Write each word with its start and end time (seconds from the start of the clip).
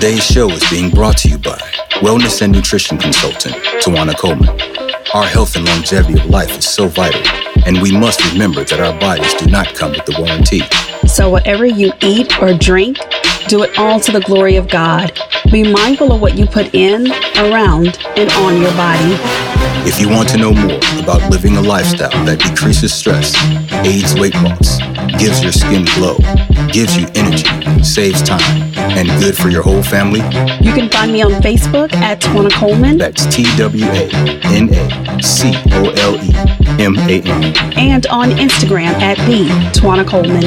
Today's 0.00 0.24
show 0.24 0.48
is 0.48 0.64
being 0.70 0.88
brought 0.88 1.18
to 1.18 1.28
you 1.28 1.36
by 1.36 1.58
wellness 2.00 2.40
and 2.40 2.50
nutrition 2.50 2.96
consultant 2.96 3.54
Twana 3.84 4.16
Coleman. 4.16 4.48
Our 5.12 5.26
health 5.26 5.56
and 5.56 5.66
longevity 5.66 6.18
of 6.18 6.24
life 6.24 6.56
is 6.56 6.66
so 6.66 6.88
vital, 6.88 7.20
and 7.66 7.82
we 7.82 7.92
must 7.92 8.24
remember 8.32 8.64
that 8.64 8.80
our 8.80 8.98
bodies 8.98 9.34
do 9.34 9.50
not 9.50 9.74
come 9.74 9.90
with 9.90 10.06
the 10.06 10.16
warranty. 10.18 10.62
So, 11.06 11.28
whatever 11.28 11.66
you 11.66 11.92
eat 12.00 12.40
or 12.40 12.54
drink, 12.54 12.96
do 13.48 13.62
it 13.62 13.78
all 13.78 14.00
to 14.00 14.10
the 14.10 14.22
glory 14.22 14.56
of 14.56 14.70
God. 14.70 15.12
Be 15.52 15.70
mindful 15.70 16.12
of 16.12 16.22
what 16.22 16.38
you 16.38 16.46
put 16.46 16.74
in, 16.74 17.12
around, 17.36 17.98
and 18.16 18.30
on 18.32 18.58
your 18.58 18.72
body. 18.72 19.16
If 19.86 20.00
you 20.00 20.08
want 20.08 20.30
to 20.30 20.38
know 20.38 20.54
more 20.54 20.80
about 20.98 21.30
living 21.30 21.58
a 21.58 21.60
lifestyle 21.60 22.24
that 22.24 22.38
decreases 22.40 22.94
stress, 22.94 23.36
aids 23.84 24.18
weight 24.18 24.34
loss, 24.36 24.78
gives 25.20 25.42
your 25.42 25.52
skin 25.52 25.84
glow, 25.96 26.16
gives 26.72 26.96
you 26.96 27.06
energy, 27.14 27.44
saves 27.82 28.22
time, 28.22 28.40
and 28.76 29.08
good 29.20 29.36
for 29.36 29.48
your 29.48 29.62
whole 29.62 29.82
family, 29.82 30.20
You 30.60 30.72
can 30.72 30.88
find 30.90 31.12
me 31.12 31.22
on 31.22 31.32
Facebook 31.42 31.92
at 31.94 32.20
Twana 32.20 32.50
Coleman 32.52 32.98
that's 32.98 33.26
T 33.34 33.44
W 33.56 33.84
A 33.86 34.08
N 34.44 34.68
A 34.72 35.22
C 35.22 35.52
O 35.72 35.90
L 35.96 36.16
E 36.22 36.32
M 36.82 36.96
A 36.96 37.22
N. 37.22 37.78
and 37.78 38.06
on 38.06 38.30
Instagram 38.30 38.92
at 39.00 39.16
the 39.26 39.46
Twana 39.78 40.06
Coleman. 40.06 40.44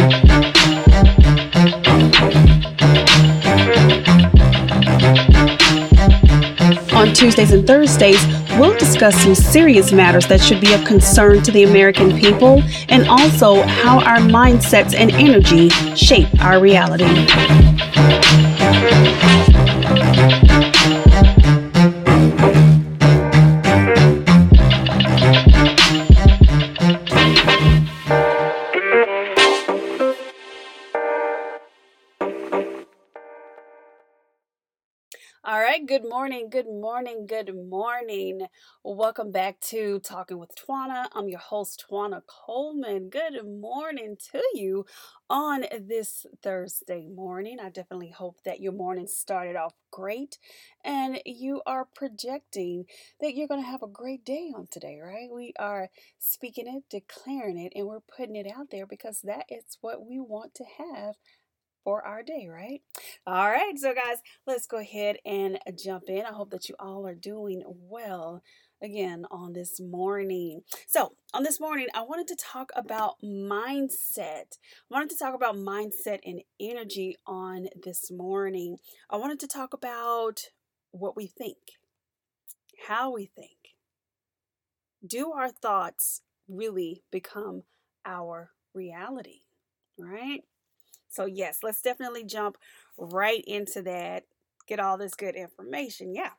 On 6.94 7.12
Tuesdays 7.14 7.52
and 7.52 7.66
Thursdays, 7.66 8.22
we'll 8.60 8.78
discuss 8.78 9.16
some 9.22 9.36
serious 9.36 9.92
matters 9.92 10.28
that 10.28 10.42
should 10.42 10.62
be 10.62 10.74
of 10.74 10.84
concern 10.86 11.42
to 11.44 11.52
the 11.52 11.64
American 11.64 12.18
people 12.18 12.62
and 12.90 13.08
also 13.08 13.62
how 13.64 14.00
our 14.00 14.18
mindsets 14.18 14.94
and 14.94 15.12
energy 15.12 15.70
shape 15.96 16.30
our 16.42 16.60
reality. 16.60 17.04
Right, 35.74 35.88
good 35.88 36.08
morning, 36.08 36.52
good 36.52 36.68
morning, 36.68 37.26
good 37.26 37.52
morning. 37.56 38.46
Welcome 38.84 39.32
back 39.32 39.60
to 39.62 39.98
Talking 40.02 40.38
with 40.38 40.52
Twana. 40.56 41.08
I'm 41.14 41.28
your 41.28 41.40
host, 41.40 41.84
Twana 41.90 42.22
Coleman. 42.28 43.10
Good 43.10 43.44
morning 43.44 44.16
to 44.32 44.44
you 44.54 44.86
on 45.32 45.66
this 45.82 46.28
Thursday 46.44 47.08
morning. 47.08 47.58
I 47.60 47.72
definitely 47.72 48.12
hope 48.12 48.38
that 48.46 48.62
your 48.62 48.72
morning 48.72 49.08
started 49.08 49.56
off 49.56 49.74
great 49.90 50.38
and 50.86 51.20
you 51.26 51.64
are 51.66 51.88
projecting 51.96 52.86
that 53.20 53.34
you're 53.34 53.48
going 53.48 53.64
to 53.64 53.68
have 53.68 53.82
a 53.82 53.88
great 53.88 54.24
day 54.24 54.52
on 54.56 54.68
today, 54.70 55.00
right? 55.04 55.30
We 55.34 55.54
are 55.58 55.90
speaking 56.20 56.68
it, 56.68 56.84
declaring 56.92 57.58
it, 57.58 57.74
and 57.76 57.88
we're 57.88 58.00
putting 58.16 58.36
it 58.36 58.46
out 58.46 58.70
there 58.70 58.86
because 58.86 59.22
that 59.22 59.46
is 59.50 59.80
what 59.82 60.06
we 60.06 60.20
want 60.20 60.54
to 60.54 60.66
have 60.78 61.16
for 61.84 62.06
our 62.06 62.24
day, 62.24 62.48
right? 62.50 62.82
All 63.26 63.50
right, 63.50 63.74
so 63.78 63.94
guys, 63.94 64.18
let's 64.48 64.68
go 64.68 64.78
ahead 64.78 65.18
and 65.26 65.60
uh, 65.68 65.72
jump 65.72 66.06
in. 66.08 66.26
I 66.26 66.32
hope 66.34 66.52
that 66.52 66.70
you 66.70 66.76
all 66.80 67.06
are 67.08 67.16
doing 67.16 67.64
well 67.66 68.42
again 68.82 69.26
on 69.32 69.54
this 69.54 69.80
morning. 69.80 70.62
So, 70.88 71.16
on 71.34 71.44
this 71.44 71.60
morning, 71.60 71.88
I 71.94 72.02
wanted 72.02 72.28
to 72.28 72.36
talk 72.36 72.72
about 72.76 73.16
mindset. 73.24 74.18
I 74.20 74.92
wanted 74.92 75.10
to 75.12 75.18
talk 75.18 75.34
about 75.34 75.56
mindset 75.56 76.20
and 76.26 76.42
energy 76.60 77.16
on 77.26 77.68
this 77.84 78.12
morning. 78.12 78.78
I 79.10 79.18
wanted 79.18 79.40
to 79.42 79.48
talk 79.48 79.74
about 79.74 80.42
what 80.92 81.16
we 81.16 81.28
think, 81.28 81.58
how 82.88 83.14
we 83.14 83.26
think. 83.26 83.52
Do 85.06 85.32
our 85.32 85.50
thoughts 85.50 86.22
really 86.48 87.04
become 87.12 87.64
our 88.06 88.52
reality, 88.74 89.42
right? 89.98 90.44
So, 91.14 91.26
yes, 91.26 91.60
let's 91.62 91.82
definitely 91.82 92.24
jump 92.24 92.58
right 92.98 93.44
into 93.46 93.84
that. 93.84 94.24
Get 94.68 94.80
all 94.80 94.98
this 94.98 95.14
good 95.14 95.36
information. 95.36 96.16
Yeah. 96.16 96.32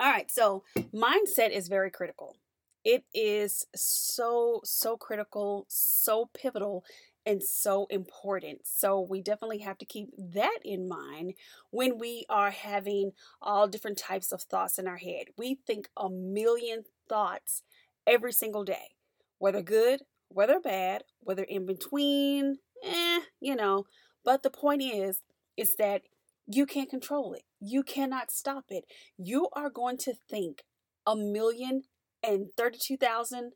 All 0.00 0.10
right. 0.10 0.30
So, 0.30 0.64
mindset 0.92 1.50
is 1.50 1.68
very 1.68 1.90
critical. 1.90 2.36
It 2.84 3.04
is 3.14 3.66
so, 3.76 4.60
so 4.64 4.96
critical, 4.96 5.66
so 5.68 6.30
pivotal, 6.34 6.84
and 7.26 7.42
so 7.42 7.86
important. 7.90 8.62
So, 8.64 9.00
we 9.00 9.22
definitely 9.22 9.58
have 9.58 9.78
to 9.78 9.84
keep 9.84 10.08
that 10.18 10.58
in 10.64 10.88
mind 10.88 11.34
when 11.70 11.96
we 11.98 12.24
are 12.28 12.50
having 12.50 13.12
all 13.40 13.68
different 13.68 13.98
types 13.98 14.32
of 14.32 14.42
thoughts 14.42 14.78
in 14.80 14.88
our 14.88 14.96
head. 14.96 15.26
We 15.38 15.60
think 15.64 15.88
a 15.96 16.10
million 16.10 16.84
thoughts 17.08 17.62
every 18.04 18.32
single 18.32 18.64
day, 18.64 18.96
whether 19.38 19.62
good, 19.62 20.00
whether 20.28 20.58
bad, 20.58 21.04
whether 21.20 21.42
in 21.42 21.66
between, 21.66 22.58
eh, 22.84 23.20
you 23.40 23.56
know. 23.56 23.84
But 24.24 24.42
the 24.42 24.50
point 24.50 24.82
is, 24.82 25.22
is 25.56 25.76
that 25.76 26.02
you 26.46 26.66
can't 26.66 26.90
control 26.90 27.32
it. 27.32 27.42
You 27.60 27.82
cannot 27.82 28.30
stop 28.30 28.64
it. 28.70 28.84
You 29.16 29.48
are 29.52 29.70
going 29.70 29.98
to 29.98 30.14
think 30.28 30.62
a 31.06 31.16
million 31.16 31.82
and 32.22 32.48
thirty-two 32.56 32.96
thousand 32.96 33.52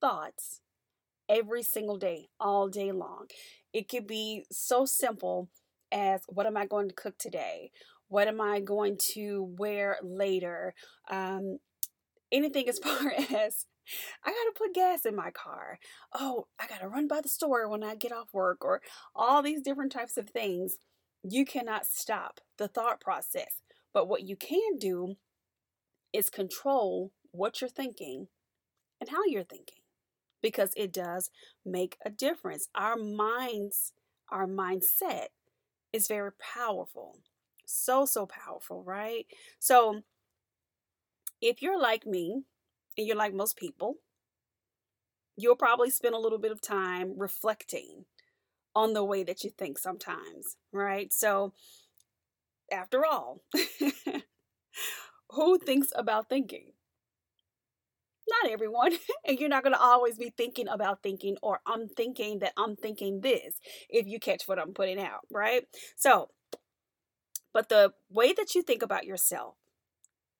thoughts 0.00 0.60
every 1.28 1.62
single 1.62 1.98
day, 1.98 2.28
all 2.40 2.68
day 2.68 2.92
long. 2.92 3.26
It 3.72 3.88
could 3.88 4.06
be 4.06 4.44
so 4.50 4.86
simple 4.86 5.48
as 5.92 6.22
what 6.28 6.46
am 6.46 6.56
I 6.56 6.66
going 6.66 6.88
to 6.88 6.94
cook 6.94 7.18
today? 7.18 7.70
What 8.08 8.28
am 8.28 8.40
I 8.40 8.60
going 8.60 8.98
to 9.14 9.54
wear 9.58 9.98
later? 10.02 10.74
Um, 11.10 11.58
anything 12.32 12.68
as 12.68 12.78
far 12.82 13.12
as 13.34 13.66
I 14.24 14.30
gotta 14.30 14.52
put 14.56 14.74
gas 14.74 15.06
in 15.06 15.14
my 15.16 15.30
car. 15.30 15.78
Oh, 16.12 16.46
I 16.58 16.66
gotta 16.66 16.88
run 16.88 17.08
by 17.08 17.20
the 17.20 17.28
store 17.28 17.68
when 17.68 17.82
I 17.82 17.94
get 17.94 18.12
off 18.12 18.32
work, 18.32 18.64
or 18.64 18.80
all 19.14 19.42
these 19.42 19.62
different 19.62 19.92
types 19.92 20.16
of 20.16 20.30
things. 20.30 20.78
You 21.22 21.44
cannot 21.44 21.86
stop 21.86 22.40
the 22.58 22.68
thought 22.68 23.00
process. 23.00 23.62
But 23.92 24.08
what 24.08 24.22
you 24.22 24.36
can 24.36 24.78
do 24.78 25.16
is 26.12 26.30
control 26.30 27.12
what 27.32 27.60
you're 27.60 27.70
thinking 27.70 28.28
and 29.00 29.10
how 29.10 29.24
you're 29.26 29.42
thinking 29.42 29.78
because 30.42 30.72
it 30.76 30.92
does 30.92 31.30
make 31.64 31.96
a 32.04 32.10
difference. 32.10 32.68
Our 32.74 32.96
minds, 32.96 33.92
our 34.30 34.46
mindset 34.46 35.28
is 35.92 36.08
very 36.08 36.30
powerful. 36.32 37.18
So, 37.66 38.06
so 38.06 38.26
powerful, 38.26 38.82
right? 38.82 39.26
So, 39.58 40.02
if 41.40 41.62
you're 41.62 41.80
like 41.80 42.06
me 42.06 42.44
and 42.98 43.06
you're 43.06 43.16
like 43.16 43.32
most 43.32 43.56
people, 43.56 43.94
you'll 45.36 45.56
probably 45.56 45.88
spend 45.88 46.16
a 46.16 46.18
little 46.18 46.38
bit 46.38 46.50
of 46.50 46.60
time 46.60 47.14
reflecting 47.16 48.04
on 48.74 48.92
the 48.92 49.04
way 49.04 49.22
that 49.22 49.44
you 49.44 49.50
think 49.50 49.78
sometimes, 49.78 50.56
right? 50.72 51.12
So, 51.12 51.54
after 52.70 53.06
all, 53.06 53.42
who 55.30 55.58
thinks 55.58 55.92
about 55.94 56.28
thinking? 56.28 56.72
Not 58.28 58.50
everyone. 58.50 58.92
and 59.26 59.38
you're 59.38 59.48
not 59.48 59.62
going 59.62 59.72
to 59.72 59.80
always 59.80 60.18
be 60.18 60.30
thinking 60.36 60.68
about 60.68 61.02
thinking, 61.02 61.36
or 61.40 61.60
I'm 61.66 61.88
thinking 61.88 62.40
that 62.40 62.52
I'm 62.58 62.76
thinking 62.76 63.20
this, 63.20 63.54
if 63.88 64.06
you 64.06 64.18
catch 64.18 64.46
what 64.46 64.58
I'm 64.58 64.74
putting 64.74 65.00
out, 65.00 65.20
right? 65.30 65.62
So, 65.96 66.28
but 67.54 67.68
the 67.68 67.92
way 68.10 68.32
that 68.32 68.54
you 68.54 68.62
think 68.62 68.82
about 68.82 69.06
yourself, 69.06 69.54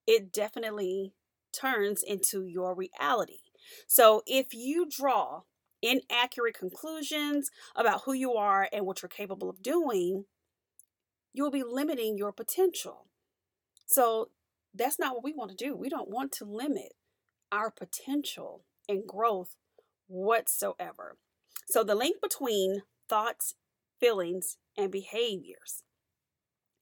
it 0.06 0.32
definitely 0.32 1.14
turns 1.58 2.02
into 2.02 2.44
your 2.46 2.74
reality. 2.74 3.41
So 3.86 4.22
if 4.26 4.54
you 4.54 4.86
draw 4.88 5.42
inaccurate 5.82 6.58
conclusions 6.58 7.50
about 7.76 8.02
who 8.04 8.12
you 8.12 8.34
are 8.34 8.69
and 8.72 8.84
what 8.86 9.02
you're 9.02 9.08
capable 9.08 9.48
of 9.48 9.62
doing, 9.62 10.24
you'll 11.32 11.50
be 11.50 11.62
limiting 11.62 12.16
your 12.16 12.32
potential. 12.32 13.06
So 13.87 14.31
that's 14.75 14.99
not 14.99 15.14
what 15.14 15.25
we 15.25 15.32
want 15.32 15.50
to 15.50 15.56
do. 15.56 15.76
We 15.76 15.88
don't 15.88 16.10
want 16.10 16.32
to 16.32 16.44
limit 16.44 16.94
our 17.50 17.70
potential 17.70 18.64
and 18.88 19.06
growth 19.06 19.56
whatsoever. 20.06 21.16
So 21.69 21.84
the 21.84 21.94
link 21.94 22.16
between 22.20 22.82
thoughts, 23.08 23.55
feelings, 24.00 24.56
and 24.76 24.90
behaviors. 24.90 25.82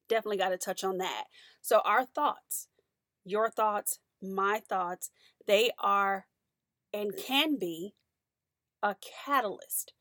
Definitely 0.09 0.39
got 0.39 0.51
to 0.51 0.59
touch 0.59 0.85
on 0.85 0.99
that. 0.99 1.25
So 1.61 1.81
our 1.85 2.05
thoughts, 2.05 2.69
your 3.25 3.51
thoughts, 3.51 3.99
my 4.35 4.61
thoughts, 4.69 5.11
they 5.47 5.71
are 5.79 6.27
and 6.93 7.17
can 7.17 7.59
be 7.59 7.95
a 8.83 8.97
catalyst 9.01 9.93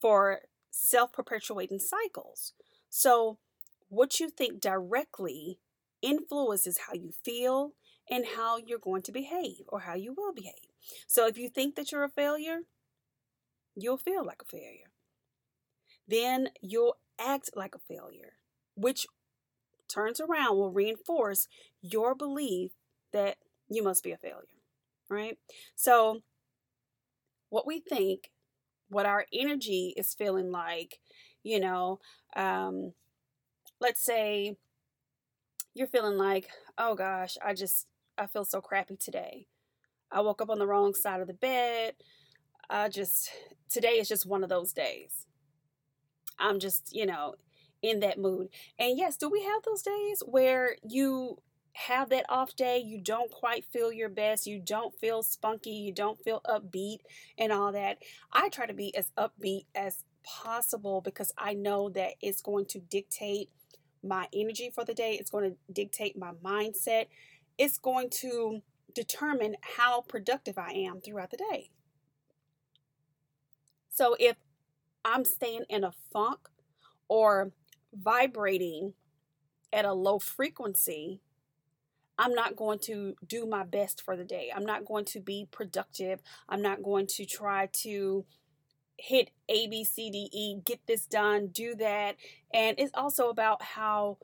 for 0.00 0.40
self 0.70 1.12
perpetuating 1.12 1.78
cycles. 1.78 2.52
So, 2.88 3.38
what 3.88 4.20
you 4.20 4.30
think 4.30 4.60
directly 4.60 5.58
influences 6.00 6.80
how 6.86 6.94
you 6.94 7.12
feel 7.24 7.72
and 8.10 8.24
how 8.36 8.56
you're 8.56 8.78
going 8.78 9.02
to 9.02 9.12
behave 9.12 9.62
or 9.68 9.80
how 9.80 9.94
you 9.94 10.14
will 10.16 10.32
behave. 10.32 10.72
So, 11.06 11.26
if 11.26 11.38
you 11.38 11.48
think 11.48 11.76
that 11.76 11.92
you're 11.92 12.04
a 12.04 12.08
failure, 12.08 12.60
you'll 13.76 13.96
feel 13.96 14.24
like 14.24 14.42
a 14.42 14.50
failure. 14.50 14.92
Then 16.06 16.48
you'll 16.60 16.96
act 17.18 17.50
like 17.54 17.74
a 17.74 17.78
failure, 17.78 18.34
which 18.74 19.06
turns 19.88 20.20
around 20.20 20.56
will 20.56 20.70
reinforce 20.72 21.48
your 21.80 22.14
belief 22.14 22.72
that 23.12 23.36
you 23.74 23.82
must 23.82 24.04
be 24.04 24.12
a 24.12 24.16
failure, 24.16 24.46
right? 25.08 25.38
So, 25.76 26.20
what 27.50 27.66
we 27.66 27.80
think, 27.80 28.30
what 28.88 29.06
our 29.06 29.26
energy 29.32 29.94
is 29.96 30.14
feeling 30.14 30.50
like, 30.50 30.98
you 31.42 31.60
know, 31.60 32.00
um, 32.36 32.92
let's 33.80 34.04
say 34.04 34.56
you're 35.74 35.86
feeling 35.86 36.18
like, 36.18 36.48
oh 36.78 36.94
gosh, 36.94 37.36
I 37.44 37.54
just, 37.54 37.86
I 38.18 38.26
feel 38.26 38.44
so 38.44 38.60
crappy 38.60 38.96
today. 38.96 39.46
I 40.10 40.20
woke 40.20 40.42
up 40.42 40.50
on 40.50 40.58
the 40.58 40.66
wrong 40.66 40.94
side 40.94 41.20
of 41.20 41.26
the 41.26 41.34
bed. 41.34 41.94
I 42.68 42.88
just, 42.88 43.30
today 43.70 43.98
is 43.98 44.08
just 44.08 44.26
one 44.26 44.42
of 44.42 44.50
those 44.50 44.72
days. 44.72 45.26
I'm 46.38 46.58
just, 46.58 46.94
you 46.94 47.06
know, 47.06 47.34
in 47.82 48.00
that 48.00 48.18
mood. 48.18 48.48
And 48.78 48.96
yes, 48.96 49.16
do 49.16 49.28
we 49.28 49.42
have 49.42 49.62
those 49.62 49.82
days 49.82 50.22
where 50.26 50.76
you 50.82 51.38
have 51.72 52.10
that 52.10 52.26
off 52.28 52.54
day, 52.54 52.78
you 52.78 53.00
don't 53.00 53.30
quite 53.30 53.64
feel 53.64 53.92
your 53.92 54.08
best, 54.08 54.46
you 54.46 54.60
don't 54.60 54.94
feel 54.98 55.22
spunky, 55.22 55.70
you 55.70 55.92
don't 55.92 56.22
feel 56.22 56.40
upbeat 56.46 56.98
and 57.38 57.52
all 57.52 57.72
that? 57.72 57.98
I 58.32 58.48
try 58.48 58.66
to 58.66 58.74
be 58.74 58.94
as 58.94 59.10
upbeat 59.16 59.66
as 59.74 60.04
possible 60.22 61.00
because 61.00 61.32
I 61.36 61.54
know 61.54 61.88
that 61.90 62.12
it's 62.20 62.42
going 62.42 62.66
to 62.66 62.78
dictate 62.78 63.50
my 64.04 64.28
energy 64.34 64.70
for 64.74 64.84
the 64.84 64.94
day, 64.94 65.16
it's 65.18 65.30
going 65.30 65.50
to 65.50 65.56
dictate 65.72 66.18
my 66.18 66.32
mindset, 66.44 67.06
it's 67.56 67.78
going 67.78 68.10
to 68.10 68.60
determine 68.94 69.56
how 69.78 70.02
productive 70.02 70.58
I 70.58 70.72
am 70.72 71.00
throughout 71.00 71.30
the 71.30 71.36
day. 71.36 71.70
So 73.88 74.16
if 74.18 74.36
I'm 75.04 75.24
staying 75.24 75.64
in 75.68 75.84
a 75.84 75.92
funk 76.12 76.48
or 77.08 77.52
vibrating 77.94 78.94
at 79.72 79.84
a 79.84 79.92
low 79.92 80.18
frequency, 80.18 81.20
I'm 82.18 82.34
not 82.34 82.56
going 82.56 82.78
to 82.80 83.14
do 83.26 83.46
my 83.46 83.64
best 83.64 84.02
for 84.02 84.16
the 84.16 84.24
day. 84.24 84.52
I'm 84.54 84.66
not 84.66 84.84
going 84.84 85.04
to 85.06 85.20
be 85.20 85.48
productive. 85.50 86.20
I'm 86.48 86.62
not 86.62 86.82
going 86.82 87.06
to 87.08 87.24
try 87.24 87.68
to 87.72 88.24
hit 88.98 89.30
A, 89.48 89.66
B, 89.66 89.84
C, 89.84 90.10
D, 90.10 90.28
E, 90.32 90.60
get 90.64 90.80
this 90.86 91.06
done, 91.06 91.48
do 91.48 91.74
that. 91.76 92.16
And 92.52 92.78
it's 92.78 92.92
also 92.94 93.28
about 93.28 93.62
how 93.62 94.18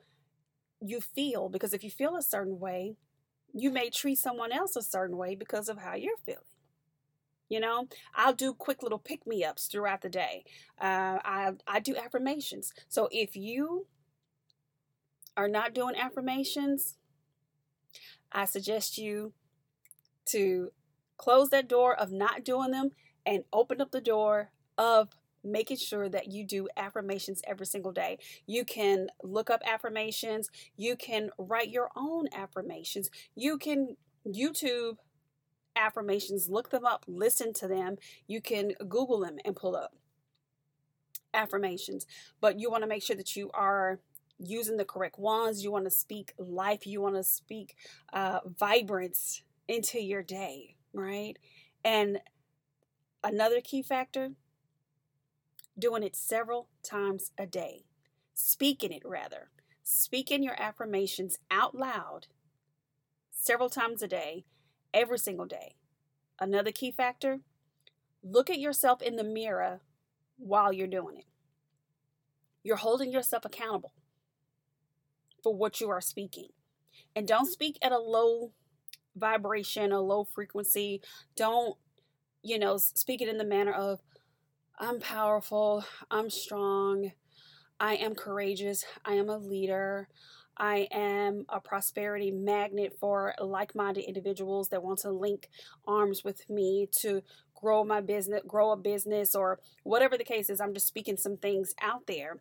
you 0.81 1.01
feel 1.01 1.49
because 1.49 1.73
if 1.73 1.83
you 1.83 1.89
feel 1.89 2.15
a 2.15 2.21
certain 2.21 2.59
way, 2.59 2.95
you 3.53 3.71
may 3.71 3.89
treat 3.89 4.19
someone 4.19 4.51
else 4.51 4.75
a 4.75 4.81
certain 4.81 5.17
way 5.17 5.35
because 5.35 5.69
of 5.69 5.79
how 5.79 5.95
you're 5.95 6.17
feeling. 6.25 6.43
You 7.49 7.59
know, 7.59 7.87
I'll 8.13 8.33
do 8.33 8.53
quick 8.53 8.83
little 8.83 8.99
pick 8.99 9.25
me 9.25 9.43
ups 9.43 9.65
throughout 9.65 10.01
the 10.01 10.09
day. 10.09 10.43
Uh, 10.79 11.17
I, 11.25 11.51
I 11.67 11.79
do 11.79 11.95
affirmations. 11.95 12.71
So 12.87 13.09
if 13.11 13.35
you 13.35 13.87
are 15.35 15.47
not 15.47 15.73
doing 15.73 15.95
affirmations, 15.95 16.98
I 18.31 18.45
suggest 18.45 18.97
you 18.97 19.33
to 20.27 20.71
close 21.17 21.49
that 21.49 21.67
door 21.67 21.95
of 21.95 22.11
not 22.11 22.43
doing 22.43 22.71
them 22.71 22.91
and 23.25 23.43
open 23.51 23.81
up 23.81 23.91
the 23.91 24.01
door 24.01 24.51
of 24.77 25.09
making 25.43 25.77
sure 25.77 26.09
that 26.09 26.31
you 26.31 26.45
do 26.45 26.67
affirmations 26.75 27.41
every 27.47 27.65
single 27.65 27.91
day. 27.91 28.17
You 28.45 28.65
can 28.65 29.07
look 29.23 29.49
up 29.49 29.61
affirmations, 29.65 30.49
you 30.75 30.95
can 30.95 31.29
write 31.37 31.69
your 31.69 31.89
own 31.95 32.27
affirmations, 32.33 33.09
you 33.35 33.57
can 33.57 33.95
YouTube 34.27 34.97
affirmations, 35.75 36.49
look 36.49 36.69
them 36.69 36.85
up, 36.85 37.05
listen 37.07 37.53
to 37.53 37.67
them. 37.67 37.97
You 38.27 38.41
can 38.41 38.73
Google 38.87 39.19
them 39.19 39.37
and 39.45 39.55
pull 39.55 39.75
up 39.75 39.95
affirmations, 41.33 42.05
but 42.41 42.59
you 42.59 42.69
want 42.69 42.83
to 42.83 42.89
make 42.89 43.03
sure 43.03 43.15
that 43.15 43.35
you 43.35 43.49
are 43.53 43.99
using 44.39 44.77
the 44.77 44.85
correct 44.85 45.19
ones. 45.19 45.63
You 45.63 45.71
want 45.71 45.85
to 45.85 45.91
speak 45.91 46.33
life, 46.37 46.87
you 46.87 47.01
want 47.01 47.15
to 47.15 47.23
speak 47.23 47.75
uh, 48.13 48.39
vibrance 48.45 49.43
into 49.67 50.01
your 50.01 50.23
day, 50.23 50.75
right? 50.93 51.37
And 51.83 52.19
another 53.23 53.61
key 53.61 53.83
factor 53.83 54.31
doing 55.77 56.03
it 56.03 56.15
several 56.15 56.67
times 56.83 57.31
a 57.37 57.45
day, 57.45 57.85
speaking 58.33 58.91
it 58.91 59.03
rather, 59.05 59.49
speaking 59.83 60.43
your 60.43 60.59
affirmations 60.61 61.37
out 61.51 61.75
loud 61.75 62.27
several 63.31 63.69
times 63.69 64.01
a 64.01 64.07
day 64.07 64.45
every 64.93 65.17
single 65.17 65.45
day. 65.45 65.75
Another 66.39 66.71
key 66.71 66.91
factor 66.91 67.39
look 68.23 68.49
at 68.49 68.59
yourself 68.59 69.01
in 69.01 69.15
the 69.15 69.23
mirror 69.23 69.81
while 70.37 70.73
you're 70.73 70.87
doing 70.87 71.17
it. 71.17 71.25
You're 72.63 72.77
holding 72.77 73.11
yourself 73.11 73.45
accountable 73.45 73.93
for 75.43 75.55
what 75.55 75.79
you 75.81 75.89
are 75.89 76.01
speaking. 76.01 76.49
And 77.15 77.27
don't 77.27 77.43
mm-hmm. 77.43 77.51
speak 77.51 77.77
at 77.81 77.91
a 77.91 77.99
low 77.99 78.51
vibration, 79.15 79.91
a 79.91 79.99
low 79.99 80.23
frequency. 80.23 81.01
Don't, 81.35 81.77
you 82.43 82.57
know, 82.59 82.77
speak 82.77 83.21
it 83.21 83.29
in 83.29 83.37
the 83.37 83.45
manner 83.45 83.73
of, 83.73 83.99
I'm 84.79 84.99
powerful, 84.99 85.83
I'm 86.09 86.29
strong, 86.29 87.11
I 87.79 87.95
am 87.95 88.15
courageous, 88.15 88.85
I 89.03 89.13
am 89.15 89.29
a 89.29 89.37
leader, 89.37 90.07
I 90.57 90.87
am 90.91 91.45
a 91.49 91.59
prosperity 91.59 92.31
magnet 92.31 92.95
for 92.99 93.33
like 93.39 93.75
minded 93.75 94.03
individuals 94.05 94.69
that 94.69 94.83
want 94.83 94.99
to 94.99 95.11
link 95.11 95.49
arms 95.87 96.23
with 96.23 96.49
me 96.49 96.87
to 97.01 97.21
grow 97.55 97.83
my 97.83 98.01
business, 98.01 98.41
grow 98.47 98.71
a 98.71 98.77
business, 98.77 99.35
or 99.35 99.59
whatever 99.83 100.17
the 100.17 100.23
case 100.23 100.49
is. 100.49 100.61
I'm 100.61 100.73
just 100.73 100.87
speaking 100.87 101.17
some 101.17 101.37
things 101.37 101.73
out 101.81 102.07
there. 102.07 102.37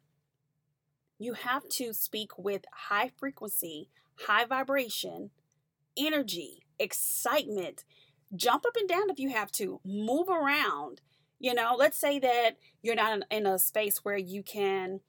You 1.19 1.33
have 1.33 1.69
to 1.71 1.93
speak 1.93 2.39
with 2.39 2.65
high 2.73 3.11
frequency, 3.17 3.91
high 4.27 4.45
vibration, 4.45 5.31
energy, 5.97 6.65
excitement. 6.79 7.85
Jump 8.35 8.65
up 8.67 8.77
and 8.77 8.89
down 8.89 9.11
if 9.11 9.19
you 9.19 9.31
have 9.31 9.51
to, 9.53 9.81
move 9.85 10.29
around. 10.29 11.01
You 11.41 11.55
know, 11.55 11.75
let's 11.77 11.99
say 11.99 12.19
that 12.21 12.57
you're 12.83 12.95
not 12.95 13.23
in, 13.31 13.47
a 13.47 13.59
space 13.59 14.05
where 14.05 14.17
you 14.17 14.43
can 14.43 15.01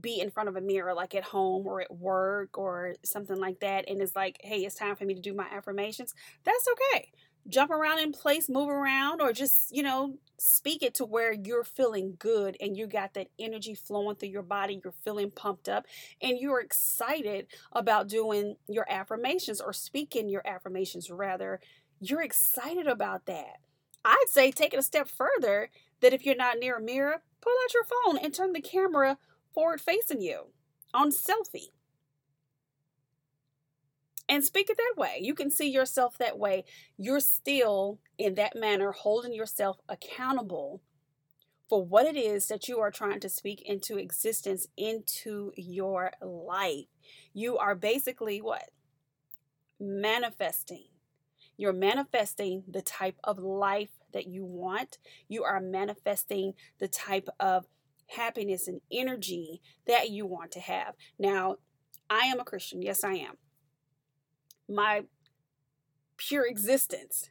be 0.00 0.20
in 0.20 0.30
front 0.30 0.48
of 0.48 0.56
a 0.56 0.60
mirror 0.60 0.94
like 0.94 1.14
at 1.14 1.24
home 1.24 1.66
or 1.66 1.80
at 1.80 1.94
work 1.94 2.58
or 2.58 2.94
something 3.04 3.38
like 3.38 3.60
that 3.60 3.84
and 3.88 4.02
it's 4.02 4.16
like 4.16 4.38
hey 4.42 4.58
it's 4.58 4.74
time 4.74 4.96
for 4.96 5.04
me 5.04 5.14
to 5.14 5.20
do 5.20 5.32
my 5.32 5.46
affirmations 5.52 6.14
that's 6.42 6.66
okay 6.72 7.12
jump 7.48 7.70
around 7.70 7.98
in 7.98 8.12
place 8.12 8.48
move 8.48 8.68
around 8.68 9.20
or 9.20 9.32
just 9.32 9.74
you 9.74 9.82
know 9.82 10.14
speak 10.38 10.82
it 10.82 10.94
to 10.94 11.04
where 11.04 11.32
you're 11.32 11.64
feeling 11.64 12.16
good 12.18 12.56
and 12.60 12.76
you 12.76 12.86
got 12.86 13.14
that 13.14 13.28
energy 13.38 13.74
flowing 13.74 14.16
through 14.16 14.28
your 14.28 14.42
body 14.42 14.80
you're 14.82 14.94
feeling 15.04 15.30
pumped 15.30 15.68
up 15.68 15.86
and 16.20 16.38
you're 16.38 16.60
excited 16.60 17.46
about 17.72 18.08
doing 18.08 18.56
your 18.68 18.86
affirmations 18.90 19.60
or 19.60 19.72
speaking 19.72 20.28
your 20.28 20.46
affirmations 20.46 21.10
rather 21.10 21.60
you're 22.00 22.22
excited 22.22 22.86
about 22.86 23.26
that 23.26 23.58
i'd 24.04 24.26
say 24.28 24.50
take 24.50 24.74
it 24.74 24.78
a 24.78 24.82
step 24.82 25.08
further 25.08 25.70
that 26.00 26.12
if 26.12 26.24
you're 26.24 26.34
not 26.36 26.58
near 26.58 26.78
a 26.78 26.82
mirror 26.82 27.22
pull 27.40 27.52
out 27.64 27.74
your 27.74 27.84
phone 27.84 28.18
and 28.18 28.34
turn 28.34 28.52
the 28.52 28.60
camera 28.60 29.18
forward 29.52 29.80
facing 29.80 30.20
you 30.20 30.46
on 30.94 31.10
selfie. 31.10 31.70
And 34.34 34.44
speak 34.44 34.68
it 34.68 34.76
that 34.76 35.00
way. 35.00 35.20
You 35.20 35.32
can 35.32 35.48
see 35.48 35.70
yourself 35.70 36.18
that 36.18 36.36
way. 36.36 36.64
You're 36.98 37.20
still, 37.20 38.00
in 38.18 38.34
that 38.34 38.56
manner, 38.56 38.90
holding 38.90 39.32
yourself 39.32 39.78
accountable 39.88 40.82
for 41.68 41.84
what 41.84 42.04
it 42.04 42.16
is 42.16 42.48
that 42.48 42.66
you 42.66 42.80
are 42.80 42.90
trying 42.90 43.20
to 43.20 43.28
speak 43.28 43.62
into 43.62 43.96
existence 43.96 44.66
into 44.76 45.52
your 45.56 46.10
life. 46.20 46.86
You 47.32 47.58
are 47.58 47.76
basically 47.76 48.42
what? 48.42 48.70
Manifesting. 49.78 50.88
You're 51.56 51.72
manifesting 51.72 52.64
the 52.66 52.82
type 52.82 53.20
of 53.22 53.38
life 53.38 53.90
that 54.12 54.26
you 54.26 54.44
want. 54.44 54.98
You 55.28 55.44
are 55.44 55.60
manifesting 55.60 56.54
the 56.80 56.88
type 56.88 57.28
of 57.38 57.66
happiness 58.08 58.66
and 58.66 58.80
energy 58.90 59.62
that 59.86 60.10
you 60.10 60.26
want 60.26 60.50
to 60.50 60.60
have. 60.60 60.96
Now, 61.20 61.58
I 62.10 62.26
am 62.26 62.40
a 62.40 62.44
Christian. 62.44 62.82
Yes, 62.82 63.04
I 63.04 63.12
am. 63.12 63.36
My 64.68 65.04
pure 66.16 66.46
existence 66.46 67.30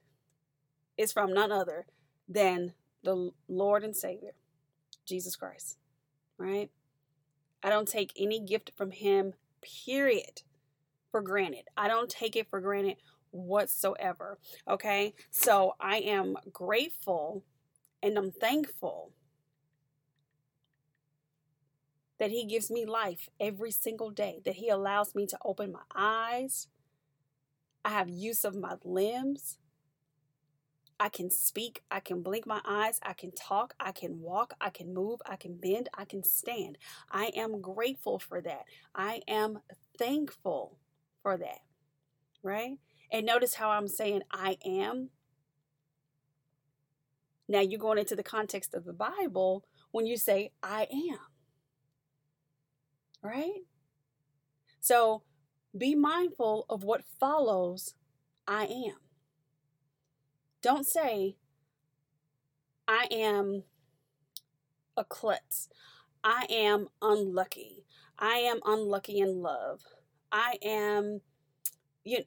is 0.98 1.12
from 1.12 1.34
none 1.34 1.52
other 1.52 1.88
than 2.28 2.74
the 3.04 3.32
Lord 3.48 3.84
and 3.84 3.96
Savior, 3.96 4.34
Jesus 5.06 5.36
Christ. 5.36 5.78
Right? 6.38 6.70
I 7.64 7.70
don't 7.70 7.88
take 7.88 8.12
any 8.18 8.40
gift 8.40 8.72
from 8.76 8.92
Him, 8.92 9.34
period, 9.62 10.42
for 11.12 11.22
granted. 11.22 11.66
I 11.78 11.88
don't 11.88 12.10
take 12.10 12.36
it 12.36 12.50
for 12.50 12.60
granted 12.60 12.98
whatsoever. 13.32 14.38
Okay? 14.68 15.14
So 15.32 15.76
I 15.80 15.98
am 15.98 16.38
grateful 16.52 17.44
and 18.02 18.18
I'm 18.18 18.32
thankful 18.32 19.12
that 22.20 22.32
He 22.32 22.46
gives 22.46 22.70
me 22.70 22.86
life 22.86 23.30
every 23.40 23.72
single 23.72 24.12
day, 24.12 24.42
that 24.46 24.56
He 24.56 24.70
allows 24.70 25.16
me 25.16 25.26
to 25.28 25.38
open 25.44 25.72
my 25.72 25.84
eyes. 25.96 26.68
I 27.86 27.90
have 27.90 28.10
use 28.10 28.46
of 28.46 28.56
my 28.56 28.76
limbs. 28.84 29.58
I 31.00 31.10
can 31.10 31.30
speak, 31.30 31.84
I 31.92 32.00
can 32.00 32.22
blink 32.22 32.46
my 32.46 32.62
eyes, 32.66 33.00
I 33.04 33.14
can 33.14 33.32
talk, 33.34 33.74
I 33.80 33.92
can 33.92 34.22
walk, 34.22 34.54
I 34.62 34.70
can 34.70 34.94
move, 34.94 35.22
I 35.26 35.36
can 35.36 35.58
bend, 35.58 35.90
I 35.98 36.06
can 36.06 36.24
stand. 36.24 36.78
I 37.12 37.32
am 37.36 37.60
grateful 37.62 38.20
for 38.20 38.42
that. 38.42 38.66
I 38.96 39.22
am 39.28 39.60
thankful 39.98 40.78
for 41.22 41.36
that, 41.38 41.60
right? 42.42 42.78
And 43.12 43.26
notice 43.26 43.56
how 43.56 43.72
I'm 43.72 43.88
saying 43.88 44.22
I 44.32 44.58
am. 44.66 45.10
Now 47.50 47.60
you're 47.60 47.80
going 47.80 47.98
into 47.98 48.16
the 48.16 48.24
context 48.24 48.74
of 48.74 48.86
the 48.86 48.94
Bible 48.94 49.66
when 49.92 50.06
you 50.06 50.16
say 50.16 50.52
I 50.62 50.88
am, 50.92 51.20
right? 53.22 53.64
So 54.80 55.24
be 55.78 55.96
mindful 55.96 56.66
of 56.70 56.84
what 56.84 57.04
follows 57.20 57.96
I 58.48 58.66
am. 58.66 58.98
Don't 60.62 60.88
say, 60.88 61.36
I 62.88 63.08
am 63.12 63.64
a 64.96 65.04
klutz. 65.04 65.70
I 66.24 66.46
am 66.50 66.88
unlucky. 67.02 67.86
I 68.18 68.36
am 68.36 68.60
unlucky 68.66 69.20
in 69.20 69.42
love. 69.42 69.82
I 70.32 70.58
am, 70.64 71.22
you, 72.04 72.20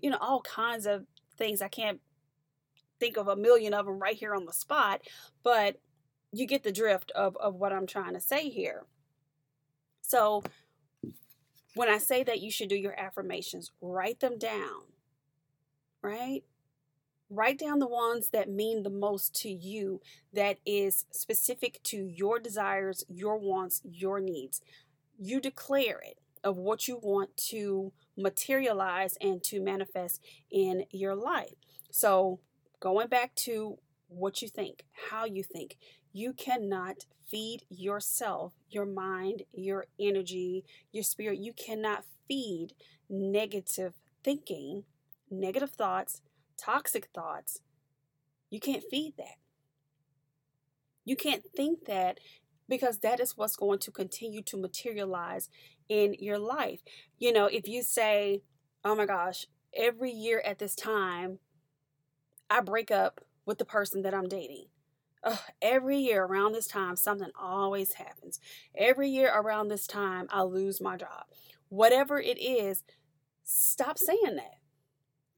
you 0.00 0.10
know, 0.10 0.18
all 0.20 0.40
kinds 0.40 0.86
of 0.86 1.04
things. 1.36 1.60
I 1.60 1.68
can't 1.68 2.00
think 3.00 3.16
of 3.16 3.28
a 3.28 3.36
million 3.36 3.74
of 3.74 3.86
them 3.86 3.98
right 3.98 4.16
here 4.16 4.34
on 4.34 4.46
the 4.46 4.52
spot, 4.52 5.02
but 5.42 5.76
you 6.32 6.46
get 6.46 6.62
the 6.62 6.72
drift 6.72 7.10
of, 7.12 7.36
of 7.36 7.54
what 7.54 7.72
I'm 7.72 7.86
trying 7.86 8.14
to 8.14 8.20
say 8.20 8.48
here. 8.48 8.86
So, 10.00 10.42
when 11.74 11.88
I 11.88 11.98
say 11.98 12.22
that 12.24 12.40
you 12.40 12.50
should 12.50 12.68
do 12.68 12.76
your 12.76 12.98
affirmations, 12.98 13.72
write 13.80 14.20
them 14.20 14.38
down, 14.38 14.82
right? 16.02 16.42
Write 17.30 17.58
down 17.58 17.78
the 17.80 17.88
ones 17.88 18.30
that 18.30 18.48
mean 18.50 18.82
the 18.82 18.90
most 18.90 19.34
to 19.42 19.48
you, 19.48 20.00
that 20.32 20.58
is 20.64 21.04
specific 21.10 21.80
to 21.84 21.96
your 22.06 22.38
desires, 22.38 23.04
your 23.08 23.38
wants, 23.38 23.80
your 23.84 24.20
needs. 24.20 24.60
You 25.18 25.40
declare 25.40 26.00
it 26.04 26.18
of 26.44 26.58
what 26.58 26.86
you 26.86 26.98
want 27.02 27.36
to 27.36 27.92
materialize 28.16 29.16
and 29.20 29.42
to 29.44 29.60
manifest 29.60 30.20
in 30.50 30.84
your 30.90 31.16
life. 31.16 31.54
So, 31.90 32.40
going 32.80 33.08
back 33.08 33.34
to 33.36 33.78
what 34.08 34.42
you 34.42 34.48
think, 34.48 34.84
how 35.10 35.24
you 35.24 35.42
think, 35.42 35.76
you 36.12 36.32
cannot 36.32 37.06
feed 37.26 37.62
yourself, 37.68 38.52
your 38.74 38.86
mind, 38.86 39.42
your 39.52 39.86
energy, 40.00 40.64
your 40.92 41.04
spirit. 41.04 41.38
You 41.38 41.52
cannot 41.52 42.04
feed 42.28 42.74
negative 43.08 43.94
thinking, 44.22 44.84
negative 45.30 45.70
thoughts, 45.70 46.22
toxic 46.56 47.08
thoughts, 47.14 47.60
you 48.54 48.60
can't 48.60 48.84
feed 48.88 49.14
that. 49.18 49.36
You 51.04 51.16
can't 51.16 51.42
think 51.56 51.86
that 51.86 52.20
because 52.68 53.00
that 53.00 53.20
is 53.20 53.36
what's 53.36 53.56
going 53.56 53.80
to 53.80 53.90
continue 53.90 54.42
to 54.42 54.56
materialize 54.56 55.50
in 55.88 56.14
your 56.20 56.38
life. 56.38 56.80
You 57.18 57.32
know, 57.32 57.46
if 57.46 57.66
you 57.68 57.82
say, 57.82 58.42
oh 58.84 58.94
my 58.94 59.06
gosh, 59.06 59.46
every 59.76 60.12
year 60.12 60.40
at 60.44 60.60
this 60.60 60.74
time, 60.74 61.40
I 62.48 62.60
break 62.60 62.90
up 62.92 63.22
with 63.44 63.58
the 63.58 63.64
person 63.64 64.02
that 64.02 64.14
I'm 64.14 64.28
dating. 64.28 64.66
Every 65.62 65.98
year 65.98 66.24
around 66.24 66.52
this 66.52 66.66
time, 66.66 66.96
something 66.96 67.30
always 67.40 67.94
happens. 67.94 68.40
Every 68.76 69.08
year 69.08 69.32
around 69.34 69.68
this 69.68 69.86
time, 69.86 70.26
I 70.30 70.42
lose 70.42 70.80
my 70.80 70.96
job. 70.96 71.24
Whatever 71.68 72.20
it 72.20 72.38
is, 72.38 72.84
stop 73.42 73.98
saying 73.98 74.36
that 74.36 74.58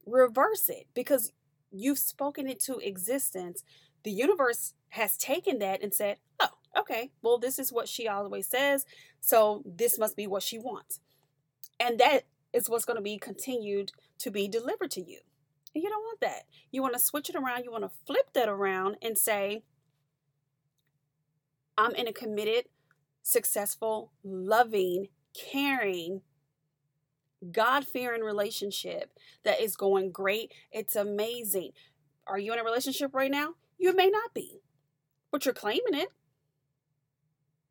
reverse 0.07 0.69
it 0.69 0.87
because 0.93 1.33
you've 1.71 1.99
spoken 1.99 2.47
it 2.47 2.59
to 2.61 2.79
existence. 2.79 3.63
The 4.03 4.11
universe 4.11 4.73
has 4.89 5.17
taken 5.17 5.59
that 5.59 5.83
and 5.83 5.93
said, 5.93 6.17
oh, 6.39 6.49
okay, 6.79 7.11
well, 7.21 7.37
this 7.37 7.59
is 7.59 7.73
what 7.73 7.89
she 7.89 8.07
always 8.07 8.47
says. 8.47 8.85
So 9.19 9.61
this 9.65 9.99
must 9.99 10.15
be 10.15 10.25
what 10.25 10.43
she 10.43 10.57
wants. 10.57 11.01
And 11.79 11.99
that 11.99 12.23
is 12.53 12.69
what's 12.69 12.85
going 12.85 12.97
to 12.97 13.03
be 13.03 13.17
continued 13.17 13.91
to 14.19 14.31
be 14.31 14.47
delivered 14.47 14.91
to 14.91 15.01
you. 15.01 15.19
And 15.75 15.83
you 15.83 15.89
don't 15.89 16.03
want 16.03 16.21
that. 16.21 16.43
You 16.71 16.81
want 16.81 16.93
to 16.93 16.99
switch 16.99 17.29
it 17.29 17.35
around. 17.35 17.65
You 17.65 17.71
want 17.71 17.83
to 17.83 17.91
flip 18.05 18.33
that 18.33 18.49
around 18.49 18.95
and 19.01 19.17
say, 19.17 19.63
I'm 21.77 21.93
in 21.95 22.07
a 22.07 22.13
committed, 22.13 22.65
successful, 23.21 24.11
loving, 24.23 25.07
caring, 25.33 26.21
God 27.51 27.85
fearing 27.85 28.21
relationship 28.21 29.11
that 29.43 29.61
is 29.61 29.75
going 29.75 30.11
great. 30.11 30.51
It's 30.71 30.95
amazing. 30.95 31.71
Are 32.25 32.39
you 32.39 32.51
in 32.53 32.59
a 32.59 32.63
relationship 32.63 33.13
right 33.13 33.31
now? 33.31 33.53
You 33.77 33.95
may 33.95 34.09
not 34.09 34.33
be, 34.33 34.61
but 35.31 35.45
you're 35.45 35.53
claiming 35.53 35.93
it. 35.93 36.09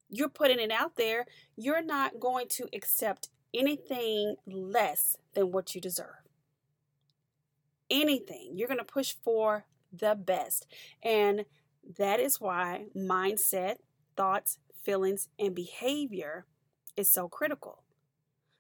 You're 0.08 0.28
putting 0.28 0.60
it 0.60 0.70
out 0.70 0.96
there. 0.96 1.26
You're 1.56 1.82
not 1.82 2.20
going 2.20 2.46
to 2.50 2.68
accept 2.72 3.28
anything 3.52 4.36
less 4.46 5.16
than 5.34 5.50
what 5.50 5.75
you 5.75 5.80
deserve. 5.80 6.28
Anything. 7.90 8.52
You're 8.54 8.68
going 8.68 8.78
to 8.78 8.84
push 8.84 9.14
for 9.25 9.66
the 9.92 10.14
best. 10.14 10.66
And 11.02 11.44
that 11.98 12.20
is 12.20 12.40
why 12.40 12.86
mindset, 12.96 13.76
thoughts, 14.16 14.58
feelings, 14.82 15.28
and 15.38 15.54
behavior 15.54 16.46
is 16.96 17.12
so 17.12 17.28
critical. 17.28 17.82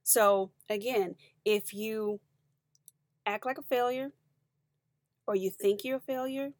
So, 0.02 0.52
again, 0.68 1.16
if 1.44 1.74
you 1.74 2.20
act 3.24 3.44
like 3.44 3.58
a 3.58 3.62
failure 3.62 4.12
or 5.26 5.34
you 5.34 5.50
think 5.50 5.84
you're 5.84 5.96
a 5.96 6.00
failure, 6.00 6.50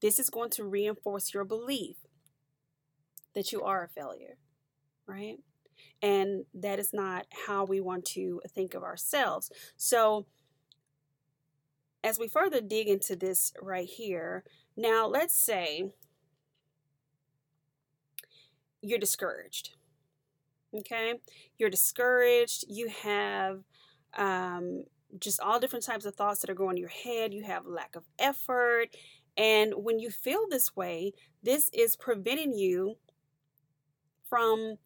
this 0.00 0.18
is 0.18 0.30
going 0.30 0.50
to 0.50 0.64
reinforce 0.64 1.34
your 1.34 1.44
belief 1.44 1.96
that 3.34 3.52
you 3.52 3.62
are 3.62 3.84
a 3.84 3.88
failure, 3.88 4.38
right? 5.06 5.38
And 6.00 6.44
that 6.54 6.78
is 6.78 6.92
not 6.92 7.26
how 7.46 7.64
we 7.64 7.80
want 7.80 8.04
to 8.06 8.40
think 8.54 8.74
of 8.74 8.82
ourselves. 8.82 9.50
So, 9.76 10.26
as 12.04 12.18
we 12.18 12.26
further 12.28 12.60
dig 12.60 12.88
into 12.88 13.14
this 13.14 13.52
right 13.60 13.88
here, 13.88 14.42
now 14.76 15.06
let's 15.06 15.38
say 15.38 15.92
you're 18.82 18.98
discouraged 18.98 19.70
okay? 20.74 21.14
You're 21.58 21.70
discouraged 21.70 22.64
you 22.68 22.88
have 22.88 23.60
um, 24.16 24.84
just 25.20 25.38
all 25.40 25.60
different 25.60 25.84
types 25.84 26.06
of 26.06 26.14
thoughts 26.14 26.40
that 26.40 26.50
are 26.50 26.54
going 26.54 26.76
in 26.76 26.80
your 26.80 26.88
head 26.88 27.34
you 27.34 27.42
have 27.44 27.66
lack 27.66 27.94
of 27.96 28.04
effort 28.18 28.88
and 29.36 29.72
when 29.76 29.98
you 29.98 30.10
feel 30.10 30.46
this 30.48 30.74
way 30.74 31.12
this 31.42 31.70
is 31.74 31.96
preventing 31.96 32.54
you 32.54 32.96
from 34.28 34.78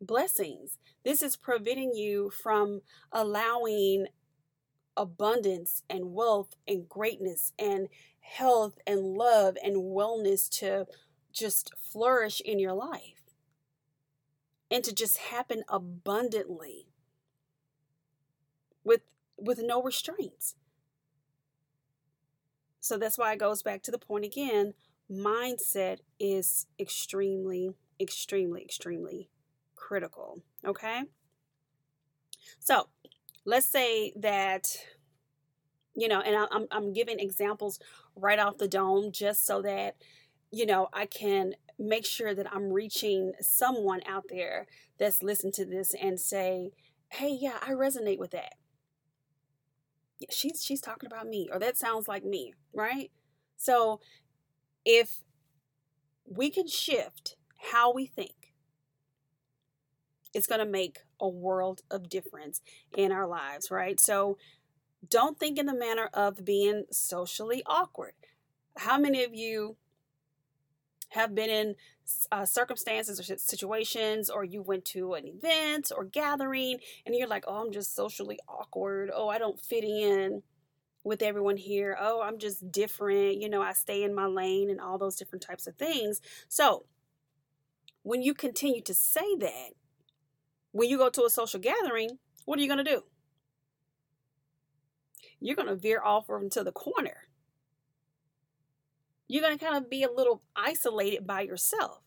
blessings. 0.00 0.78
This 1.04 1.22
is 1.22 1.36
preventing 1.36 1.94
you 1.94 2.30
from 2.30 2.82
allowing 3.12 4.06
abundance 4.96 5.82
and 5.88 6.12
wealth 6.12 6.54
and 6.66 6.88
greatness 6.88 7.52
and 7.58 7.88
health 8.20 8.78
and 8.86 9.00
love 9.00 9.56
and 9.62 9.76
wellness 9.76 10.48
to 10.58 10.86
just 11.32 11.72
flourish 11.76 12.40
in 12.40 12.58
your 12.58 12.72
life 12.72 13.34
and 14.70 14.84
to 14.84 14.94
just 14.94 15.18
happen 15.18 15.64
abundantly 15.68 16.88
with 18.84 19.02
with 19.36 19.60
no 19.62 19.82
restraints. 19.82 20.54
So 22.80 22.96
that's 22.96 23.18
why 23.18 23.32
it 23.32 23.38
goes 23.38 23.62
back 23.62 23.82
to 23.82 23.90
the 23.90 23.98
point 23.98 24.24
again, 24.24 24.74
mindset 25.10 25.98
is 26.18 26.66
extremely 26.78 27.70
extremely 28.00 28.62
extremely 28.62 29.28
critical, 29.74 30.42
okay? 30.64 31.02
So, 32.58 32.88
let's 33.44 33.66
say 33.66 34.12
that 34.16 34.68
you 35.94 36.08
know, 36.08 36.20
and 36.20 36.36
I'm 36.50 36.66
I'm 36.70 36.92
giving 36.92 37.18
examples 37.18 37.80
right 38.14 38.38
off 38.38 38.58
the 38.58 38.68
dome 38.68 39.10
just 39.12 39.44
so 39.46 39.62
that 39.62 39.96
you 40.50 40.66
know, 40.66 40.88
I 40.92 41.06
can 41.06 41.54
make 41.78 42.04
sure 42.06 42.34
that 42.34 42.52
I'm 42.52 42.72
reaching 42.72 43.32
someone 43.40 44.00
out 44.06 44.24
there 44.28 44.66
that's 44.98 45.22
listened 45.22 45.54
to 45.54 45.64
this 45.64 45.94
and 45.94 46.18
say, 46.18 46.72
"Hey, 47.10 47.30
yeah, 47.30 47.58
I 47.62 47.70
resonate 47.70 48.18
with 48.18 48.30
that." 48.32 48.54
Yeah, 50.18 50.28
she's 50.30 50.62
she's 50.64 50.80
talking 50.80 51.06
about 51.06 51.28
me 51.28 51.48
or 51.52 51.58
that 51.58 51.76
sounds 51.76 52.08
like 52.08 52.24
me, 52.24 52.54
right? 52.72 53.10
So, 53.56 54.00
if 54.84 55.22
we 56.26 56.50
can 56.50 56.66
shift 56.66 57.36
how 57.72 57.92
we 57.92 58.06
think, 58.06 58.54
it's 60.34 60.46
going 60.46 60.60
to 60.60 60.66
make 60.66 60.98
a 61.20 61.28
world 61.28 61.82
of 61.90 62.08
difference 62.08 62.60
in 62.96 63.12
our 63.12 63.26
lives, 63.26 63.70
right? 63.70 64.00
So, 64.00 64.38
don't 65.08 65.38
think 65.38 65.58
in 65.58 65.66
the 65.66 65.74
manner 65.74 66.10
of 66.12 66.44
being 66.44 66.84
socially 66.90 67.62
awkward. 67.66 68.14
How 68.78 68.98
many 68.98 69.24
of 69.24 69.34
you 69.34 69.76
have 71.08 71.34
been 71.34 71.50
in 71.50 71.74
uh, 72.30 72.44
circumstances 72.44 73.18
or 73.18 73.36
situations, 73.36 74.30
or 74.30 74.44
you 74.44 74.62
went 74.62 74.84
to 74.86 75.14
an 75.14 75.26
event 75.26 75.90
or 75.94 76.04
gathering, 76.04 76.78
and 77.06 77.14
you're 77.14 77.28
like, 77.28 77.44
oh, 77.46 77.64
I'm 77.64 77.72
just 77.72 77.94
socially 77.94 78.38
awkward. 78.48 79.10
Oh, 79.14 79.28
I 79.28 79.38
don't 79.38 79.60
fit 79.60 79.84
in 79.84 80.42
with 81.04 81.22
everyone 81.22 81.56
here. 81.56 81.96
Oh, 81.98 82.22
I'm 82.22 82.38
just 82.38 82.70
different. 82.70 83.40
You 83.40 83.48
know, 83.48 83.62
I 83.62 83.72
stay 83.72 84.02
in 84.02 84.14
my 84.14 84.26
lane 84.26 84.70
and 84.70 84.80
all 84.80 84.98
those 84.98 85.16
different 85.16 85.42
types 85.42 85.66
of 85.66 85.76
things. 85.76 86.20
So, 86.48 86.84
when 88.02 88.22
you 88.22 88.34
continue 88.34 88.82
to 88.82 88.94
say 88.94 89.36
that, 89.38 89.70
when 90.72 90.88
you 90.88 90.98
go 90.98 91.10
to 91.10 91.24
a 91.24 91.30
social 91.30 91.60
gathering, 91.60 92.18
what 92.44 92.58
are 92.58 92.62
you 92.62 92.68
going 92.68 92.84
to 92.84 92.90
do? 92.90 93.02
You're 95.40 95.56
going 95.56 95.68
to 95.68 95.76
veer 95.76 96.02
off 96.02 96.28
into 96.30 96.64
the 96.64 96.72
corner. 96.72 97.27
You're 99.28 99.42
going 99.42 99.58
to 99.58 99.64
kind 99.64 99.76
of 99.76 99.90
be 99.90 100.02
a 100.02 100.10
little 100.10 100.42
isolated 100.56 101.26
by 101.26 101.42
yourself. 101.42 102.00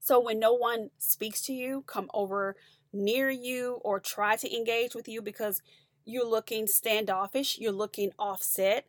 So 0.00 0.20
when 0.20 0.38
no 0.38 0.52
one 0.52 0.90
speaks 0.98 1.42
to 1.42 1.52
you, 1.52 1.84
come 1.86 2.10
over 2.12 2.56
near 2.92 3.30
you, 3.30 3.78
or 3.82 4.00
try 4.00 4.36
to 4.36 4.56
engage 4.56 4.94
with 4.94 5.06
you 5.06 5.22
because 5.22 5.62
you're 6.04 6.28
looking 6.28 6.66
standoffish, 6.66 7.58
you're 7.58 7.72
looking 7.72 8.12
offset, 8.18 8.86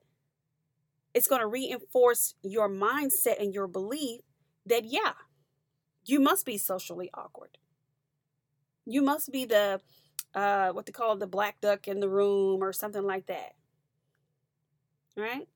it's 1.14 1.28
going 1.28 1.42
to 1.42 1.48
reinforce 1.48 2.36
your 2.42 2.70
mindset 2.70 3.42
and 3.42 3.54
your 3.54 3.68
belief 3.68 4.22
that, 4.66 4.86
yeah, 4.86 5.14
you 6.06 6.20
must 6.20 6.46
be 6.46 6.58
socially 6.58 7.10
awkward. 7.14 7.58
You 8.86 9.02
must 9.02 9.32
be 9.32 9.46
the, 9.46 9.82
uh, 10.34 10.70
what 10.70 10.86
they 10.86 10.92
call 10.92 11.18
the 11.18 11.28
black 11.28 11.60
duck 11.62 11.88
in 11.88 12.00
the 12.00 12.10
room 12.10 12.64
or 12.64 12.72
something 12.72 13.04
like 13.04 13.28
that. 13.28 13.56
Right? 15.18 15.48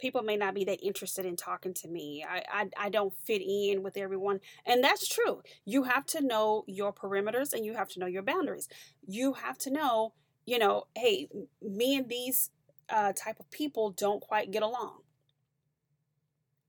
People 0.00 0.22
may 0.22 0.36
not 0.36 0.54
be 0.54 0.64
that 0.64 0.84
interested 0.84 1.24
in 1.24 1.36
talking 1.36 1.74
to 1.74 1.88
me. 1.88 2.24
I, 2.28 2.42
I, 2.52 2.86
I 2.86 2.88
don't 2.88 3.14
fit 3.14 3.42
in 3.42 3.82
with 3.82 3.96
everyone. 3.96 4.40
And 4.66 4.82
that's 4.82 5.06
true. 5.06 5.42
You 5.64 5.84
have 5.84 6.06
to 6.06 6.20
know 6.20 6.64
your 6.66 6.92
perimeters 6.92 7.52
and 7.52 7.64
you 7.64 7.74
have 7.74 7.88
to 7.90 8.00
know 8.00 8.06
your 8.06 8.22
boundaries. 8.22 8.68
You 9.06 9.34
have 9.34 9.58
to 9.58 9.70
know, 9.70 10.14
you 10.46 10.58
know, 10.58 10.84
hey, 10.96 11.28
me 11.62 11.96
and 11.96 12.08
these 12.08 12.50
uh, 12.88 13.12
type 13.12 13.38
of 13.38 13.50
people 13.50 13.90
don't 13.90 14.20
quite 14.20 14.50
get 14.50 14.62
along. 14.62 15.02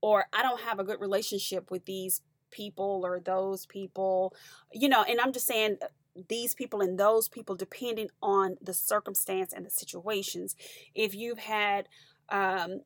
Or 0.02 0.26
I 0.34 0.42
don't 0.42 0.62
have 0.62 0.80
a 0.80 0.84
good 0.84 1.00
relationship 1.00 1.72
with 1.72 1.86
these 1.86 2.22
people 2.52 3.02
or 3.04 3.20
those 3.20 3.66
people, 3.66 4.36
you 4.72 4.90
know, 4.90 5.04
and 5.08 5.20
I'm 5.20 5.32
just 5.32 5.48
saying 5.48 5.78
uh, 5.82 5.88
these 6.28 6.54
people 6.54 6.82
and 6.82 7.00
those 7.00 7.30
people 7.30 7.56
depending 7.56 8.10
on 8.22 8.58
the 8.62 8.74
circumstance 8.74 9.54
and 9.54 9.66
the 9.66 9.70
situations. 9.70 10.56
If 10.94 11.16
you've 11.16 11.40
had 11.40 11.88
um, 12.30 12.82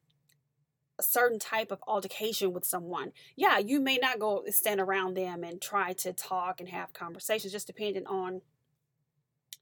a 0.97 1.03
certain 1.03 1.39
type 1.39 1.71
of 1.71 1.79
altercation 1.87 2.53
with 2.53 2.65
someone, 2.65 3.11
yeah, 3.35 3.57
you 3.57 3.79
may 3.81 3.97
not 3.97 4.19
go 4.19 4.43
stand 4.47 4.79
around 4.79 5.15
them 5.15 5.43
and 5.43 5.61
try 5.61 5.93
to 5.93 6.13
talk 6.13 6.59
and 6.59 6.69
have 6.69 6.93
conversations, 6.93 7.51
just 7.53 7.67
depending 7.67 8.05
on 8.07 8.41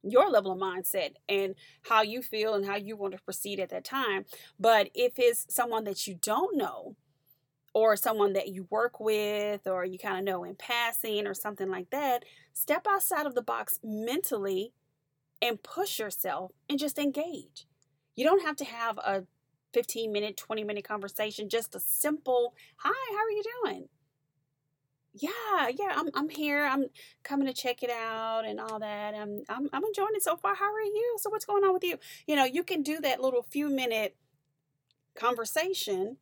your 0.04 0.30
level 0.30 0.52
of 0.52 0.60
mindset 0.60 1.14
and 1.30 1.56
how 1.84 2.02
you 2.02 2.22
feel 2.22 2.54
and 2.54 2.66
how 2.66 2.76
you 2.76 2.96
want 2.96 3.14
to 3.14 3.24
proceed 3.24 3.60
at 3.60 3.70
that 3.70 3.86
time. 3.86 4.26
But 4.60 4.90
if 4.94 5.14
it's 5.18 5.46
someone 5.54 5.86
that 5.86 6.06
you 6.06 6.16
don't 6.22 6.58
know, 6.58 6.96
or 7.74 7.96
someone 7.96 8.34
that 8.34 8.50
you 8.50 8.68
work 8.70 9.00
with, 9.00 9.66
or 9.66 9.84
you 9.84 9.98
kind 9.98 10.20
of 10.20 10.24
know 10.24 10.44
in 10.44 10.56
passing, 10.56 11.26
or 11.26 11.34
something 11.34 11.70
like 11.70 11.90
that, 11.90 12.24
step 12.54 12.86
outside 12.88 13.26
of 13.26 13.34
the 13.34 13.42
box 13.42 13.80
mentally 13.84 14.74
and 15.42 15.64
push 15.64 15.98
yourself 15.98 16.52
and 16.70 16.78
just 16.78 17.00
engage. 17.00 17.66
You 18.16 18.26
don't 18.26 18.46
have 18.46 18.56
to 18.58 18.66
have 18.66 19.00
a 19.00 19.24
15 19.74 20.12
minute, 20.12 20.38
20 20.38 20.64
minute 20.64 20.84
conversation, 20.84 21.50
just 21.50 21.76
a 21.76 21.80
simple, 21.80 22.54
hi, 22.78 23.16
how 23.16 23.24
are 23.24 23.32
you 23.32 23.44
doing? 23.64 23.90
Yeah, 25.16 25.70
yeah, 25.70 25.94
I'm, 25.96 26.10
I'm 26.16 26.30
here. 26.30 26.66
I'm 26.66 26.86
coming 27.24 27.46
to 27.46 27.54
check 27.54 27.84
it 27.84 27.92
out 27.92 28.46
and 28.46 28.60
all 28.60 28.80
that. 28.80 29.14
I'm, 29.14 29.44
I'm, 29.48 29.70
I'm 29.72 29.84
enjoying 29.84 30.16
it 30.16 30.24
so 30.24 30.36
far. 30.36 30.56
How 30.56 30.74
are 30.74 30.82
you? 30.82 31.18
So 31.20 31.30
what's 31.30 31.46
going 31.46 31.64
on 31.64 31.74
with 31.74 31.84
you? 31.84 32.00
You 32.26 32.36
know, 32.36 32.46
you 32.46 32.64
can 32.64 32.82
do 32.82 33.00
that 33.02 33.22
little 33.22 33.44
few 33.44 33.70
minute 33.70 34.16
conversation 35.16 36.18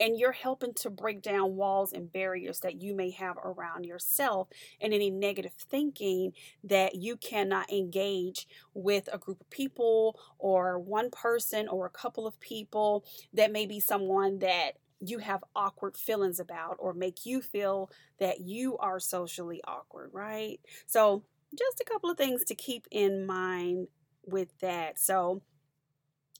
and 0.00 0.18
you're 0.18 0.32
helping 0.32 0.72
to 0.72 0.90
break 0.90 1.20
down 1.20 1.54
walls 1.54 1.92
and 1.92 2.10
barriers 2.10 2.60
that 2.60 2.80
you 2.80 2.96
may 2.96 3.10
have 3.10 3.36
around 3.36 3.84
yourself 3.84 4.48
and 4.80 4.94
any 4.94 5.10
negative 5.10 5.52
thinking 5.52 6.32
that 6.64 6.94
you 6.94 7.16
cannot 7.16 7.70
engage 7.70 8.48
with 8.72 9.08
a 9.12 9.18
group 9.18 9.40
of 9.40 9.50
people 9.50 10.18
or 10.38 10.78
one 10.78 11.10
person 11.10 11.68
or 11.68 11.86
a 11.86 11.90
couple 11.90 12.26
of 12.26 12.40
people 12.40 13.04
that 13.34 13.52
may 13.52 13.66
be 13.66 13.78
someone 13.78 14.38
that 14.38 14.72
you 15.00 15.18
have 15.18 15.44
awkward 15.54 15.96
feelings 15.96 16.40
about 16.40 16.76
or 16.78 16.92
make 16.92 17.24
you 17.24 17.40
feel 17.40 17.90
that 18.18 18.40
you 18.40 18.76
are 18.78 19.00
socially 19.00 19.60
awkward, 19.66 20.10
right? 20.12 20.60
So, 20.86 21.24
just 21.52 21.80
a 21.80 21.90
couple 21.90 22.10
of 22.10 22.16
things 22.16 22.44
to 22.44 22.54
keep 22.54 22.86
in 22.90 23.26
mind 23.26 23.88
with 24.24 24.56
that. 24.60 24.98
So, 24.98 25.42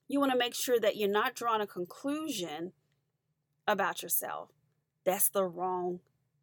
you 0.08 0.20
want 0.20 0.32
to 0.32 0.38
make 0.38 0.54
sure 0.54 0.78
that 0.78 0.96
you're 0.96 1.08
not 1.08 1.34
drawing 1.34 1.62
a 1.62 1.66
conclusion 1.66 2.72
about 3.70 4.02
yourself. 4.02 4.50
That's 5.04 5.28
the 5.28 5.44
wrong 5.44 6.00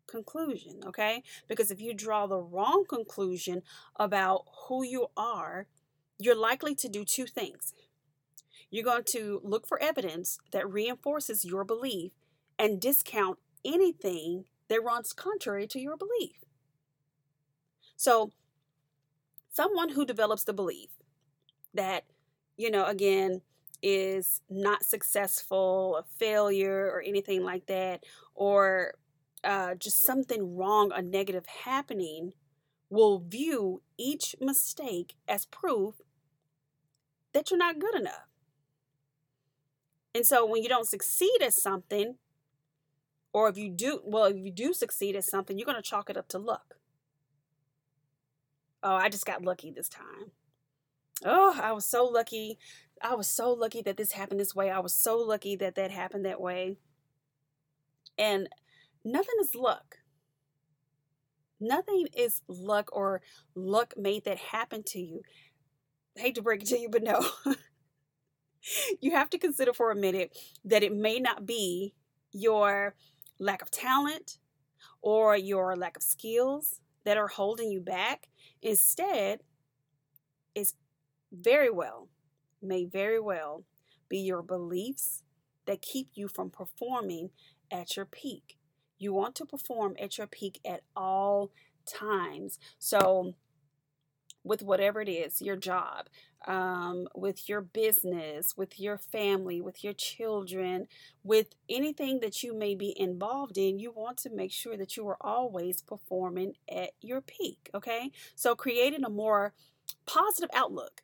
conclusion, 0.07 0.79
okay? 0.85 1.23
Because 1.47 1.69
if 1.69 1.81
you 1.81 1.93
draw 1.93 2.25
the 2.25 2.39
wrong 2.39 2.85
conclusion 2.87 3.61
about 3.97 4.45
who 4.67 4.83
you 4.83 5.07
are, 5.15 5.67
you're 6.17 6.35
likely 6.35 6.73
to 6.75 6.89
do 6.89 7.03
two 7.03 7.27
things. 7.27 7.73
You're 8.71 8.83
going 8.83 9.03
to 9.09 9.41
look 9.43 9.67
for 9.67 9.81
evidence 9.81 10.39
that 10.51 10.69
reinforces 10.69 11.45
your 11.45 11.63
belief 11.63 12.11
and 12.57 12.81
discount 12.81 13.37
anything 13.63 14.45
that 14.69 14.83
runs 14.83 15.13
contrary 15.13 15.67
to 15.67 15.79
your 15.79 15.97
belief. 15.97 16.43
So, 17.95 18.31
someone 19.51 19.89
who 19.89 20.05
develops 20.05 20.43
the 20.43 20.53
belief 20.53 20.89
that, 21.73 22.05
you 22.57 22.69
know, 22.71 22.85
again, 22.85 23.41
is 23.81 24.41
not 24.49 24.83
successful, 24.83 25.97
a 25.97 26.03
failure, 26.17 26.89
or 26.91 27.01
anything 27.01 27.43
like 27.43 27.65
that, 27.67 28.03
or 28.33 28.93
uh, 29.43 29.75
just 29.75 30.01
something 30.03 30.55
wrong, 30.55 30.91
a 30.93 31.01
negative 31.01 31.45
happening, 31.45 32.33
will 32.89 33.19
view 33.19 33.81
each 33.97 34.35
mistake 34.39 35.15
as 35.27 35.45
proof 35.45 35.95
that 37.33 37.51
you're 37.51 37.57
not 37.57 37.79
good 37.79 37.95
enough. 37.95 38.27
And 40.15 40.25
so 40.25 40.45
when 40.45 40.63
you 40.63 40.69
don't 40.69 40.87
succeed 40.87 41.37
at 41.41 41.53
something, 41.53 42.15
or 43.33 43.49
if 43.49 43.57
you 43.57 43.69
do, 43.69 44.01
well, 44.03 44.25
if 44.25 44.37
you 44.37 44.51
do 44.51 44.73
succeed 44.73 45.15
at 45.15 45.23
something, 45.23 45.57
you're 45.57 45.65
going 45.65 45.75
to 45.75 45.81
chalk 45.81 46.09
it 46.09 46.17
up 46.17 46.27
to 46.29 46.39
luck. 46.39 46.75
Oh, 48.81 48.95
I 48.95 49.09
just 49.09 49.25
got 49.25 49.43
lucky 49.43 49.69
this 49.69 49.89
time. 49.89 50.31
Oh, 51.25 51.59
I 51.61 51.71
was 51.71 51.85
so 51.85 52.05
lucky 52.05 52.57
I 53.01 53.15
was 53.15 53.27
so 53.27 53.51
lucky 53.53 53.81
that 53.83 53.97
this 53.97 54.13
happened 54.13 54.39
this 54.39 54.55
way. 54.55 54.69
I 54.69 54.79
was 54.79 54.93
so 54.93 55.17
lucky 55.17 55.55
that 55.57 55.75
that 55.75 55.91
happened 55.91 56.25
that 56.25 56.41
way. 56.41 56.77
And 58.17 58.49
nothing 59.03 59.35
is 59.41 59.55
luck. 59.55 59.97
Nothing 61.59 62.07
is 62.15 62.41
luck 62.47 62.89
or 62.91 63.21
luck 63.55 63.93
made 63.97 64.25
that 64.25 64.37
happen 64.37 64.83
to 64.87 64.99
you. 64.99 65.21
I 66.17 66.21
hate 66.21 66.35
to 66.35 66.41
break 66.41 66.61
it 66.61 66.67
to 66.69 66.79
you, 66.79 66.89
but 66.89 67.03
no. 67.03 67.25
you 69.01 69.11
have 69.11 69.29
to 69.31 69.37
consider 69.37 69.73
for 69.73 69.91
a 69.91 69.95
minute 69.95 70.37
that 70.65 70.83
it 70.83 70.95
may 70.95 71.19
not 71.19 71.45
be 71.45 71.93
your 72.31 72.95
lack 73.39 73.61
of 73.61 73.71
talent 73.71 74.37
or 75.01 75.35
your 75.35 75.75
lack 75.75 75.97
of 75.97 76.03
skills 76.03 76.79
that 77.05 77.17
are 77.17 77.27
holding 77.27 77.71
you 77.71 77.79
back. 77.79 78.27
Instead, 78.61 79.41
it's 80.53 80.73
very 81.31 81.69
well 81.69 82.09
may 82.61 82.85
very 82.85 83.19
well 83.19 83.63
be 84.09 84.19
your 84.19 84.41
beliefs 84.41 85.23
that 85.65 85.81
keep 85.81 86.09
you 86.15 86.27
from 86.27 86.49
performing 86.49 87.29
at 87.71 87.95
your 87.95 88.05
peak. 88.05 88.57
You 88.97 89.13
want 89.13 89.35
to 89.35 89.45
perform 89.45 89.95
at 90.01 90.17
your 90.17 90.27
peak 90.27 90.59
at 90.65 90.81
all 90.95 91.51
times. 91.85 92.57
So, 92.79 93.35
with 94.43 94.63
whatever 94.63 95.01
it 95.01 95.09
is 95.09 95.41
your 95.41 95.57
job, 95.57 96.07
um, 96.47 97.07
with 97.13 97.49
your 97.49 97.59
business, 97.59 98.55
with 98.55 98.79
your 98.79 98.97
family, 98.97 99.59
with 99.59 99.83
your 99.83 99.91
children, 99.93 100.87
with 101.21 101.47
anything 101.69 102.21
that 102.21 102.43
you 102.43 102.57
may 102.57 102.73
be 102.73 102.97
involved 102.97 103.57
in, 103.57 103.77
you 103.77 103.91
want 103.91 104.17
to 104.19 104.29
make 104.29 104.53
sure 104.53 104.77
that 104.77 104.95
you 104.95 105.05
are 105.09 105.17
always 105.19 105.81
performing 105.81 106.53
at 106.73 106.91
your 107.01 107.19
peak. 107.19 107.69
Okay. 107.75 108.11
So, 108.35 108.55
creating 108.55 109.03
a 109.03 109.09
more 109.09 109.53
positive 110.05 110.49
outlook 110.53 111.03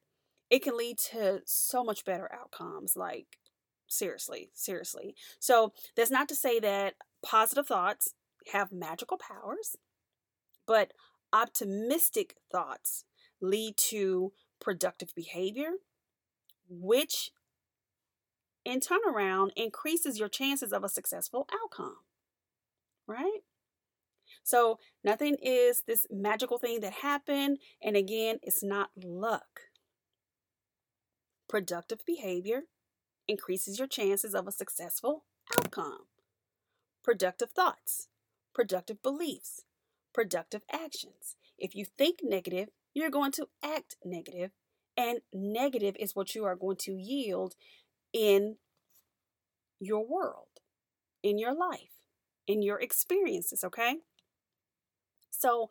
it 0.54 0.62
can 0.62 0.78
lead 0.78 1.00
to 1.00 1.42
so 1.46 1.84
much 1.84 2.06
better 2.06 2.30
outcomes. 2.32 2.96
Like, 2.96 3.40
seriously, 3.88 4.52
seriously. 4.54 5.16
So, 5.40 5.74
that's 5.96 6.12
not 6.12 6.30
to 6.30 6.36
say 6.36 6.60
that 6.60 6.94
positive 7.26 7.66
thoughts 7.66 8.14
have 8.52 8.72
magical 8.72 9.18
powers, 9.18 9.78
but 10.68 10.92
optimistic 11.34 12.36
thoughts 12.52 13.04
lead 13.42 13.78
to 13.78 14.32
productive 14.62 15.16
behavior, 15.16 15.72
which 16.70 17.32
in 18.64 18.80
turnaround 18.80 19.50
increases 19.56 20.20
your 20.20 20.30
chances 20.30 20.72
of 20.72 20.84
a 20.84 20.90
successful 20.90 21.48
outcome. 21.64 21.98
Right? 23.08 23.40
So, 24.44 24.78
nothing 25.04 25.36
is 25.42 25.82
this 25.88 26.06
magical 26.12 26.60
thing 26.60 26.82
that 26.82 26.94
happened. 26.94 27.58
And 27.82 27.96
again, 27.96 28.38
it's 28.44 28.64
not 28.64 28.92
luck. 28.96 29.73
Productive 31.50 32.06
behavior 32.06 32.64
increases 33.28 33.80
your 33.80 33.88
chances 33.88 34.34
of 34.34 34.48
a 34.48 34.52
successful 34.52 35.26
outcome. 35.58 36.08
productive 37.04 37.52
thoughts, 37.52 38.08
productive 38.54 39.02
beliefs, 39.04 39.64
productive 40.14 40.62
actions. 40.72 41.36
If 41.58 41.76
you 41.76 41.86
think 41.86 42.20
negative, 42.24 42.70
you're 42.94 43.10
going 43.10 43.32
to 43.34 43.48
act 43.64 43.98
negative, 44.04 44.52
and 44.96 45.20
negative 45.34 45.96
is 46.00 46.16
what 46.16 46.36
you 46.36 46.46
are 46.46 46.56
going 46.56 46.78
to 46.78 46.94
yield 46.94 47.56
in 48.14 48.58
your 49.80 50.06
world, 50.08 50.48
in 51.22 51.38
your 51.38 51.54
life, 51.54 51.92
in 52.48 52.62
your 52.62 52.80
experiences, 52.80 53.64
okay? 53.64 53.98
So 55.32 55.70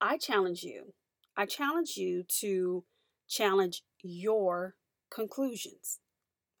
I 0.00 0.16
challenge 0.16 0.62
you, 0.62 0.94
I 1.36 1.46
challenge 1.46 1.96
you 1.96 2.22
to 2.40 2.84
challenge 3.28 3.82
your 4.02 4.76
conclusions, 5.10 6.00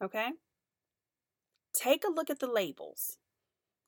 okay? 0.02 0.30
Take 1.72 2.04
a 2.04 2.12
look 2.12 2.30
at 2.30 2.40
the 2.40 2.50
labels 2.50 3.18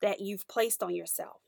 that 0.01 0.21
you've 0.21 0.47
placed 0.47 0.81
on 0.81 0.95
yourself, 0.95 1.41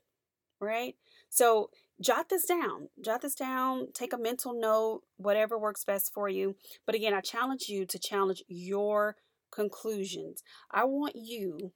right? 0.60 0.94
So 1.28 1.70
jot 2.00 2.28
this 2.28 2.46
down. 2.46 2.88
Jot 3.02 3.22
this 3.22 3.34
down. 3.34 3.88
Take 3.92 4.12
a 4.12 4.18
mental 4.18 4.58
note, 4.58 5.02
whatever 5.16 5.58
works 5.58 5.84
best 5.84 6.12
for 6.12 6.28
you. 6.28 6.56
But 6.84 6.94
again, 6.94 7.14
I 7.14 7.20
challenge 7.20 7.68
you 7.68 7.86
to 7.86 7.98
challenge 7.98 8.42
your 8.48 9.16
conclusions. 9.50 10.42
I 10.70 10.84
want 10.84 11.14
you, 11.16 11.72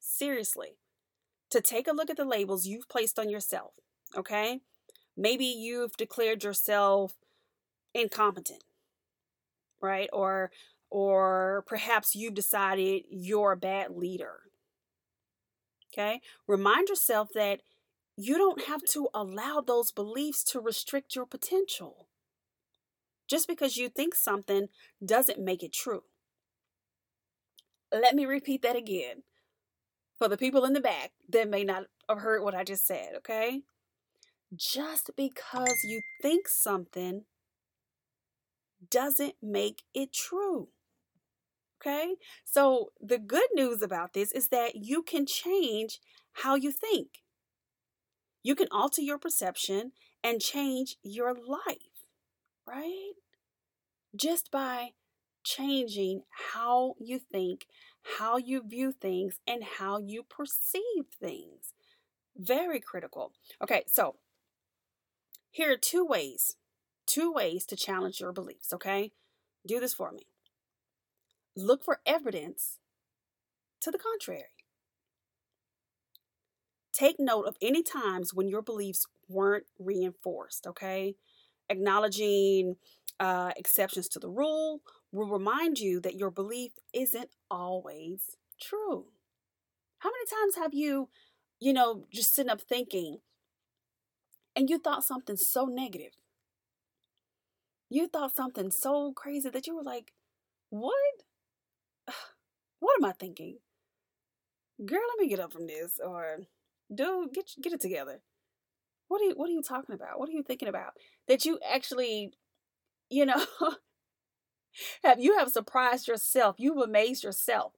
seriously, 0.00 0.78
to 1.50 1.60
take 1.60 1.88
a 1.88 1.92
look 1.92 2.10
at 2.10 2.16
the 2.16 2.24
labels 2.24 2.66
you've 2.66 2.88
placed 2.88 3.18
on 3.18 3.30
yourself. 3.30 3.72
Okay? 4.16 4.60
Maybe 5.16 5.46
you've 5.46 5.96
declared 5.96 6.44
yourself 6.44 7.14
incompetent, 7.94 8.64
right? 9.80 10.08
Or 10.12 10.50
or 10.90 11.64
perhaps 11.66 12.14
you've 12.14 12.34
decided 12.34 13.04
you're 13.10 13.52
a 13.52 13.56
bad 13.56 13.90
leader. 13.90 14.40
Okay? 15.92 16.20
Remind 16.46 16.88
yourself 16.88 17.30
that 17.34 17.60
you 18.16 18.38
don't 18.38 18.66
have 18.66 18.82
mm-hmm. 18.82 19.00
to 19.00 19.08
allow 19.14 19.60
those 19.60 19.90
beliefs 19.92 20.44
to 20.44 20.60
restrict 20.60 21.14
your 21.14 21.26
potential. 21.26 22.08
Just 23.28 23.48
because 23.48 23.76
you 23.76 23.88
think 23.88 24.14
something 24.14 24.68
doesn't 25.04 25.40
make 25.40 25.62
it 25.62 25.72
true. 25.72 26.04
Let 27.92 28.14
me 28.14 28.24
repeat 28.24 28.62
that 28.62 28.76
again 28.76 29.22
for 30.18 30.28
the 30.28 30.36
people 30.36 30.64
in 30.64 30.72
the 30.72 30.80
back 30.80 31.12
that 31.28 31.48
may 31.48 31.64
not 31.64 31.84
have 32.08 32.18
heard 32.18 32.42
what 32.42 32.54
I 32.54 32.64
just 32.64 32.86
said, 32.86 33.10
okay? 33.18 33.62
Just 34.54 35.10
because 35.16 35.82
you 35.84 36.00
think 36.22 36.48
something 36.48 37.24
doesn't 38.90 39.34
make 39.42 39.82
it 39.94 40.12
true. 40.12 40.68
Okay? 41.80 42.14
So, 42.44 42.90
the 43.00 43.18
good 43.18 43.48
news 43.54 43.82
about 43.82 44.12
this 44.12 44.32
is 44.32 44.48
that 44.48 44.76
you 44.76 45.02
can 45.02 45.26
change 45.26 46.00
how 46.32 46.54
you 46.54 46.72
think. 46.72 47.22
You 48.42 48.54
can 48.54 48.68
alter 48.70 49.02
your 49.02 49.18
perception 49.18 49.92
and 50.22 50.40
change 50.40 50.96
your 51.02 51.34
life, 51.34 52.06
right? 52.66 53.12
Just 54.14 54.50
by 54.50 54.90
changing 55.44 56.22
how 56.54 56.94
you 56.98 57.18
think, 57.18 57.66
how 58.18 58.36
you 58.36 58.62
view 58.66 58.92
things, 58.92 59.38
and 59.46 59.62
how 59.78 59.98
you 59.98 60.22
perceive 60.22 61.06
things. 61.20 61.72
Very 62.36 62.80
critical. 62.80 63.32
Okay, 63.62 63.84
so 63.86 64.16
here 65.50 65.72
are 65.72 65.76
two 65.76 66.04
ways, 66.04 66.56
two 67.06 67.32
ways 67.32 67.64
to 67.66 67.76
challenge 67.76 68.20
your 68.20 68.32
beliefs, 68.32 68.72
okay? 68.72 69.12
Do 69.66 69.80
this 69.80 69.94
for 69.94 70.12
me. 70.12 70.26
Look 71.56 71.84
for 71.84 72.00
evidence 72.04 72.78
to 73.80 73.90
the 73.90 73.98
contrary. 73.98 74.50
Take 76.92 77.16
note 77.18 77.46
of 77.46 77.56
any 77.60 77.82
times 77.82 78.32
when 78.32 78.48
your 78.48 78.62
beliefs 78.62 79.06
weren't 79.28 79.66
reinforced, 79.78 80.66
okay? 80.66 81.14
Acknowledging 81.68 82.76
uh, 83.20 83.52
exceptions 83.56 84.08
to 84.08 84.18
the 84.18 84.28
rule 84.28 84.80
will 85.12 85.28
remind 85.28 85.78
you 85.78 86.00
that 86.00 86.14
your 86.14 86.30
belief 86.30 86.72
isn't 86.92 87.30
always 87.50 88.36
true. 88.60 89.06
How 89.98 90.10
many 90.10 90.26
times 90.26 90.56
have 90.56 90.74
you, 90.74 91.08
you 91.60 91.72
know, 91.72 92.06
just 92.12 92.34
sitting 92.34 92.50
up 92.50 92.60
thinking 92.60 93.18
and 94.54 94.70
you 94.70 94.78
thought 94.78 95.04
something 95.04 95.36
so 95.36 95.64
negative? 95.64 96.12
You 97.88 98.08
thought 98.08 98.34
something 98.34 98.70
so 98.70 99.12
crazy 99.12 99.48
that 99.48 99.66
you 99.66 99.76
were 99.76 99.82
like, 99.82 100.12
what? 100.70 100.94
What 102.78 102.96
am 103.00 103.06
I 103.06 103.12
thinking? 103.12 103.56
Girl, 104.84 105.00
let 105.08 105.18
me 105.18 105.28
get 105.28 105.40
up 105.40 105.50
from 105.50 105.66
this. 105.66 105.98
Or 106.04 106.40
dude, 106.94 107.32
get 107.32 107.50
get 107.62 107.72
it 107.72 107.80
together. 107.80 108.20
What 109.08 109.22
are 109.22 109.24
you 109.24 109.34
what 109.34 109.48
are 109.48 109.52
you 109.52 109.62
talking 109.62 109.94
about? 109.94 110.20
What 110.20 110.28
are 110.28 110.32
you 110.32 110.42
thinking 110.42 110.68
about? 110.68 110.92
That 111.26 111.46
you 111.46 111.58
actually, 111.66 112.34
you 113.08 113.24
know, 113.24 113.46
have 115.04 115.18
you 115.18 115.38
have 115.38 115.50
surprised 115.50 116.06
yourself. 116.06 116.56
You've 116.58 116.76
amazed 116.76 117.24
yourself. 117.24 117.72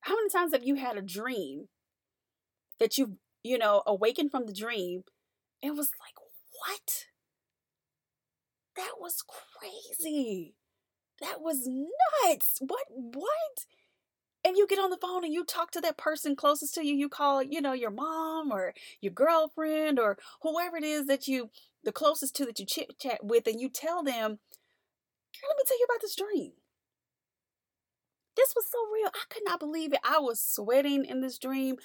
How 0.00 0.16
many 0.16 0.28
times 0.28 0.52
have 0.52 0.64
you 0.64 0.76
had 0.76 0.96
a 0.96 1.02
dream 1.02 1.68
that 2.78 2.96
you, 2.96 3.18
you 3.42 3.58
know, 3.58 3.82
awakened 3.86 4.30
from 4.30 4.46
the 4.46 4.52
dream? 4.52 5.04
It 5.62 5.70
was 5.70 5.90
like, 6.00 6.14
what? 6.68 7.06
That 8.76 8.94
was 9.00 9.22
crazy. 9.22 10.54
That 11.20 11.40
was 11.40 11.66
nuts. 11.66 12.58
What? 12.60 12.84
What? 12.90 13.66
and 14.46 14.56
you 14.56 14.66
get 14.68 14.78
on 14.78 14.90
the 14.90 14.96
phone 14.96 15.24
and 15.24 15.34
you 15.34 15.44
talk 15.44 15.72
to 15.72 15.80
that 15.80 15.96
person 15.98 16.36
closest 16.36 16.74
to 16.74 16.86
you 16.86 16.94
you 16.94 17.08
call 17.08 17.42
you 17.42 17.60
know 17.60 17.72
your 17.72 17.90
mom 17.90 18.52
or 18.52 18.72
your 19.00 19.12
girlfriend 19.12 19.98
or 19.98 20.16
whoever 20.42 20.76
it 20.76 20.84
is 20.84 21.06
that 21.06 21.26
you 21.26 21.50
the 21.84 21.92
closest 21.92 22.36
to 22.36 22.44
that 22.46 22.58
you 22.58 22.64
chit 22.66 22.98
chat 22.98 23.24
with 23.24 23.46
and 23.46 23.60
you 23.60 23.68
tell 23.68 24.02
them 24.02 24.38
let 25.42 25.56
me 25.56 25.62
tell 25.66 25.78
you 25.78 25.86
about 25.88 26.00
this 26.00 26.16
dream 26.16 26.52
this 28.36 28.54
was 28.54 28.66
so 28.70 28.78
real 28.94 29.10
i 29.14 29.24
could 29.28 29.42
not 29.44 29.58
believe 29.58 29.92
it 29.92 30.00
i 30.04 30.18
was 30.18 30.40
sweating 30.40 31.04
in 31.04 31.20
this 31.20 31.38
dream 31.38 31.76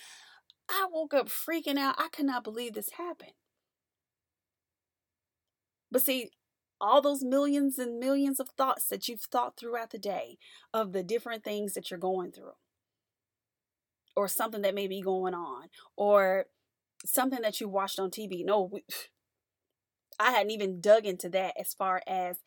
i 0.70 0.86
woke 0.92 1.14
up 1.14 1.30
freaking 1.30 1.78
out 1.78 1.96
i 1.98 2.08
could 2.12 2.26
not 2.26 2.44
believe 2.44 2.74
this 2.74 2.92
happened 2.98 3.34
but 5.92 6.02
see 6.02 6.30
all 6.82 7.02
those 7.02 7.24
millions 7.24 7.78
and 7.78 8.00
millions 8.00 8.40
of 8.40 8.50
thoughts 8.50 8.88
that 8.88 9.08
you've 9.08 9.22
thought 9.22 9.56
throughout 9.56 9.92
the 9.92 10.00
day 10.00 10.38
of 10.74 10.92
the 10.92 11.04
different 11.04 11.44
things 11.44 11.74
that 11.74 11.90
you're 11.90 12.00
going 12.00 12.32
through 12.32 12.54
or 14.16 14.28
something 14.28 14.62
that 14.62 14.76
may 14.76 14.88
be 14.88 15.02
going 15.02 15.34
on 15.34 15.70
or 15.96 16.48
something 17.06 17.42
that 17.42 17.62
you 17.62 17.70
watched 17.70 18.00
on 18.00 18.10
TV. 18.10 18.44
No, 18.44 18.70
we, 18.72 18.84
I 20.20 20.32
hadn't 20.32 20.52
even 20.52 20.82
dug 20.82 21.06
into 21.06 21.30
that 21.30 21.54
as 21.60 21.74
far 21.74 22.02
as 22.08 22.38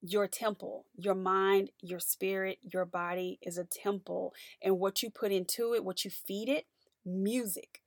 your 0.00 0.26
temple, 0.26 0.86
your 0.96 1.14
mind, 1.14 1.70
your 1.80 2.00
spirit, 2.00 2.58
your 2.62 2.84
body 2.84 3.38
is 3.42 3.58
a 3.58 3.64
temple. 3.64 4.34
And 4.62 4.78
what 4.78 5.02
you 5.02 5.10
put 5.10 5.32
into 5.32 5.74
it, 5.74 5.84
what 5.84 6.04
you 6.04 6.10
feed 6.10 6.48
it, 6.48 6.66
music, 7.04 7.80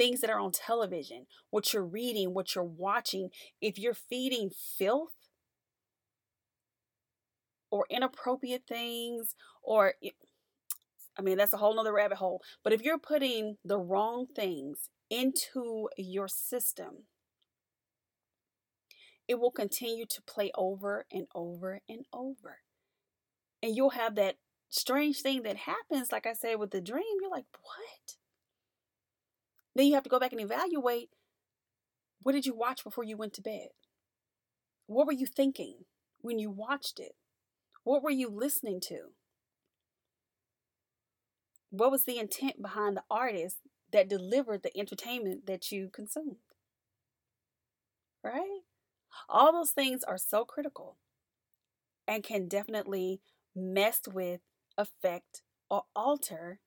things 0.00 0.22
that 0.22 0.30
are 0.30 0.40
on 0.40 0.50
television, 0.50 1.26
what 1.50 1.74
you're 1.74 1.84
reading, 1.84 2.32
what 2.32 2.54
you're 2.54 2.64
watching, 2.64 3.28
if 3.60 3.78
you're 3.78 3.92
feeding 3.92 4.48
filth 4.48 5.12
or 7.70 7.84
inappropriate 7.90 8.62
things, 8.66 9.34
or 9.62 9.92
I 11.18 11.22
mean, 11.22 11.36
that's 11.36 11.52
a 11.52 11.58
whole 11.58 11.76
nother 11.76 11.92
rabbit 11.92 12.16
hole. 12.16 12.40
But 12.64 12.72
if 12.72 12.80
you're 12.80 12.98
putting 12.98 13.58
the 13.62 13.78
wrong 13.78 14.26
things 14.34 14.88
into 15.10 15.90
your 15.98 16.28
system, 16.28 17.04
it 19.28 19.38
will 19.38 19.50
continue 19.50 20.06
to 20.06 20.22
play 20.22 20.50
over 20.54 21.04
and 21.12 21.26
over 21.34 21.82
and 21.86 22.06
over. 22.10 22.60
And 23.62 23.76
you'll 23.76 23.90
have 23.90 24.14
that 24.14 24.36
strange 24.70 25.20
thing 25.20 25.42
that 25.42 25.56
happens, 25.58 26.10
like 26.10 26.24
I 26.24 26.32
said 26.32 26.58
with 26.58 26.70
the 26.70 26.80
dream. 26.80 27.04
You're 27.20 27.30
like, 27.30 27.44
what? 27.60 28.16
Then 29.80 29.86
you 29.86 29.94
have 29.94 30.02
to 30.02 30.10
go 30.10 30.20
back 30.20 30.32
and 30.32 30.40
evaluate 30.42 31.08
what 32.22 32.32
did 32.32 32.44
you 32.44 32.54
watch 32.54 32.84
before 32.84 33.02
you 33.02 33.16
went 33.16 33.32
to 33.32 33.40
bed? 33.40 33.68
What 34.84 35.06
were 35.06 35.14
you 35.14 35.24
thinking 35.24 35.86
when 36.20 36.38
you 36.38 36.50
watched 36.50 37.00
it? 37.00 37.12
What 37.82 38.02
were 38.02 38.10
you 38.10 38.28
listening 38.28 38.80
to? 38.88 39.12
What 41.70 41.90
was 41.90 42.04
the 42.04 42.18
intent 42.18 42.60
behind 42.60 42.94
the 42.94 43.04
artist 43.10 43.56
that 43.90 44.06
delivered 44.06 44.64
the 44.64 44.78
entertainment 44.78 45.46
that 45.46 45.72
you 45.72 45.88
consumed? 45.90 46.36
Right? 48.22 48.60
All 49.30 49.50
those 49.50 49.70
things 49.70 50.04
are 50.04 50.18
so 50.18 50.44
critical 50.44 50.98
and 52.06 52.22
can 52.22 52.48
definitely 52.48 53.22
mess 53.56 54.02
with, 54.12 54.42
affect, 54.76 55.40
or 55.70 55.84
alter 55.96 56.60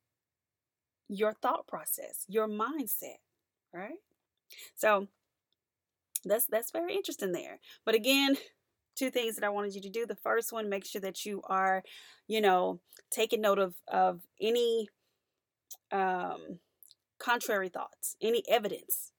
your 1.13 1.33
thought 1.33 1.67
process, 1.67 2.25
your 2.27 2.47
mindset, 2.47 3.19
right? 3.73 3.99
So 4.75 5.07
that's 6.25 6.45
that's 6.47 6.71
very 6.71 6.95
interesting 6.95 7.31
there. 7.31 7.59
But 7.85 7.95
again, 7.95 8.37
two 8.95 9.09
things 9.09 9.35
that 9.35 9.43
I 9.43 9.49
wanted 9.49 9.75
you 9.75 9.81
to 9.81 9.89
do. 9.89 10.05
The 10.05 10.15
first 10.15 10.51
one, 10.51 10.69
make 10.69 10.85
sure 10.85 11.01
that 11.01 11.25
you 11.25 11.41
are, 11.45 11.83
you 12.27 12.41
know, 12.41 12.79
taking 13.11 13.41
note 13.41 13.59
of 13.59 13.75
of 13.87 14.21
any 14.41 14.89
um, 15.91 16.59
contrary 17.19 17.69
thoughts, 17.69 18.15
any 18.21 18.43
evidence 18.49 19.11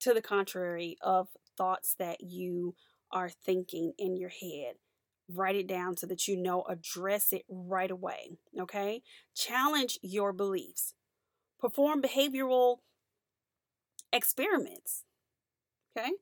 to 0.00 0.14
the 0.14 0.22
contrary 0.22 0.96
of 1.02 1.28
thoughts 1.56 1.94
that 1.98 2.20
you 2.20 2.74
are 3.12 3.28
thinking 3.28 3.92
in 3.98 4.16
your 4.16 4.30
head. 4.30 4.74
Write 5.28 5.56
it 5.56 5.66
down 5.66 5.96
so 5.96 6.06
that 6.06 6.26
you 6.26 6.36
know, 6.36 6.62
address 6.68 7.32
it 7.32 7.42
right 7.48 7.90
away. 7.90 8.38
Okay? 8.58 9.02
Challenge 9.34 9.98
your 10.02 10.32
beliefs. 10.32 10.94
Perform 11.60 12.00
behavioral 12.00 12.78
experiments. 14.12 15.04
Okay? 15.96 16.12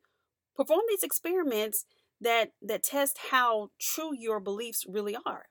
Perform 0.57 0.83
these 0.89 1.03
experiments 1.03 1.85
that 2.21 2.53
that 2.63 2.83
test 2.83 3.19
how 3.31 3.71
true 3.79 4.13
your 4.17 4.41
beliefs 4.41 4.87
really 4.89 5.17
are. 5.27 5.47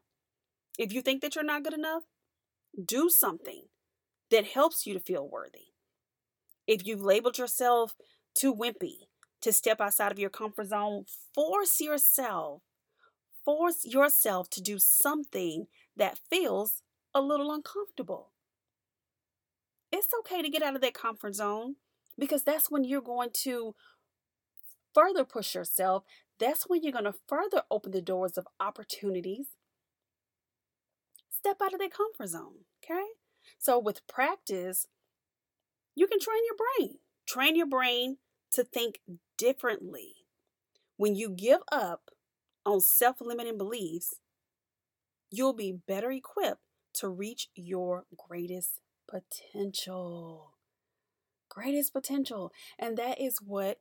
If 0.77 0.91
you 0.91 1.01
think 1.01 1.21
that 1.21 1.35
you're 1.35 1.43
not 1.43 1.63
good 1.63 1.73
enough, 1.73 2.03
do 2.83 3.09
something 3.09 3.65
that 4.31 4.45
helps 4.45 4.85
you 4.85 4.93
to 4.93 4.99
feel 4.99 5.27
worthy. 5.27 5.67
If 6.67 6.85
you've 6.85 7.03
labeled 7.03 7.37
yourself 7.37 7.93
too 8.35 8.53
wimpy 8.53 9.07
to 9.41 9.53
step 9.53 9.79
outside 9.79 10.11
of 10.11 10.19
your 10.19 10.31
comfort 10.31 10.67
zone, 10.67 11.05
force 11.33 11.79
yourself, 11.79 12.63
force 13.45 13.85
yourself 13.85 14.49
to 14.51 14.61
do 14.61 14.79
something 14.79 15.67
that 15.95 16.19
feels 16.29 16.81
a 17.13 17.21
little 17.21 17.51
uncomfortable. 17.51 18.31
It's 19.91 20.09
okay 20.19 20.41
to 20.41 20.49
get 20.49 20.63
out 20.63 20.75
of 20.75 20.81
that 20.81 20.93
comfort 20.93 21.35
zone 21.35 21.75
because 22.17 22.43
that's 22.43 22.69
when 22.69 22.83
you're 22.83 23.01
going 23.01 23.29
to 23.43 23.75
further 24.93 25.23
push 25.23 25.55
yourself 25.55 26.03
that's 26.39 26.67
when 26.67 26.83
you're 26.83 26.91
going 26.91 27.05
to 27.05 27.13
further 27.27 27.63
open 27.71 27.91
the 27.91 28.01
doors 28.01 28.37
of 28.37 28.47
opportunities. 28.59 29.47
Step 31.29 31.57
out 31.63 31.73
of 31.73 31.79
that 31.79 31.93
comfort 31.93 32.27
zone, 32.27 32.65
okay? 32.83 33.05
So, 33.57 33.79
with 33.79 34.05
practice, 34.07 34.87
you 35.95 36.07
can 36.07 36.19
train 36.19 36.41
your 36.45 36.55
brain. 36.57 36.97
Train 37.27 37.55
your 37.55 37.67
brain 37.67 38.17
to 38.51 38.63
think 38.63 38.99
differently. 39.37 40.15
When 40.97 41.15
you 41.15 41.29
give 41.29 41.61
up 41.71 42.09
on 42.65 42.81
self 42.81 43.21
limiting 43.21 43.57
beliefs, 43.57 44.15
you'll 45.31 45.53
be 45.53 45.71
better 45.87 46.11
equipped 46.11 46.61
to 46.95 47.09
reach 47.09 47.49
your 47.55 48.05
greatest 48.17 48.81
potential. 49.07 50.53
Greatest 51.49 51.93
potential. 51.93 52.51
And 52.79 52.97
that 52.97 53.19
is 53.19 53.39
what 53.41 53.79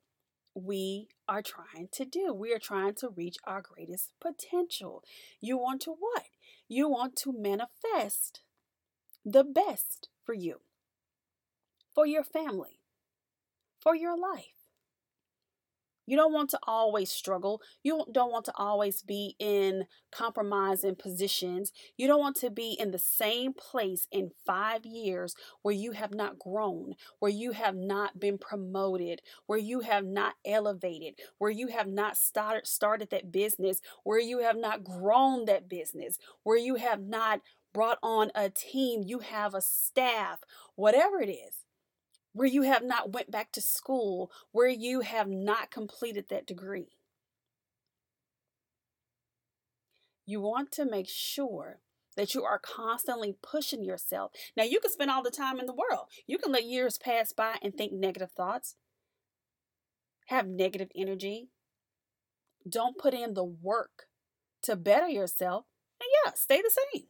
we 0.54 1.08
are 1.28 1.42
trying 1.42 1.88
to 1.92 2.04
do. 2.04 2.32
We 2.32 2.52
are 2.52 2.58
trying 2.58 2.94
to 2.96 3.08
reach 3.08 3.36
our 3.44 3.62
greatest 3.62 4.12
potential. 4.20 5.02
You 5.40 5.58
want 5.58 5.82
to 5.82 5.92
what? 5.92 6.24
You 6.68 6.88
want 6.88 7.16
to 7.16 7.32
manifest 7.32 8.40
the 9.24 9.44
best 9.44 10.08
for 10.24 10.34
you, 10.34 10.60
for 11.94 12.06
your 12.06 12.24
family, 12.24 12.80
for 13.80 13.96
your 13.96 14.16
life. 14.16 14.63
You 16.06 16.16
don't 16.16 16.32
want 16.32 16.50
to 16.50 16.58
always 16.66 17.10
struggle. 17.10 17.62
You 17.82 18.04
don't 18.12 18.32
want 18.32 18.44
to 18.46 18.52
always 18.56 19.02
be 19.02 19.36
in 19.38 19.86
compromising 20.12 20.96
positions. 20.96 21.72
You 21.96 22.06
don't 22.06 22.20
want 22.20 22.36
to 22.36 22.50
be 22.50 22.76
in 22.78 22.90
the 22.90 22.98
same 22.98 23.52
place 23.54 24.06
in 24.12 24.30
five 24.46 24.84
years 24.84 25.34
where 25.62 25.74
you 25.74 25.92
have 25.92 26.14
not 26.14 26.38
grown, 26.38 26.94
where 27.18 27.30
you 27.30 27.52
have 27.52 27.76
not 27.76 28.20
been 28.20 28.38
promoted, 28.38 29.20
where 29.46 29.58
you 29.58 29.80
have 29.80 30.04
not 30.04 30.34
elevated, 30.44 31.14
where 31.38 31.50
you 31.50 31.68
have 31.68 31.88
not 31.88 32.16
started, 32.16 32.66
started 32.66 33.10
that 33.10 33.32
business, 33.32 33.80
where 34.04 34.20
you 34.20 34.40
have 34.40 34.56
not 34.56 34.84
grown 34.84 35.46
that 35.46 35.68
business, 35.68 36.18
where 36.42 36.58
you 36.58 36.76
have 36.76 37.00
not 37.00 37.40
brought 37.72 37.98
on 38.02 38.30
a 38.34 38.50
team, 38.50 39.02
you 39.04 39.18
have 39.18 39.54
a 39.54 39.60
staff, 39.60 40.40
whatever 40.76 41.20
it 41.20 41.28
is 41.30 41.63
where 42.34 42.48
you 42.48 42.62
have 42.62 42.84
not 42.84 43.12
went 43.12 43.30
back 43.30 43.52
to 43.52 43.60
school, 43.60 44.30
where 44.52 44.68
you 44.68 45.00
have 45.00 45.28
not 45.28 45.70
completed 45.70 46.26
that 46.28 46.46
degree. 46.46 46.88
You 50.26 50.40
want 50.40 50.72
to 50.72 50.84
make 50.84 51.08
sure 51.08 51.80
that 52.16 52.34
you 52.34 52.44
are 52.44 52.58
constantly 52.58 53.36
pushing 53.42 53.84
yourself. 53.84 54.32
Now, 54.56 54.64
you 54.64 54.80
can 54.80 54.90
spend 54.90 55.10
all 55.10 55.22
the 55.22 55.30
time 55.30 55.58
in 55.58 55.66
the 55.66 55.72
world. 55.72 56.06
You 56.26 56.38
can 56.38 56.52
let 56.52 56.64
years 56.64 56.98
pass 56.98 57.32
by 57.32 57.56
and 57.62 57.74
think 57.74 57.92
negative 57.92 58.32
thoughts, 58.32 58.76
have 60.26 60.46
negative 60.46 60.90
energy. 60.96 61.50
Don't 62.68 62.98
put 62.98 63.14
in 63.14 63.34
the 63.34 63.44
work 63.44 64.06
to 64.62 64.76
better 64.76 65.08
yourself. 65.08 65.66
And 66.00 66.08
yeah, 66.24 66.32
stay 66.34 66.62
the 66.62 66.70
same. 66.92 67.04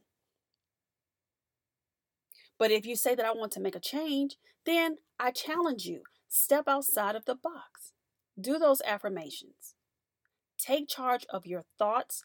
But 2.57 2.71
if 2.71 2.85
you 2.85 2.95
say 2.95 3.15
that 3.15 3.25
I 3.25 3.31
want 3.33 3.51
to 3.53 3.59
make 3.59 3.75
a 3.75 3.79
change, 3.79 4.37
then 4.65 4.97
I 5.19 5.31
challenge 5.31 5.85
you 5.85 6.03
step 6.29 6.65
outside 6.67 7.15
of 7.15 7.25
the 7.25 7.35
box. 7.35 7.93
Do 8.39 8.57
those 8.57 8.81
affirmations. 8.85 9.75
Take 10.57 10.87
charge 10.87 11.25
of 11.29 11.45
your 11.45 11.65
thoughts. 11.77 12.23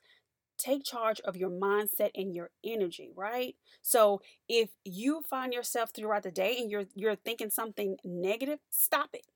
Take 0.58 0.84
charge 0.84 1.20
of 1.20 1.36
your 1.36 1.50
mindset 1.50 2.10
and 2.14 2.34
your 2.34 2.50
energy, 2.64 3.10
right? 3.16 3.56
So 3.82 4.20
if 4.48 4.70
you 4.84 5.22
find 5.28 5.52
yourself 5.52 5.90
throughout 5.94 6.22
the 6.22 6.30
day 6.30 6.56
and 6.58 6.70
you're 6.70 6.84
you're 6.94 7.16
thinking 7.16 7.50
something 7.50 7.96
negative, 8.04 8.58
stop 8.68 9.10
it. 9.14 9.26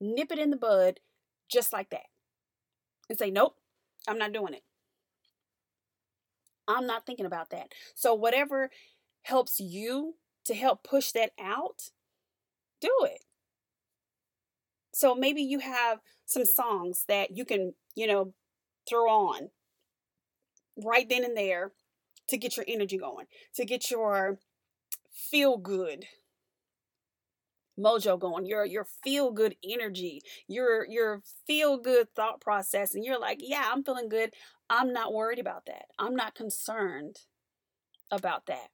Nip 0.00 0.32
it 0.32 0.38
in 0.38 0.50
the 0.50 0.56
bud 0.56 1.00
just 1.48 1.72
like 1.72 1.90
that. 1.90 2.06
And 3.08 3.18
say, 3.18 3.30
"Nope, 3.30 3.56
I'm 4.06 4.18
not 4.18 4.32
doing 4.32 4.54
it." 4.54 4.62
I'm 6.68 6.86
not 6.86 7.06
thinking 7.06 7.26
about 7.26 7.50
that. 7.50 7.72
So, 7.96 8.14
whatever 8.14 8.70
helps 9.22 9.60
you 9.60 10.16
to 10.44 10.54
help 10.54 10.84
push 10.84 11.12
that 11.12 11.32
out, 11.40 11.90
do 12.80 12.92
it. 13.02 13.24
So, 14.94 15.14
maybe 15.14 15.42
you 15.42 15.58
have 15.60 16.00
some 16.26 16.44
songs 16.44 17.04
that 17.08 17.36
you 17.36 17.44
can, 17.44 17.74
you 17.94 18.06
know, 18.06 18.32
throw 18.88 19.08
on 19.10 19.50
right 20.76 21.08
then 21.08 21.24
and 21.24 21.36
there 21.36 21.72
to 22.28 22.36
get 22.36 22.56
your 22.56 22.66
energy 22.68 22.98
going, 22.98 23.26
to 23.54 23.64
get 23.64 23.90
your 23.90 24.38
feel 25.12 25.58
good 25.58 26.06
mojo 27.78 28.18
going, 28.18 28.44
your 28.44 28.64
your 28.64 28.84
feel 29.04 29.30
good 29.30 29.54
energy, 29.68 30.20
your 30.48 30.84
your 30.88 31.22
feel 31.46 31.76
good 31.78 32.12
thought 32.14 32.40
process 32.40 32.94
and 32.94 33.04
you're 33.04 33.20
like, 33.20 33.38
"Yeah, 33.40 33.70
I'm 33.72 33.84
feeling 33.84 34.08
good. 34.08 34.34
I'm 34.70 34.92
not 34.92 35.14
worried 35.14 35.38
about 35.38 35.66
that. 35.66 35.86
I'm 35.98 36.14
not 36.14 36.34
concerned 36.34 37.20
about 38.10 38.46
that. 38.46 38.68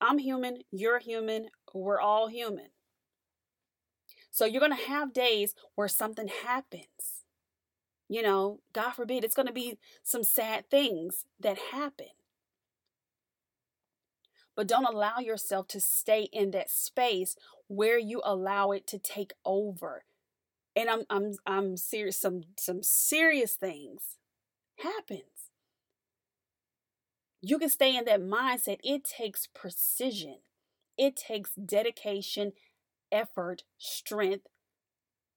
I'm 0.00 0.18
human, 0.18 0.58
you're 0.70 0.98
human, 0.98 1.48
we're 1.72 2.00
all 2.00 2.28
human. 2.28 2.68
So 4.30 4.46
you're 4.46 4.60
going 4.60 4.76
to 4.76 4.88
have 4.88 5.12
days 5.12 5.54
where 5.74 5.88
something 5.88 6.28
happens. 6.44 7.24
You 8.08 8.22
know, 8.22 8.60
God 8.72 8.92
forbid, 8.92 9.24
it's 9.24 9.34
going 9.34 9.46
to 9.46 9.52
be 9.52 9.78
some 10.02 10.24
sad 10.24 10.68
things 10.70 11.24
that 11.38 11.58
happen. 11.70 12.08
But 14.56 14.66
don't 14.66 14.84
allow 14.84 15.18
yourself 15.18 15.68
to 15.68 15.80
stay 15.80 16.28
in 16.32 16.50
that 16.50 16.70
space 16.70 17.36
where 17.68 17.98
you 17.98 18.20
allow 18.24 18.72
it 18.72 18.86
to 18.88 18.98
take 18.98 19.32
over 19.44 20.04
and 20.76 20.88
I'm 20.88 21.02
I'm 21.10 21.34
I'm 21.46 21.76
serious 21.76 22.18
some 22.18 22.42
some 22.58 22.82
serious 22.82 23.54
things 23.54 24.18
happens. 24.78 25.50
You 27.40 27.58
can 27.58 27.68
stay 27.68 27.96
in 27.96 28.04
that 28.04 28.20
mindset. 28.20 28.78
It 28.84 29.04
takes 29.04 29.48
precision. 29.48 30.38
It 30.96 31.16
takes 31.16 31.54
dedication, 31.54 32.52
effort, 33.10 33.64
strength, 33.78 34.46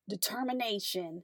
determination 0.08 1.24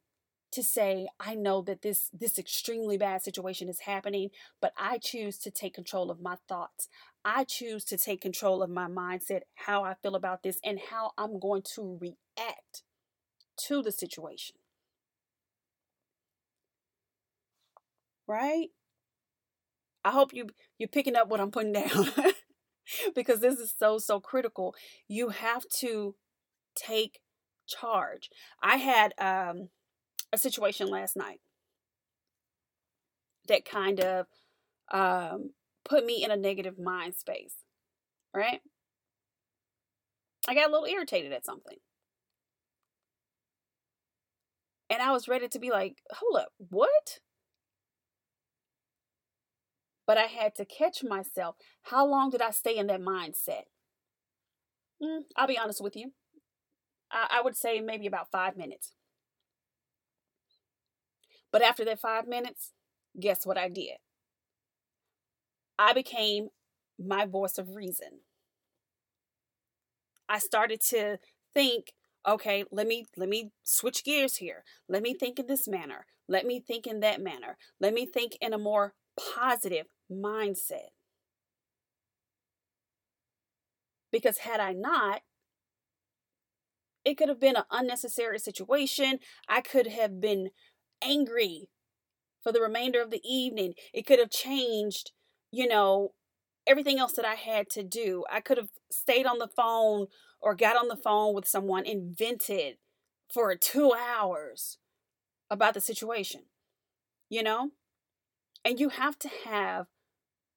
to 0.51 0.63
say 0.63 1.07
I 1.19 1.35
know 1.35 1.61
that 1.61 1.81
this 1.81 2.09
this 2.11 2.37
extremely 2.37 2.97
bad 2.97 3.21
situation 3.21 3.69
is 3.69 3.81
happening, 3.81 4.31
but 4.59 4.73
I 4.77 4.97
choose 4.97 5.37
to 5.39 5.51
take 5.51 5.73
control 5.73 6.11
of 6.11 6.19
my 6.19 6.37
thoughts. 6.49 6.89
I 7.23 7.43
choose 7.43 7.85
to 7.85 7.97
take 7.97 8.19
control 8.19 8.63
of 8.63 8.69
my 8.69 8.87
mindset, 8.87 9.41
how 9.55 9.83
I 9.83 9.93
feel 9.93 10.15
about 10.15 10.43
this 10.43 10.59
and 10.63 10.79
how 10.89 11.11
I'm 11.17 11.39
going 11.39 11.61
to 11.75 11.99
react 12.01 12.83
to 13.67 13.81
the 13.81 13.91
situation. 13.91 14.55
Right? 18.27 18.69
I 20.03 20.11
hope 20.11 20.33
you 20.33 20.47
you're 20.77 20.89
picking 20.89 21.15
up 21.15 21.29
what 21.29 21.39
I'm 21.39 21.51
putting 21.51 21.73
down 21.73 22.07
because 23.15 23.39
this 23.39 23.59
is 23.59 23.73
so 23.77 23.97
so 23.97 24.19
critical. 24.19 24.73
You 25.07 25.29
have 25.29 25.63
to 25.79 26.15
take 26.75 27.19
charge. 27.67 28.29
I 28.61 28.77
had 28.77 29.13
um, 29.17 29.69
a 30.31 30.37
situation 30.37 30.87
last 30.87 31.15
night 31.15 31.39
that 33.47 33.65
kind 33.65 33.99
of 33.99 34.27
um, 34.91 35.51
put 35.83 36.05
me 36.05 36.23
in 36.23 36.31
a 36.31 36.37
negative 36.37 36.79
mind 36.79 37.15
space. 37.15 37.55
Right? 38.33 38.61
I 40.47 40.55
got 40.55 40.69
a 40.69 40.71
little 40.71 40.87
irritated 40.87 41.31
at 41.33 41.45
something. 41.45 41.77
And 44.91 45.01
I 45.01 45.11
was 45.11 45.29
ready 45.29 45.47
to 45.47 45.57
be 45.57 45.71
like, 45.71 45.99
hold 46.11 46.41
up, 46.41 46.49
what? 46.57 47.19
But 50.05 50.17
I 50.17 50.23
had 50.23 50.53
to 50.55 50.65
catch 50.65 51.01
myself. 51.01 51.55
How 51.83 52.05
long 52.05 52.29
did 52.29 52.41
I 52.41 52.51
stay 52.51 52.75
in 52.75 52.87
that 52.87 52.99
mindset? 52.99 53.63
Mm, 55.01 55.21
I'll 55.37 55.47
be 55.47 55.57
honest 55.57 55.81
with 55.81 55.95
you. 55.95 56.11
I, 57.09 57.37
I 57.37 57.41
would 57.41 57.55
say 57.55 57.79
maybe 57.79 58.05
about 58.05 58.29
five 58.29 58.57
minutes. 58.57 58.91
But 61.53 61.61
after 61.61 61.85
that 61.85 62.01
five 62.01 62.27
minutes, 62.27 62.73
guess 63.17 63.45
what 63.45 63.57
I 63.57 63.69
did? 63.69 63.97
I 65.79 65.93
became 65.93 66.49
my 66.99 67.25
voice 67.25 67.57
of 67.57 67.75
reason. 67.75 68.19
I 70.27 70.39
started 70.39 70.81
to 70.89 71.17
think, 71.53 71.93
okay, 72.27 72.63
let 72.71 72.87
me 72.87 73.05
let 73.17 73.29
me 73.29 73.51
switch 73.63 74.03
gears 74.03 74.37
here. 74.37 74.63
Let 74.87 75.03
me 75.03 75.13
think 75.13 75.39
in 75.39 75.47
this 75.47 75.67
manner. 75.67 76.05
Let 76.27 76.45
me 76.45 76.59
think 76.59 76.87
in 76.87 76.99
that 77.01 77.21
manner. 77.21 77.57
Let 77.79 77.93
me 77.93 78.05
think 78.05 78.37
in 78.41 78.53
a 78.53 78.57
more 78.57 78.93
positive 79.17 79.87
mindset. 80.11 80.89
Because 84.11 84.39
had 84.39 84.59
I 84.59 84.73
not, 84.73 85.21
it 87.05 87.17
could 87.17 87.29
have 87.29 87.39
been 87.39 87.55
an 87.55 87.63
unnecessary 87.71 88.39
situation. 88.39 89.19
I 89.47 89.61
could 89.61 89.87
have 89.87 90.19
been 90.19 90.49
angry 91.03 91.69
for 92.43 92.51
the 92.51 92.61
remainder 92.61 93.01
of 93.01 93.11
the 93.11 93.21
evening. 93.23 93.73
It 93.93 94.05
could 94.05 94.19
have 94.19 94.29
changed, 94.29 95.11
you 95.51 95.67
know, 95.67 96.13
everything 96.67 96.99
else 96.99 97.13
that 97.13 97.25
I 97.25 97.35
had 97.35 97.69
to 97.71 97.83
do. 97.83 98.23
I 98.31 98.39
could 98.39 98.57
have 98.57 98.69
stayed 98.91 99.25
on 99.25 99.39
the 99.39 99.47
phone 99.47 100.07
or 100.39 100.55
got 100.55 100.75
on 100.75 100.87
the 100.87 100.95
phone 100.95 101.33
with 101.33 101.47
someone 101.47 101.85
and 101.85 102.15
vented 102.17 102.77
for 103.31 103.55
two 103.55 103.93
hours 103.93 104.77
about 105.49 105.73
the 105.73 105.81
situation, 105.81 106.41
you 107.29 107.43
know? 107.43 107.71
And 108.63 108.79
you 108.79 108.89
have 108.89 109.17
to 109.19 109.29
have 109.45 109.87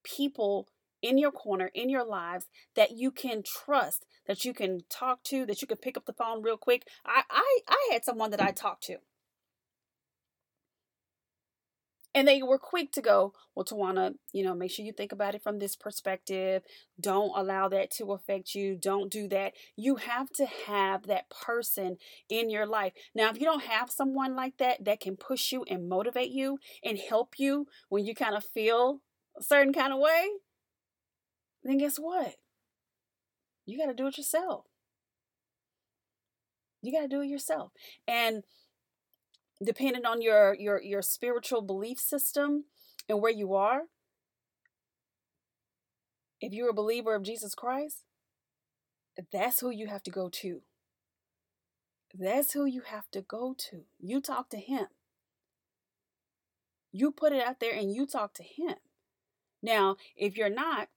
people 0.02 0.68
in 1.02 1.18
your 1.18 1.32
corner, 1.32 1.70
in 1.74 1.88
your 1.88 2.04
lives 2.04 2.46
that 2.76 2.92
you 2.92 3.10
can 3.10 3.42
trust, 3.42 4.06
that 4.26 4.44
you 4.44 4.54
can 4.54 4.80
talk 4.88 5.22
to, 5.24 5.44
that 5.46 5.60
you 5.60 5.68
can 5.68 5.76
pick 5.76 5.96
up 5.96 6.06
the 6.06 6.12
phone 6.12 6.42
real 6.42 6.56
quick. 6.56 6.86
I 7.04 7.22
I, 7.30 7.60
I 7.68 7.88
had 7.92 8.04
someone 8.04 8.30
that 8.30 8.42
I 8.42 8.52
talked 8.52 8.84
to 8.84 8.98
and 12.14 12.28
they 12.28 12.42
were 12.42 12.58
quick 12.58 12.92
to 12.92 13.02
go, 13.02 13.32
well, 13.54 13.64
Twana, 13.64 14.14
you 14.32 14.44
know, 14.44 14.54
make 14.54 14.70
sure 14.70 14.84
you 14.84 14.92
think 14.92 15.10
about 15.10 15.34
it 15.34 15.42
from 15.42 15.58
this 15.58 15.74
perspective. 15.74 16.62
Don't 17.00 17.36
allow 17.36 17.68
that 17.68 17.90
to 17.92 18.12
affect 18.12 18.54
you. 18.54 18.76
Don't 18.76 19.10
do 19.10 19.28
that. 19.28 19.54
You 19.76 19.96
have 19.96 20.30
to 20.36 20.46
have 20.66 21.06
that 21.08 21.28
person 21.30 21.96
in 22.28 22.50
your 22.50 22.66
life. 22.66 22.92
Now, 23.14 23.30
if 23.30 23.38
you 23.40 23.44
don't 23.44 23.64
have 23.64 23.90
someone 23.90 24.36
like 24.36 24.58
that 24.58 24.84
that 24.84 25.00
can 25.00 25.16
push 25.16 25.50
you 25.50 25.64
and 25.68 25.88
motivate 25.88 26.30
you 26.30 26.58
and 26.84 26.98
help 26.98 27.34
you 27.38 27.66
when 27.88 28.04
you 28.04 28.14
kind 28.14 28.36
of 28.36 28.44
feel 28.44 29.00
a 29.36 29.42
certain 29.42 29.72
kind 29.72 29.92
of 29.92 29.98
way, 29.98 30.28
then 31.64 31.78
guess 31.78 31.96
what? 31.96 32.36
You 33.66 33.78
got 33.78 33.86
to 33.86 33.94
do 33.94 34.06
it 34.06 34.18
yourself. 34.18 34.66
You 36.82 36.92
got 36.92 37.02
to 37.02 37.08
do 37.08 37.22
it 37.22 37.28
yourself. 37.28 37.72
And 38.06 38.44
depending 39.62 40.04
on 40.04 40.22
your 40.22 40.54
your 40.54 40.80
your 40.82 41.02
spiritual 41.02 41.62
belief 41.62 41.98
system 41.98 42.64
and 43.08 43.20
where 43.20 43.32
you 43.32 43.54
are 43.54 43.82
if 46.40 46.52
you're 46.52 46.70
a 46.70 46.74
believer 46.74 47.14
of 47.14 47.22
Jesus 47.22 47.54
Christ 47.54 48.04
that's 49.32 49.60
who 49.60 49.70
you 49.70 49.86
have 49.86 50.02
to 50.04 50.10
go 50.10 50.28
to. 50.28 50.62
That's 52.16 52.52
who 52.52 52.64
you 52.64 52.82
have 52.82 53.10
to 53.12 53.20
go 53.20 53.54
to. 53.70 53.82
You 53.98 54.20
talk 54.20 54.48
to 54.50 54.56
him. 54.56 54.86
You 56.92 57.10
put 57.10 57.32
it 57.32 57.44
out 57.44 57.58
there 57.60 57.74
and 57.74 57.92
you 57.92 58.06
talk 58.06 58.34
to 58.34 58.42
him. 58.42 58.76
Now 59.62 59.96
if 60.16 60.36
you're 60.36 60.50
not 60.50 60.88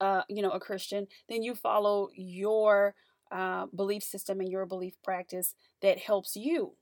uh, 0.00 0.22
you 0.30 0.40
know 0.40 0.50
a 0.50 0.58
christian 0.58 1.06
then 1.28 1.42
you 1.42 1.54
follow 1.54 2.08
your 2.14 2.94
uh, 3.30 3.66
belief 3.66 4.02
system 4.02 4.40
and 4.40 4.50
your 4.50 4.64
belief 4.64 4.94
practice 5.04 5.54
that 5.82 5.98
helps 5.98 6.36
you 6.36 6.72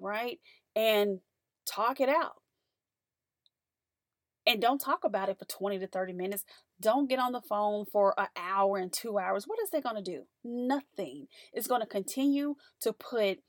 right? 0.00 0.38
And 0.74 1.20
talk 1.66 2.00
it 2.00 2.08
out. 2.08 2.34
And 4.46 4.62
don't 4.62 4.80
talk 4.80 5.04
about 5.04 5.28
it 5.28 5.38
for 5.38 5.44
20 5.44 5.78
to 5.80 5.86
30 5.86 6.14
minutes. 6.14 6.44
Don't 6.80 7.08
get 7.08 7.18
on 7.18 7.32
the 7.32 7.42
phone 7.42 7.84
for 7.84 8.14
an 8.16 8.28
hour 8.34 8.78
and 8.78 8.90
two 8.90 9.18
hours. 9.18 9.44
What 9.46 9.58
is 9.62 9.68
that 9.70 9.82
going 9.82 10.02
to 10.02 10.10
do? 10.10 10.22
Nothing. 10.42 11.26
It's 11.52 11.66
going 11.66 11.82
to 11.82 11.86
continue 11.86 12.54
to 12.80 12.94
put 12.94 13.40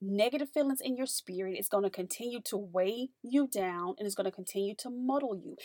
negative 0.00 0.48
feelings 0.52 0.80
in 0.80 0.96
your 0.96 1.06
spirit. 1.06 1.56
It's 1.58 1.68
going 1.68 1.84
to 1.84 1.90
continue 1.90 2.40
to 2.46 2.56
weigh 2.56 3.08
you 3.22 3.48
down 3.48 3.96
and 3.98 4.06
it's 4.06 4.14
going 4.14 4.24
to 4.24 4.30
continue 4.30 4.74
to 4.78 4.88
muddle 4.90 5.36
you. 5.36 5.56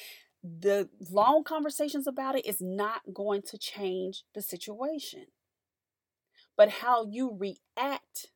The 0.44 0.90
long 1.10 1.46
conversations 1.46 2.06
about 2.06 2.36
it 2.36 2.46
is 2.46 2.58
not 2.60 3.02
going 3.14 3.44
to 3.44 3.58
change 3.58 4.24
the 4.36 4.42
situation. 4.42 5.28
But 6.58 6.70
how 6.70 7.08
you 7.10 7.38
react 7.40 8.28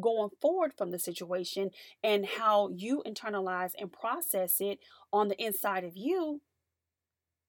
going 0.00 0.30
forward 0.40 0.72
from 0.76 0.90
the 0.90 0.98
situation 0.98 1.70
and 2.02 2.26
how 2.38 2.70
you 2.74 3.02
internalize 3.06 3.72
and 3.78 3.92
process 3.92 4.56
it 4.60 4.78
on 5.12 5.28
the 5.28 5.42
inside 5.42 5.84
of 5.84 5.96
you 5.96 6.40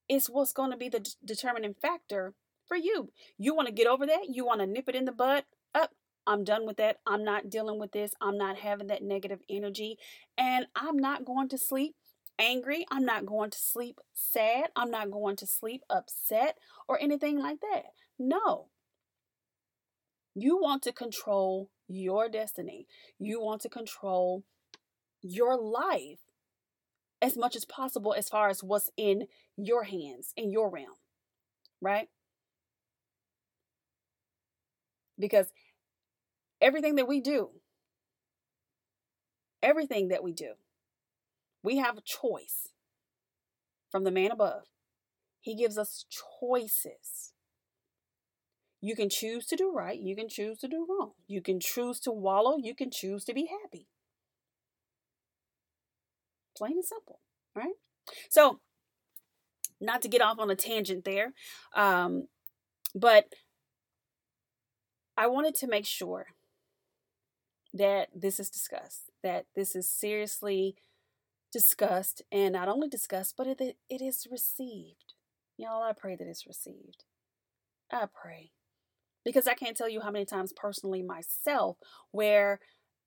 is 0.10 0.28
what's 0.28 0.54
going 0.54 0.72
to 0.72 0.78
be 0.78 0.90
the 0.90 1.00
d- 1.00 1.12
determining 1.24 1.74
factor 1.74 2.34
for 2.68 2.76
you. 2.76 3.12
You 3.38 3.56
want 3.56 3.68
to 3.68 3.74
get 3.74 3.88
over 3.88 4.06
that? 4.06 4.28
You 4.30 4.46
want 4.46 4.60
to 4.62 4.68
nip 4.68 4.90
it 4.90 4.96
in 4.96 5.06
the 5.06 5.12
bud? 5.12 5.44
Up. 5.74 5.92
I'm 6.28 6.44
done 6.44 6.68
with 6.68 6.78
that. 6.78 6.98
I'm 7.08 7.24
not 7.24 7.50
dealing 7.50 7.80
with 7.80 7.94
this. 7.94 8.14
I'm 8.22 8.38
not 8.38 8.58
having 8.58 8.88
that 8.88 9.02
negative 9.02 9.40
energy. 9.50 9.98
And 10.38 10.68
I'm 10.76 10.98
not 10.98 11.26
going 11.26 11.50
to 11.50 11.58
sleep 11.58 11.96
angry. 12.38 12.86
I'm 12.92 13.06
not 13.06 13.26
going 13.26 13.50
to 13.50 13.58
sleep 13.58 14.00
sad. 14.14 14.66
I'm 14.76 14.92
not 14.92 15.12
going 15.12 15.36
to 15.38 15.48
sleep 15.48 15.82
upset 15.90 16.58
or 16.88 17.02
anything 17.02 17.40
like 17.40 17.60
that. 17.62 17.86
No. 18.20 18.68
You 20.36 20.58
want 20.58 20.84
to 20.84 20.94
control 20.94 21.70
your 21.92 22.30
destiny. 22.30 22.88
You 23.20 23.42
want 23.42 23.62
to 23.62 23.70
control 23.70 24.44
your 25.22 25.58
life 25.58 26.20
as 27.22 27.38
much 27.38 27.56
as 27.56 27.66
possible 27.66 28.16
as 28.18 28.30
far 28.30 28.50
as 28.50 28.64
what's 28.64 28.90
in 28.98 29.28
your 29.56 29.84
hands, 29.84 30.34
in 30.36 30.52
your 30.52 30.70
realm, 30.70 30.96
right? 31.80 32.10
Because 35.20 35.52
everything 36.60 36.96
that 36.96 37.08
we 37.08 37.22
do, 37.22 37.50
everything 39.62 40.08
that 40.08 40.24
we 40.24 40.34
do, 40.34 40.54
we 41.64 41.78
have 41.78 41.98
a 41.98 42.02
choice 42.02 42.70
from 43.92 44.04
the 44.04 44.12
man 44.12 44.32
above. 44.32 44.64
He 45.40 45.56
gives 45.56 45.78
us 45.78 46.06
choices. 46.40 47.31
You 48.82 48.96
can 48.96 49.10
choose 49.10 49.46
to 49.48 49.56
do 49.56 49.72
right, 49.72 50.00
you 50.00 50.16
can 50.16 50.28
choose 50.28 50.58
to 50.60 50.68
do 50.68 50.88
wrong. 50.90 51.12
You 51.28 51.42
can 51.42 51.60
choose 51.60 52.00
to 52.02 52.12
wallow, 52.12 52.58
you 52.58 52.74
can 52.76 52.90
choose 52.90 53.24
to 53.26 53.34
be 53.34 53.48
happy. 53.62 53.88
Plain 56.58 56.74
and 56.74 56.86
simple, 56.86 57.20
right? 57.56 57.76
So, 58.30 58.60
not 59.80 60.02
to 60.02 60.08
get 60.08 60.22
off 60.22 60.40
on 60.40 60.50
a 60.50 60.56
tangent 60.56 61.06
there, 61.06 61.34
um, 61.76 62.28
but 62.96 63.34
I 65.16 65.28
wanted 65.28 65.56
to 65.56 65.68
make 65.68 65.86
sure 65.86 66.28
that 67.74 68.10
this 68.16 68.40
is 68.40 68.50
discussed, 68.50 69.12
that 69.24 69.46
this 69.56 69.76
is 69.76 69.88
seriously 69.88 70.76
discussed, 71.52 72.24
and 72.32 72.54
not 72.54 72.68
only 72.68 72.90
discussed, 72.90 73.36
but 73.38 73.48
it, 73.48 73.62
it 73.62 74.02
is 74.02 74.28
received. 74.30 75.14
Y'all, 75.58 75.84
I 75.84 75.94
pray 75.94 76.16
that 76.16 76.28
it's 76.28 76.48
received. 76.48 77.04
I 77.92 78.08
pray 78.12 78.52
because 79.24 79.48
I 79.48 79.54
can't 79.54 79.78
tell 79.78 79.90
you 79.90 80.02
how 80.02 80.12
many 80.12 80.26
times 80.26 80.54
personally 80.56 81.02
myself 81.04 81.78
where 82.12 82.60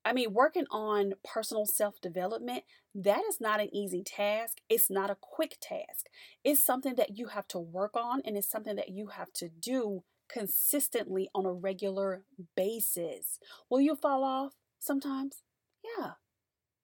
I 0.07 0.13
mean, 0.13 0.33
working 0.33 0.67
on 0.69 1.13
personal 1.23 1.65
self 1.65 1.99
development, 1.99 2.63
that 2.93 3.23
is 3.27 3.41
not 3.41 3.59
an 3.59 3.73
easy 3.75 4.03
task. 4.03 4.59
It's 4.69 4.91
not 4.91 5.09
a 5.09 5.17
quick 5.19 5.57
task. 5.59 6.05
It's 6.43 6.63
something 6.63 6.93
that 6.95 7.17
you 7.17 7.27
have 7.27 7.47
to 7.49 7.59
work 7.59 7.95
on, 7.95 8.21
and 8.23 8.37
it's 8.37 8.49
something 8.49 8.75
that 8.75 8.89
you 8.89 9.07
have 9.07 9.33
to 9.33 9.49
do 9.49 10.03
consistently 10.29 11.29
on 11.33 11.45
a 11.45 11.53
regular 11.53 12.23
basis. 12.55 13.39
Will 13.69 13.81
you 13.81 13.95
fall 13.95 14.23
off 14.23 14.53
sometimes? 14.79 15.41
Yeah. 15.83 16.11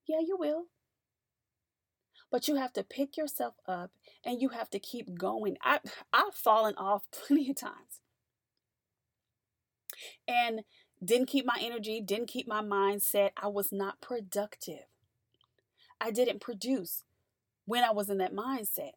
Yeah, 0.08 0.20
you 0.26 0.36
will. 0.38 0.66
But 2.32 2.48
you 2.48 2.56
have 2.56 2.74
to 2.74 2.84
pick 2.84 3.18
yourself 3.18 3.56
up 3.68 3.92
and 4.26 4.42
you 4.42 4.50
have 4.50 4.70
to 4.72 4.80
keep 4.80 5.18
going. 5.18 5.58
I 5.62 5.80
I've 6.14 6.34
fallen 6.34 6.76
off 6.76 7.04
plenty 7.12 7.50
of 7.52 7.58
times 7.58 8.01
and 10.28 10.62
didn't 11.04 11.28
keep 11.28 11.46
my 11.46 11.58
energy, 11.60 12.02
didn't 12.02 12.28
keep 12.28 12.48
my 12.48 12.62
mindset. 12.62 13.32
I 13.42 13.48
was 13.48 13.72
not 13.72 14.02
productive. 14.02 14.86
I 16.00 16.12
didn't 16.12 16.42
produce 16.42 17.04
when 17.66 17.84
I 17.84 17.92
was 17.92 18.10
in 18.10 18.18
that 18.20 18.34
mindset. 18.34 18.92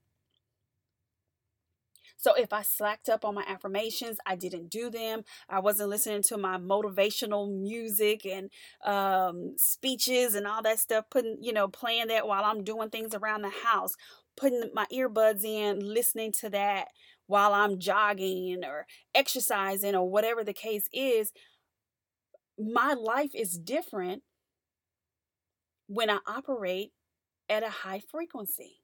So 2.16 2.32
if 2.34 2.54
I 2.54 2.62
slacked 2.62 3.10
up 3.10 3.24
on 3.24 3.34
my 3.34 3.44
affirmations, 3.46 4.18
I 4.24 4.34
didn't 4.36 4.70
do 4.70 4.88
them. 4.88 5.24
I 5.48 5.58
wasn't 5.58 5.90
listening 5.90 6.22
to 6.22 6.38
my 6.38 6.56
motivational 6.56 7.52
music 7.52 8.24
and 8.24 8.50
um, 8.82 9.54
speeches 9.58 10.34
and 10.34 10.46
all 10.46 10.62
that 10.62 10.78
stuff, 10.78 11.04
putting, 11.10 11.36
you 11.42 11.52
know, 11.52 11.68
playing 11.68 12.06
that 12.08 12.26
while 12.26 12.44
I'm 12.44 12.64
doing 12.64 12.88
things 12.88 13.14
around 13.14 13.42
the 13.42 13.50
house, 13.50 13.94
putting 14.36 14.70
my 14.72 14.86
earbuds 14.90 15.44
in, 15.44 15.80
listening 15.80 16.32
to 16.40 16.48
that 16.50 16.88
while 17.26 17.52
I'm 17.52 17.78
jogging 17.78 18.64
or 18.64 18.86
exercising 19.14 19.94
or 19.94 20.08
whatever 20.08 20.44
the 20.44 20.52
case 20.52 20.88
is. 20.92 21.32
My 22.58 22.92
life 22.92 23.30
is 23.34 23.58
different 23.58 24.22
when 25.86 26.10
I 26.10 26.18
operate 26.26 26.92
at 27.48 27.62
a 27.62 27.70
high 27.70 28.00
frequency, 28.10 28.80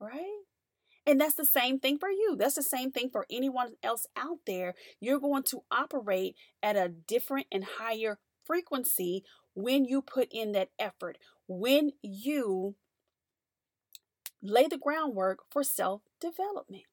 right? 0.00 0.42
And 1.06 1.20
that's 1.20 1.34
the 1.34 1.46
same 1.46 1.78
thing 1.78 1.98
for 1.98 2.10
you. 2.10 2.36
That's 2.38 2.56
the 2.56 2.62
same 2.62 2.90
thing 2.90 3.08
for 3.10 3.24
anyone 3.30 3.72
else 3.82 4.06
out 4.16 4.40
there. 4.46 4.74
You're 5.00 5.20
going 5.20 5.44
to 5.44 5.62
operate 5.70 6.36
at 6.62 6.76
a 6.76 6.88
different 6.88 7.46
and 7.50 7.64
higher 7.78 8.18
frequency 8.44 9.24
when 9.54 9.84
you 9.84 10.02
put 10.02 10.28
in 10.30 10.52
that 10.52 10.68
effort, 10.78 11.16
when 11.46 11.92
you 12.02 12.76
lay 14.42 14.66
the 14.66 14.78
groundwork 14.78 15.40
for 15.50 15.64
self 15.64 16.02
development. 16.20 16.84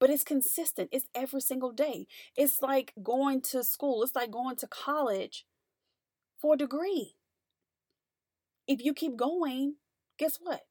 But 0.00 0.10
it's 0.10 0.24
consistent, 0.24 0.90
it's 0.92 1.08
every 1.14 1.40
single 1.40 1.72
day. 1.72 2.06
It's 2.36 2.62
like 2.62 2.92
going 3.02 3.40
to 3.42 3.64
school, 3.64 4.02
it's 4.02 4.14
like 4.14 4.30
going 4.30 4.56
to 4.56 4.66
college 4.66 5.44
for 6.40 6.54
a 6.54 6.58
degree. 6.58 7.14
If 8.66 8.84
you 8.84 8.94
keep 8.94 9.16
going, 9.16 9.76
guess 10.18 10.38
what? 10.40 10.62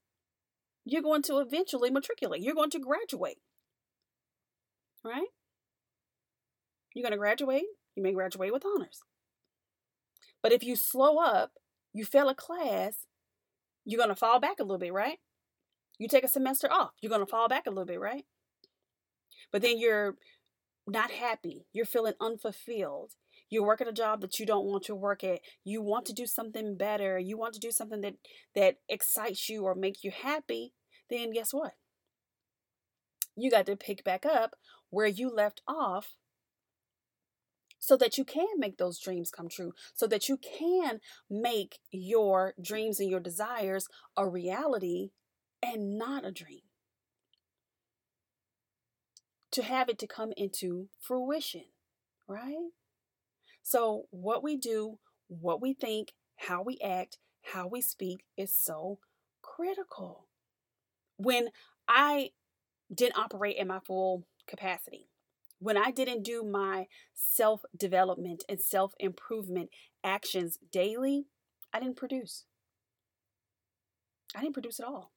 you're 0.90 1.02
going 1.02 1.22
to 1.24 1.40
eventually 1.40 1.90
matriculate. 1.90 2.42
You're 2.42 2.56
going 2.56 2.70
to 2.70 2.80
graduate. 2.80 3.40
Right? 5.04 5.28
You're 6.94 7.04
going 7.04 7.12
to 7.12 7.18
graduate. 7.18 7.66
You 7.96 8.04
may 8.04 8.14
graduate 8.14 8.54
with 8.54 8.66
honors. 8.66 9.02
But 10.42 10.54
if 10.54 10.64
you 10.64 10.76
slow 10.76 11.18
up, 11.18 11.52
you 11.94 12.06
fail 12.06 12.30
a 12.30 12.36
class, 12.36 13.06
you're 13.86 13.98
going 13.98 14.10
to 14.10 14.16
fall 14.16 14.40
back 14.40 14.60
a 14.60 14.64
little 14.64 14.78
bit, 14.78 14.94
right? 14.94 15.18
You 16.00 16.08
take 16.08 16.24
a 16.24 16.30
semester 16.30 16.72
off, 16.72 16.92
you're 17.02 17.10
going 17.10 17.26
to 17.26 17.30
fall 17.30 17.50
back 17.50 17.66
a 17.66 17.70
little 17.70 17.86
bit, 17.86 18.00
right? 18.00 18.24
But 19.52 19.62
then 19.62 19.80
you're 19.80 20.16
not 20.86 21.12
happy. 21.12 21.66
You're 21.74 21.86
feeling 21.86 22.14
unfulfilled. 22.20 23.14
You're 23.50 23.66
working 23.66 23.88
a 23.88 23.94
job 23.94 24.22
that 24.22 24.40
you 24.40 24.46
don't 24.46 24.66
want 24.66 24.84
to 24.84 24.96
work 24.96 25.24
at. 25.24 25.40
You 25.64 25.82
want 25.82 26.06
to 26.08 26.14
do 26.14 26.26
something 26.26 26.76
better. 26.76 27.18
You 27.18 27.38
want 27.38 27.54
to 27.54 27.60
do 27.60 27.72
something 27.72 28.02
that 28.02 28.16
that 28.56 28.78
excites 28.90 29.48
you 29.50 29.64
or 29.64 29.74
make 29.76 30.04
you 30.04 30.12
happy 30.12 30.74
then 31.10 31.32
guess 31.32 31.54
what? 31.54 31.74
You 33.36 33.52
got 33.52 33.66
to 33.68 33.76
pick 33.76 34.04
back 34.04 34.26
up 34.26 34.56
where 34.90 35.08
you 35.08 35.30
left 35.30 35.62
off 35.68 36.16
so 37.80 37.96
that 37.98 38.18
you 38.18 38.26
can 38.26 38.48
make 38.58 38.78
those 38.78 39.00
dreams 39.00 39.30
come 39.30 39.48
true, 39.48 39.74
so 39.94 40.08
that 40.08 40.28
you 40.28 40.38
can 40.38 41.00
make 41.30 41.78
your 41.92 42.54
dreams 42.62 43.00
and 43.00 43.10
your 43.10 43.20
desires 43.20 43.88
a 44.18 44.28
reality 44.28 45.12
and 45.64 45.98
not 45.98 46.26
a 46.26 46.32
dream. 46.32 46.62
To 49.52 49.64
have 49.64 49.90
it 49.90 49.98
to 50.00 50.08
come 50.08 50.34
into 50.36 50.90
fruition, 51.00 51.66
right? 52.28 52.72
So, 53.64 54.08
what 54.12 54.44
we 54.44 54.58
do, 54.58 55.00
what 55.28 55.62
we 55.62 55.74
think, 55.74 56.14
how 56.36 56.62
we 56.62 56.78
act, 56.84 57.18
how 57.54 57.68
we 57.68 57.82
speak 57.82 58.24
is 58.38 58.54
so 58.54 59.00
critical 59.42 60.28
when 61.18 61.50
I 61.88 62.32
didn't 62.94 63.18
operate 63.18 63.58
in 63.58 63.68
my 63.68 63.80
full 63.80 64.26
capacity, 64.48 65.10
when 65.60 65.78
I 65.78 65.92
didn't 65.92 66.24
do 66.24 66.44
my 66.44 66.88
self 67.14 67.64
development 67.76 68.44
and 68.48 68.62
self 68.62 68.94
improvement 69.00 69.70
actions 70.04 70.60
daily, 70.72 71.26
I 71.74 71.80
didn't 71.80 71.98
produce. 71.98 72.46
I 74.36 74.42
didn't 74.42 74.54
produce 74.54 74.80
at 74.80 74.86
all. 74.86 75.12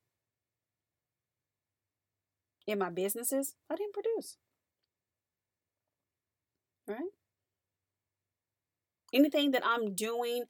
In 2.71 2.79
my 2.79 2.89
businesses, 2.89 3.57
I 3.69 3.75
didn't 3.75 3.95
produce. 3.95 4.37
Right? 6.87 7.11
Anything 9.13 9.51
that 9.51 9.67
I'm 9.67 9.93
doing, 9.97 10.45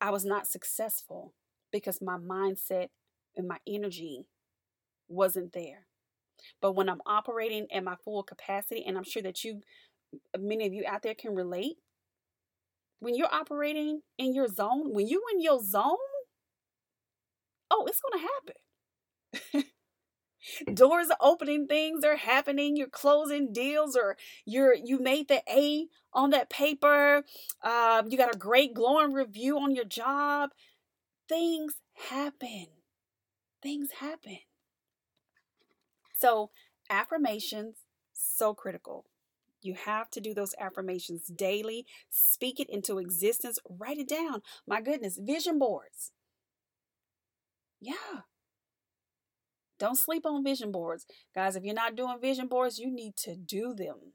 I 0.00 0.08
was 0.08 0.24
not 0.24 0.46
successful 0.46 1.34
because 1.70 2.00
my 2.00 2.16
mindset 2.16 2.88
and 3.36 3.46
my 3.46 3.58
energy 3.68 4.24
wasn't 5.06 5.52
there. 5.52 5.88
But 6.62 6.72
when 6.72 6.88
I'm 6.88 7.02
operating 7.04 7.66
at 7.70 7.84
my 7.84 7.96
full 8.02 8.22
capacity, 8.22 8.82
and 8.86 8.96
I'm 8.96 9.04
sure 9.04 9.22
that 9.24 9.44
you, 9.44 9.60
many 10.38 10.66
of 10.66 10.72
you 10.72 10.84
out 10.88 11.02
there 11.02 11.14
can 11.14 11.34
relate, 11.34 11.76
when 13.00 13.14
you're 13.14 13.28
operating 13.30 14.00
in 14.16 14.32
your 14.32 14.48
zone, 14.48 14.94
when 14.94 15.06
you're 15.06 15.20
in 15.34 15.42
your 15.42 15.62
zone, 15.62 15.98
oh, 17.70 17.84
it's 17.88 18.00
going 18.00 18.24
to 18.24 18.28
happen. 19.52 19.70
doors 20.72 21.08
are 21.10 21.16
opening 21.20 21.66
things 21.66 22.04
are 22.04 22.16
happening 22.16 22.76
you're 22.76 22.86
closing 22.86 23.52
deals 23.52 23.96
or 23.96 24.16
you're 24.44 24.74
you 24.74 24.98
made 24.98 25.28
the 25.28 25.42
a 25.48 25.86
on 26.12 26.30
that 26.30 26.50
paper 26.50 27.24
um, 27.62 28.08
you 28.08 28.18
got 28.18 28.34
a 28.34 28.38
great 28.38 28.74
glowing 28.74 29.12
review 29.12 29.58
on 29.58 29.74
your 29.74 29.84
job 29.84 30.50
things 31.28 31.74
happen 32.10 32.66
things 33.64 33.88
happen. 33.98 34.38
So, 36.16 36.50
affirmations, 36.88 37.78
so 38.12 38.54
critical. 38.54 39.06
You 39.62 39.74
have 39.74 40.10
to 40.10 40.20
do 40.20 40.34
those 40.34 40.54
affirmations 40.60 41.26
daily. 41.34 41.86
Speak 42.10 42.60
it 42.60 42.68
into 42.68 42.98
existence. 42.98 43.58
Write 43.68 43.98
it 43.98 44.08
down. 44.08 44.42
My 44.66 44.82
goodness, 44.82 45.18
vision 45.20 45.58
boards. 45.58 46.12
Yeah. 47.80 48.20
Don't 49.78 49.98
sleep 49.98 50.24
on 50.24 50.44
vision 50.44 50.70
boards. 50.70 51.06
Guys, 51.34 51.56
if 51.56 51.64
you're 51.64 51.74
not 51.74 51.96
doing 51.96 52.18
vision 52.20 52.46
boards, 52.46 52.78
you 52.78 52.90
need 52.90 53.16
to 53.16 53.36
do 53.36 53.74
them. 53.74 54.12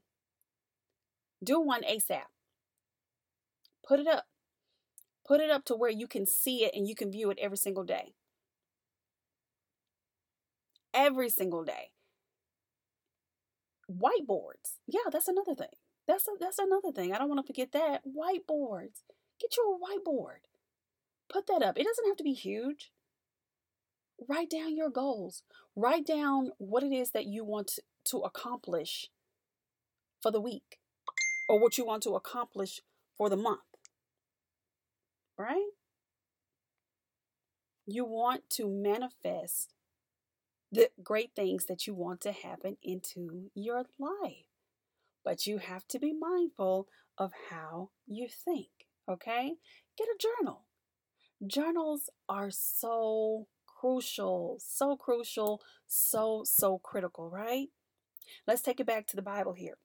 Do 1.44 1.60
one 1.60 1.84
ASAP. 1.84 2.24
Put 3.88 4.00
it 4.00 4.08
up. 4.08 4.26
Put 5.28 5.42
it 5.42 5.50
up 5.50 5.66
to 5.66 5.76
where 5.76 5.92
you 5.92 6.08
can 6.08 6.26
see 6.26 6.64
it 6.64 6.74
and 6.74 6.88
you 6.88 6.96
can 6.96 7.12
view 7.12 7.30
it 7.30 7.40
every 7.42 7.58
single 7.58 7.84
day 7.84 8.14
every 10.94 11.30
single 11.30 11.64
day. 11.64 11.92
Whiteboards. 13.90 14.78
Yeah, 14.88 15.10
that's 15.12 15.28
another 15.28 15.56
thing. 15.56 15.76
That's 16.08 16.28
a, 16.28 16.32
that's 16.40 16.60
another 16.60 16.92
thing. 16.92 17.14
I 17.14 17.18
don't 17.18 17.30
want 17.30 17.46
to 17.46 17.48
forget 17.48 17.72
that. 17.72 18.02
Whiteboards. 18.06 19.04
Get 19.40 19.56
you 19.58 19.80
a 19.80 19.80
whiteboard. 19.80 20.46
Put 21.32 21.48
that 21.48 21.64
up. 21.64 21.78
It 21.78 21.86
doesn't 21.86 22.08
have 22.08 22.18
to 22.18 22.24
be 22.24 22.34
huge. 22.34 22.92
Write 24.28 24.50
down 24.50 24.76
your 24.76 24.90
goals. 24.90 25.44
Write 25.76 26.06
down 26.06 26.52
what 26.58 26.84
it 26.84 26.92
is 26.92 27.12
that 27.12 27.26
you 27.26 27.44
want 27.44 27.80
to 28.06 28.18
accomplish 28.20 29.10
for 30.22 30.32
the 30.32 30.42
week 30.42 30.80
or 31.48 31.60
what 31.60 31.78
you 31.78 31.86
want 31.86 32.04
to 32.04 32.16
accomplish 32.16 32.82
for 33.18 33.30
the 33.30 33.38
month. 33.38 33.60
Right? 35.38 35.72
You 37.86 38.06
want 38.06 38.50
to 38.52 38.68
manifest 38.68 39.74
the 40.72 40.90
great 41.04 41.32
things 41.36 41.66
that 41.66 41.88
you 41.88 41.94
want 41.94 42.22
to 42.22 42.32
happen 42.32 42.78
into 42.84 43.50
your 43.56 43.86
life. 43.98 44.46
But 45.24 45.48
you 45.48 45.58
have 45.58 45.88
to 45.88 46.00
be 46.00 46.14
mindful 46.14 46.88
of 47.18 47.32
how 47.50 47.90
you 48.06 48.28
think, 48.30 48.70
okay? 49.10 49.54
Get 49.98 50.08
a 50.08 50.18
journal. 50.20 50.66
Journals 51.46 52.10
are 52.28 52.52
so 52.52 53.48
crucial, 53.80 54.58
so 54.60 54.96
crucial, 54.96 55.62
so, 55.88 56.44
so 56.46 56.80
critical, 56.80 57.30
right? 57.30 57.68
Let's 58.48 58.62
take 58.62 58.80
it 58.80 58.88
back 58.88 59.08
to 59.08 59.16
the 59.16 59.22
Bible 59.22 59.54
here. 59.54 59.78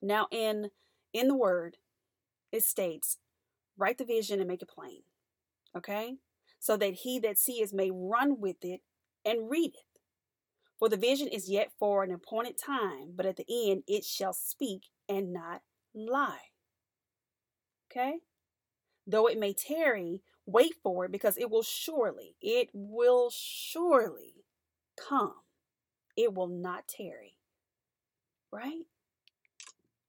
Now, 0.00 0.26
in 0.30 0.70
in 1.12 1.28
the 1.28 1.36
word, 1.36 1.76
it 2.50 2.64
states, 2.64 3.18
write 3.76 3.98
the 3.98 4.04
vision 4.04 4.40
and 4.40 4.48
make 4.48 4.62
it 4.62 4.68
plain. 4.68 5.02
Okay? 5.76 6.16
So 6.58 6.76
that 6.76 6.94
he 6.94 7.18
that 7.20 7.38
sees 7.38 7.72
may 7.72 7.90
run 7.92 8.40
with 8.40 8.56
it 8.62 8.80
and 9.24 9.50
read 9.50 9.72
it. 9.74 10.00
For 10.78 10.88
the 10.88 10.96
vision 10.96 11.28
is 11.28 11.50
yet 11.50 11.70
for 11.78 12.02
an 12.02 12.10
appointed 12.10 12.56
time, 12.58 13.12
but 13.14 13.26
at 13.26 13.36
the 13.36 13.44
end 13.48 13.82
it 13.86 14.04
shall 14.04 14.32
speak 14.32 14.86
and 15.08 15.32
not 15.32 15.60
lie. 15.94 16.50
Okay? 17.90 18.18
Though 19.06 19.26
it 19.26 19.38
may 19.38 19.52
tarry, 19.52 20.22
wait 20.46 20.74
for 20.82 21.04
it 21.04 21.12
because 21.12 21.36
it 21.36 21.50
will 21.50 21.62
surely, 21.62 22.34
it 22.40 22.68
will 22.72 23.30
surely 23.30 24.44
come. 24.96 25.34
It 26.16 26.34
will 26.34 26.48
not 26.48 26.88
tarry. 26.88 27.36
Right? 28.50 28.84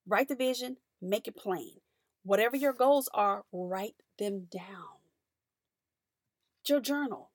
Write 0.05 0.27
the 0.27 0.35
vision, 0.35 0.77
make 1.01 1.27
it 1.27 1.35
plain. 1.35 1.79
Whatever 2.23 2.57
your 2.57 2.73
goals 2.73 3.09
are, 3.13 3.43
write 3.51 3.95
them 4.19 4.47
down. 4.51 4.99
Your 6.67 6.79
journal. 6.79 7.31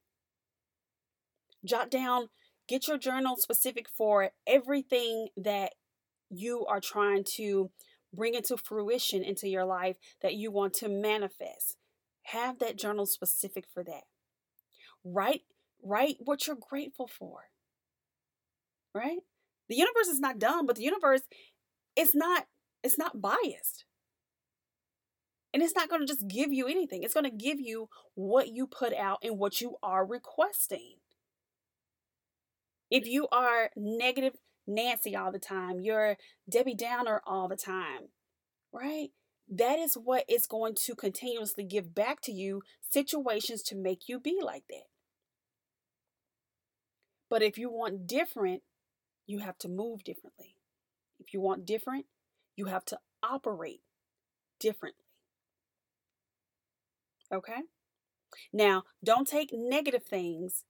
Jot 1.64 1.90
down 1.90 2.28
Get 2.68 2.86
your 2.86 2.98
journal 2.98 3.36
specific 3.36 3.88
for 3.88 4.30
everything 4.46 5.28
that 5.38 5.72
you 6.28 6.66
are 6.66 6.80
trying 6.80 7.24
to 7.36 7.70
bring 8.12 8.34
into 8.34 8.58
fruition 8.58 9.24
into 9.24 9.48
your 9.48 9.64
life 9.64 9.96
that 10.20 10.34
you 10.34 10.50
want 10.50 10.74
to 10.74 10.88
manifest. 10.88 11.78
Have 12.32 12.58
that 12.58 12.76
journal 12.76 13.06
specific 13.06 13.64
for 13.72 13.82
that. 13.84 14.02
Write 15.04 15.42
write 15.82 16.16
what 16.20 16.46
you're 16.46 16.56
grateful 16.56 17.06
for. 17.06 17.50
Right? 18.94 19.20
The 19.68 19.76
universe 19.76 20.08
is 20.08 20.20
not 20.20 20.38
dumb, 20.38 20.66
but 20.66 20.76
the 20.76 20.82
universe 20.82 21.22
is 21.96 22.14
not 22.14 22.46
it's 22.82 22.98
not 22.98 23.20
biased. 23.20 23.84
And 25.54 25.62
it's 25.62 25.74
not 25.74 25.88
going 25.88 26.02
to 26.02 26.06
just 26.06 26.28
give 26.28 26.52
you 26.52 26.66
anything. 26.66 27.02
It's 27.02 27.14
going 27.14 27.24
to 27.24 27.30
give 27.30 27.58
you 27.58 27.88
what 28.14 28.48
you 28.48 28.66
put 28.66 28.94
out 28.94 29.18
and 29.22 29.38
what 29.38 29.62
you 29.62 29.76
are 29.82 30.04
requesting. 30.04 30.96
If 32.90 33.06
you 33.06 33.28
are 33.32 33.70
negative 33.74 34.34
Nancy 34.66 35.16
all 35.16 35.32
the 35.32 35.38
time, 35.38 35.80
you're 35.80 36.18
Debbie 36.48 36.74
Downer 36.74 37.22
all 37.26 37.48
the 37.48 37.56
time, 37.56 38.10
right? 38.72 39.08
That 39.50 39.78
is 39.78 39.94
what 39.94 40.24
it's 40.28 40.46
going 40.46 40.74
to 40.86 40.94
continuously 40.94 41.64
give 41.64 41.94
back 41.94 42.20
to 42.22 42.32
you 42.32 42.62
situations 42.90 43.62
to 43.64 43.76
make 43.76 44.08
you 44.08 44.20
be 44.20 44.38
like 44.42 44.64
that. 44.68 44.84
But 47.30 47.42
if 47.42 47.56
you 47.58 47.70
want 47.70 48.06
different, 48.06 48.62
you 49.26 49.38
have 49.38 49.58
to 49.58 49.68
move 49.68 50.04
differently. 50.04 50.56
If 51.18 51.32
you 51.32 51.40
want 51.40 51.66
different, 51.66 52.06
you 52.56 52.66
have 52.66 52.84
to 52.86 52.98
operate 53.22 53.80
differently. 54.60 55.04
Okay? 57.32 57.62
Now, 58.52 58.84
don't 59.04 59.28
take 59.28 59.50
negative 59.52 60.02
things 60.02 60.64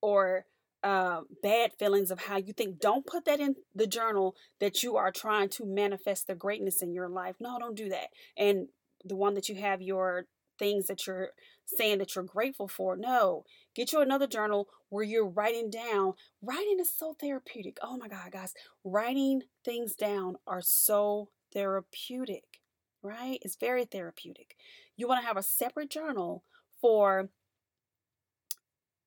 or 0.00 0.46
uh, 0.82 1.22
bad 1.42 1.72
feelings 1.78 2.10
of 2.10 2.20
how 2.20 2.36
you 2.36 2.52
think. 2.52 2.80
Don't 2.80 3.06
put 3.06 3.24
that 3.26 3.40
in 3.40 3.56
the 3.74 3.86
journal 3.86 4.34
that 4.60 4.82
you 4.82 4.96
are 4.96 5.12
trying 5.12 5.48
to 5.50 5.66
manifest 5.66 6.26
the 6.26 6.34
greatness 6.34 6.82
in 6.82 6.92
your 6.92 7.08
life. 7.08 7.36
No, 7.40 7.58
don't 7.58 7.76
do 7.76 7.88
that. 7.90 8.08
And 8.36 8.68
the 9.04 9.16
one 9.16 9.34
that 9.34 9.48
you 9.48 9.56
have 9.56 9.82
your 9.82 10.26
things 10.58 10.86
that 10.86 11.06
you're 11.06 11.30
saying 11.64 11.98
that 11.98 12.14
you're 12.14 12.24
grateful 12.24 12.68
for. 12.68 12.96
No, 12.96 13.44
get 13.74 13.92
you 13.92 14.00
another 14.00 14.26
journal 14.26 14.68
where 14.88 15.04
you're 15.04 15.28
writing 15.28 15.70
down. 15.70 16.14
Writing 16.42 16.78
is 16.80 16.94
so 16.94 17.14
therapeutic. 17.18 17.78
Oh 17.82 17.96
my 17.96 18.08
God, 18.08 18.32
guys. 18.32 18.54
Writing 18.84 19.42
things 19.64 19.94
down 19.94 20.36
are 20.46 20.60
so 20.62 21.30
therapeutic, 21.52 22.60
right? 23.02 23.38
It's 23.42 23.56
very 23.56 23.84
therapeutic. 23.84 24.56
You 24.96 25.08
want 25.08 25.22
to 25.22 25.26
have 25.26 25.36
a 25.36 25.42
separate 25.42 25.90
journal 25.90 26.44
for 26.80 27.30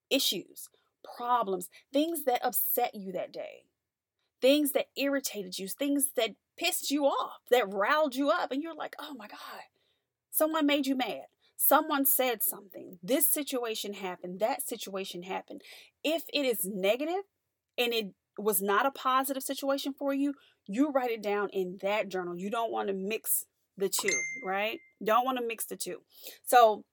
issues 0.09 0.69
problems, 1.17 1.69
things 1.91 2.23
that 2.25 2.45
upset 2.45 2.95
you 2.95 3.11
that 3.11 3.31
day, 3.31 3.65
things 4.41 4.71
that 4.71 4.87
irritated 4.95 5.57
you, 5.59 5.67
things 5.67 6.09
that 6.15 6.35
pissed 6.57 6.91
you 6.91 7.05
off, 7.05 7.39
that 7.49 7.71
riled 7.71 8.15
you 8.15 8.29
up. 8.29 8.51
And 8.51 8.61
you're 8.61 8.75
like, 8.75 8.95
oh 8.99 9.13
my 9.15 9.27
God, 9.27 9.63
someone 10.31 10.65
made 10.65 10.87
you 10.87 10.95
mad. 10.95 11.25
Someone 11.55 12.05
said 12.05 12.43
something. 12.43 12.97
This 13.01 13.27
situation 13.27 13.93
happened. 13.93 14.39
That 14.39 14.67
situation 14.67 15.23
happened. 15.23 15.61
If 16.03 16.23
it 16.33 16.45
is 16.45 16.65
negative 16.65 17.23
and 17.77 17.93
it 17.93 18.13
was 18.37 18.61
not 18.61 18.85
a 18.85 18.91
positive 18.91 19.43
situation 19.43 19.93
for 19.93 20.13
you, 20.13 20.33
you 20.65 20.91
write 20.91 21.11
it 21.11 21.21
down 21.21 21.49
in 21.49 21.77
that 21.81 22.09
journal. 22.09 22.35
You 22.35 22.49
don't 22.49 22.71
want 22.71 22.87
to 22.87 22.93
mix 22.93 23.45
the 23.77 23.89
two, 23.89 24.19
right? 24.43 24.79
Don't 25.03 25.25
want 25.25 25.37
to 25.37 25.47
mix 25.47 25.65
the 25.65 25.75
two. 25.75 26.01
So 26.45 26.83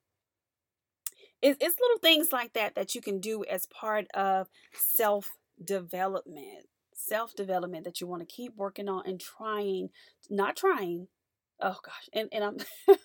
it's, 1.42 1.58
it's 1.60 1.80
little 1.80 1.98
things 2.00 2.32
like 2.32 2.52
that 2.52 2.74
that 2.74 2.94
you 2.94 3.00
can 3.00 3.20
do 3.20 3.44
as 3.44 3.66
part 3.66 4.06
of 4.14 4.48
self 4.74 5.30
development 5.62 6.66
self 6.94 7.34
development 7.34 7.84
that 7.84 8.00
you 8.00 8.06
want 8.06 8.20
to 8.20 8.34
keep 8.34 8.54
working 8.56 8.88
on 8.88 9.02
and 9.06 9.20
trying 9.20 9.88
not 10.28 10.56
trying 10.56 11.08
oh 11.60 11.76
gosh 11.84 12.08
and, 12.12 12.28
and 12.32 12.44
i'm 12.44 12.56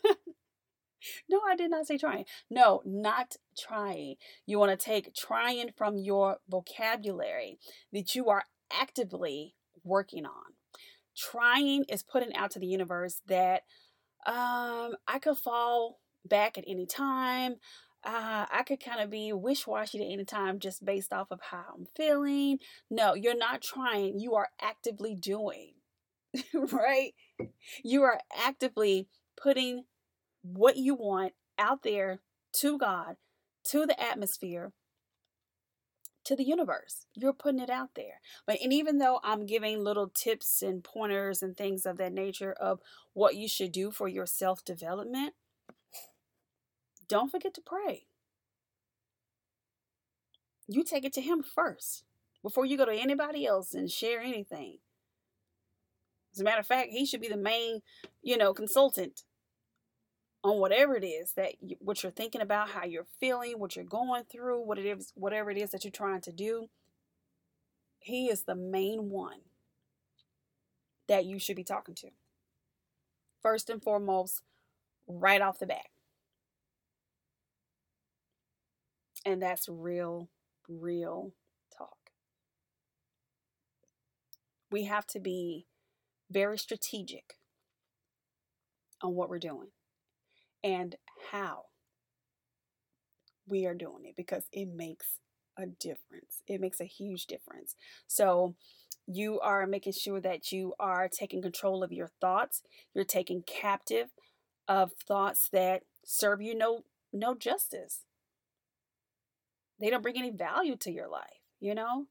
no 1.29 1.39
i 1.49 1.55
did 1.55 1.71
not 1.71 1.87
say 1.87 1.97
trying. 1.97 2.25
No 2.49 2.81
not 2.85 3.35
trying. 3.57 4.15
You 4.45 4.59
want 4.59 4.77
to 4.77 4.83
take 4.83 5.13
trying 5.13 5.71
from 5.75 5.97
your 5.97 6.37
vocabulary 6.49 7.57
that 7.93 8.15
you 8.15 8.29
are 8.29 8.43
actively 8.71 9.55
working 9.83 10.25
on. 10.25 10.53
Trying 11.15 11.85
is 11.89 12.03
putting 12.03 12.35
out 12.35 12.51
to 12.51 12.59
the 12.59 12.67
universe 12.67 13.21
that 13.27 13.63
um 14.25 14.95
i 15.07 15.19
could 15.21 15.37
fall 15.37 15.99
back 16.27 16.57
at 16.57 16.63
any 16.67 16.87
time 16.87 17.55
uh, 18.05 18.45
I 18.51 18.63
could 18.63 18.83
kind 18.83 19.01
of 19.01 19.09
be 19.09 19.33
wish 19.33 19.65
washy 19.65 19.99
at 19.99 20.11
any 20.11 20.25
time 20.25 20.59
just 20.59 20.85
based 20.85 21.11
off 21.11 21.31
of 21.31 21.41
how 21.41 21.65
I'm 21.75 21.87
feeling. 21.95 22.59
No, 22.89 23.15
you're 23.15 23.37
not 23.37 23.61
trying, 23.61 24.19
you 24.19 24.35
are 24.35 24.49
actively 24.61 25.15
doing, 25.15 25.73
right? 26.53 27.13
You 27.83 28.03
are 28.03 28.19
actively 28.37 29.07
putting 29.35 29.85
what 30.43 30.77
you 30.77 30.93
want 30.93 31.33
out 31.57 31.81
there 31.83 32.21
to 32.53 32.77
God, 32.77 33.15
to 33.69 33.85
the 33.87 33.99
atmosphere, 34.01 34.71
to 36.25 36.35
the 36.35 36.43
universe. 36.43 37.05
You're 37.15 37.33
putting 37.33 37.59
it 37.59 37.69
out 37.69 37.89
there. 37.95 38.21
But 38.45 38.59
and 38.61 38.71
even 38.71 38.99
though 38.99 39.19
I'm 39.23 39.45
giving 39.45 39.83
little 39.83 40.09
tips 40.09 40.61
and 40.61 40.83
pointers 40.83 41.41
and 41.41 41.57
things 41.57 41.85
of 41.85 41.97
that 41.97 42.13
nature 42.13 42.53
of 42.53 42.81
what 43.13 43.35
you 43.35 43.47
should 43.47 43.71
do 43.71 43.91
for 43.91 44.07
your 44.07 44.25
self-development, 44.25 45.33
don't 47.07 47.31
forget 47.31 47.53
to 47.55 47.61
pray. 47.61 48.05
You 50.67 50.83
take 50.83 51.05
it 51.05 51.13
to 51.13 51.21
Him 51.21 51.43
first 51.43 52.03
before 52.41 52.65
you 52.65 52.77
go 52.77 52.85
to 52.85 52.93
anybody 52.93 53.45
else 53.45 53.73
and 53.73 53.89
share 53.89 54.19
anything. 54.19 54.79
As 56.33 56.41
a 56.41 56.43
matter 56.43 56.59
of 56.59 56.67
fact, 56.67 56.89
He 56.91 57.05
should 57.05 57.21
be 57.21 57.29
the 57.29 57.37
main, 57.37 57.81
you 58.21 58.37
know, 58.37 58.53
consultant 58.53 59.23
on 60.43 60.59
whatever 60.59 60.95
it 60.95 61.03
is 61.03 61.33
that 61.33 61.53
you, 61.61 61.75
what 61.79 62.03
you're 62.03 62.11
thinking 62.11 62.41
about, 62.41 62.69
how 62.69 62.85
you're 62.85 63.07
feeling, 63.19 63.57
what 63.57 63.75
you're 63.75 63.83
going 63.83 64.23
through, 64.31 64.63
what 64.63 64.77
it 64.77 64.85
is, 64.85 65.11
whatever 65.15 65.49
it 65.49 65.57
is 65.57 65.71
that 65.71 65.83
you're 65.83 65.91
trying 65.91 66.21
to 66.21 66.31
do. 66.31 66.69
He 67.99 68.27
is 68.27 68.43
the 68.43 68.55
main 68.55 69.09
one 69.09 69.39
that 71.07 71.25
you 71.25 71.39
should 71.39 71.55
be 71.55 71.63
talking 71.63 71.95
to. 71.95 72.09
First 73.41 73.69
and 73.71 73.81
foremost, 73.81 74.43
right 75.07 75.41
off 75.41 75.57
the 75.57 75.65
bat. 75.65 75.87
And 79.25 79.41
that's 79.41 79.67
real, 79.67 80.29
real 80.69 81.33
talk. 81.77 82.11
We 84.69 84.83
have 84.83 85.07
to 85.07 85.19
be 85.19 85.65
very 86.31 86.57
strategic 86.59 87.37
on 89.01 89.13
what 89.15 89.29
we're 89.29 89.39
doing 89.39 89.69
and 90.63 90.95
how 91.31 91.65
we 93.47 93.65
are 93.65 93.75
doing 93.75 94.05
it 94.05 94.15
because 94.15 94.45
it 94.51 94.67
makes 94.73 95.19
a 95.57 95.65
difference. 95.65 96.41
It 96.47 96.59
makes 96.59 96.81
a 96.81 96.85
huge 96.85 97.25
difference. 97.27 97.75
So, 98.07 98.55
you 99.07 99.39
are 99.41 99.67
making 99.67 99.93
sure 99.93 100.19
that 100.21 100.51
you 100.51 100.73
are 100.79 101.07
taking 101.07 101.39
control 101.39 101.83
of 101.83 101.91
your 101.91 102.09
thoughts. 102.19 102.63
You're 102.95 103.03
taking 103.05 103.43
captive 103.43 104.07
of 104.67 104.93
thoughts 105.07 105.49
that 105.53 105.83
serve 106.05 106.41
you 106.41 106.55
no 106.55 106.83
no 107.13 107.35
justice 107.35 108.04
they 109.79 109.89
don't 109.89 110.03
bring 110.03 110.17
any 110.17 110.31
value 110.31 110.75
to 110.77 110.91
your 110.91 111.07
life, 111.07 111.41
you 111.59 111.75
know? 111.75 112.05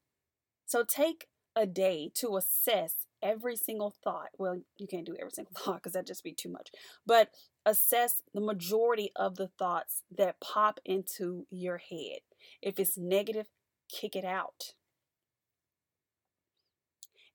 So 0.67 0.85
take 0.85 1.29
a 1.57 1.67
day 1.67 2.11
to 2.15 2.37
assess 2.37 3.07
every 3.23 3.57
single 3.57 3.95
thought. 4.03 4.31
Well, 4.39 4.61
you 4.77 4.87
can't 4.87 5.07
do 5.07 5.17
every 5.19 5.31
single 5.33 5.55
thought 5.57 5.77
because 5.77 5.93
that'd 5.93 6.07
just 6.07 6.25
be 6.25 6.33
too 6.33 6.51
much. 6.51 6.71
But 7.07 7.31
assess 7.65 8.23
the 8.33 8.41
majority 8.41 9.11
of 9.17 9.37
the 9.37 9.49
thoughts 9.49 10.03
that 10.17 10.41
pop 10.41 10.81
into 10.85 11.47
your 11.51 11.79
head. 11.79 12.21
If 12.61 12.79
it's 12.79 12.99
negative, 12.99 13.47
kick 13.89 14.17
it 14.17 14.25
out. 14.25 14.75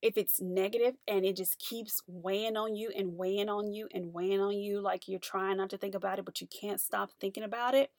If 0.01 0.17
it's 0.17 0.39
negative 0.39 0.95
and 1.07 1.25
it 1.25 1.35
just 1.35 1.59
keeps 1.59 2.01
weighing 2.07 2.55
on 2.55 2.75
you 2.75 2.89
and 2.95 3.17
weighing 3.17 3.49
on 3.49 3.73
you 3.73 3.89
and 3.93 4.13
weighing 4.13 4.39
on 4.39 4.57
you, 4.57 4.79
like 4.79 5.09
you're 5.09 5.19
trying 5.19 5.57
not 5.57 5.69
to 5.71 5.77
think 5.77 5.93
about 5.93 6.19
it, 6.19 6.25
but 6.25 6.39
you 6.39 6.47
can't 6.47 6.79
stop 6.79 7.09
thinking 7.19 7.43
about 7.43 7.75
it, 7.75 7.91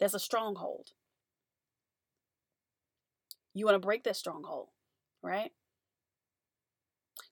that's 0.00 0.14
a 0.14 0.18
stronghold. 0.18 0.90
You 3.54 3.64
want 3.64 3.76
to 3.76 3.86
break 3.86 4.04
that 4.04 4.16
stronghold, 4.16 4.68
right? 5.22 5.52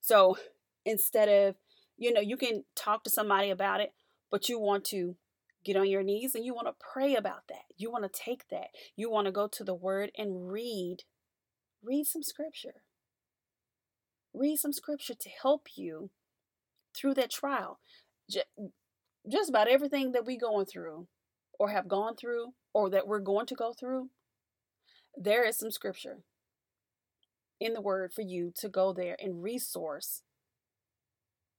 So 0.01 0.37
instead 0.85 1.29
of, 1.29 1.57
you 1.99 2.13
know, 2.13 2.21
you 2.21 2.37
can 2.37 2.65
talk 2.75 3.05
to 3.05 3.11
somebody 3.11 3.51
about 3.51 3.81
it, 3.81 3.93
but 4.31 4.49
you 4.49 4.59
want 4.59 4.85
to 4.87 5.17
get 5.65 5.77
on 5.77 5.89
your 5.89 6.03
knees 6.03 6.35
and 6.35 6.45
you 6.45 6.55
want 6.55 6.67
to 6.67 6.75
pray 6.93 7.15
about 7.15 7.49
that. 7.49 7.65
You 7.77 7.91
want 7.91 8.05
to 8.05 8.21
take 8.25 8.49
that. 8.51 8.69
You 8.97 9.11
want 9.11 9.27
to 9.27 9.33
go 9.33 9.47
to 9.49 9.65
the 9.65 9.75
word 9.75 10.11
and 10.17 10.51
read 10.51 10.99
read 11.85 12.05
some 12.07 12.23
scripture. 12.23 12.83
Read 14.33 14.57
some 14.57 14.73
scripture 14.73 15.15
to 15.15 15.31
help 15.43 15.69
you 15.77 16.11
through 16.97 17.15
that 17.15 17.31
trial. 17.31 17.81
Just 18.29 19.51
about 19.51 19.69
everything 19.69 20.13
that 20.13 20.25
we're 20.25 20.39
going 20.41 20.67
through 20.67 21.07
or 21.59 21.71
have 21.71 21.89
gone 21.89 22.17
through 22.17 22.55
or 22.73 22.89
that 22.91 23.07
we're 23.07 23.21
going 23.21 23.47
to 23.47 23.55
go 23.55 23.73
through 23.73 24.11
there 25.17 25.47
is 25.47 25.59
some 25.59 25.71
scripture 25.71 26.19
in 27.61 27.75
the 27.75 27.81
Word 27.81 28.13
for 28.13 28.23
you 28.23 28.53
to 28.57 28.69
go 28.69 28.93
there 28.93 29.17
and 29.21 29.43
resource 29.43 30.23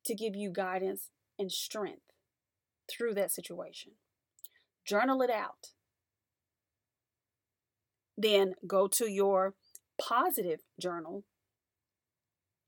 to 0.05 0.15
give 0.15 0.35
you 0.35 0.51
guidance 0.51 1.09
and 1.39 1.51
strength 1.51 2.01
through 2.89 3.13
that 3.13 3.31
situation. 3.31 3.93
Journal 4.85 5.21
it 5.21 5.29
out. 5.29 5.69
Then 8.17 8.55
go 8.67 8.87
to 8.89 9.09
your 9.09 9.55
positive 9.99 10.59
journal 10.79 11.23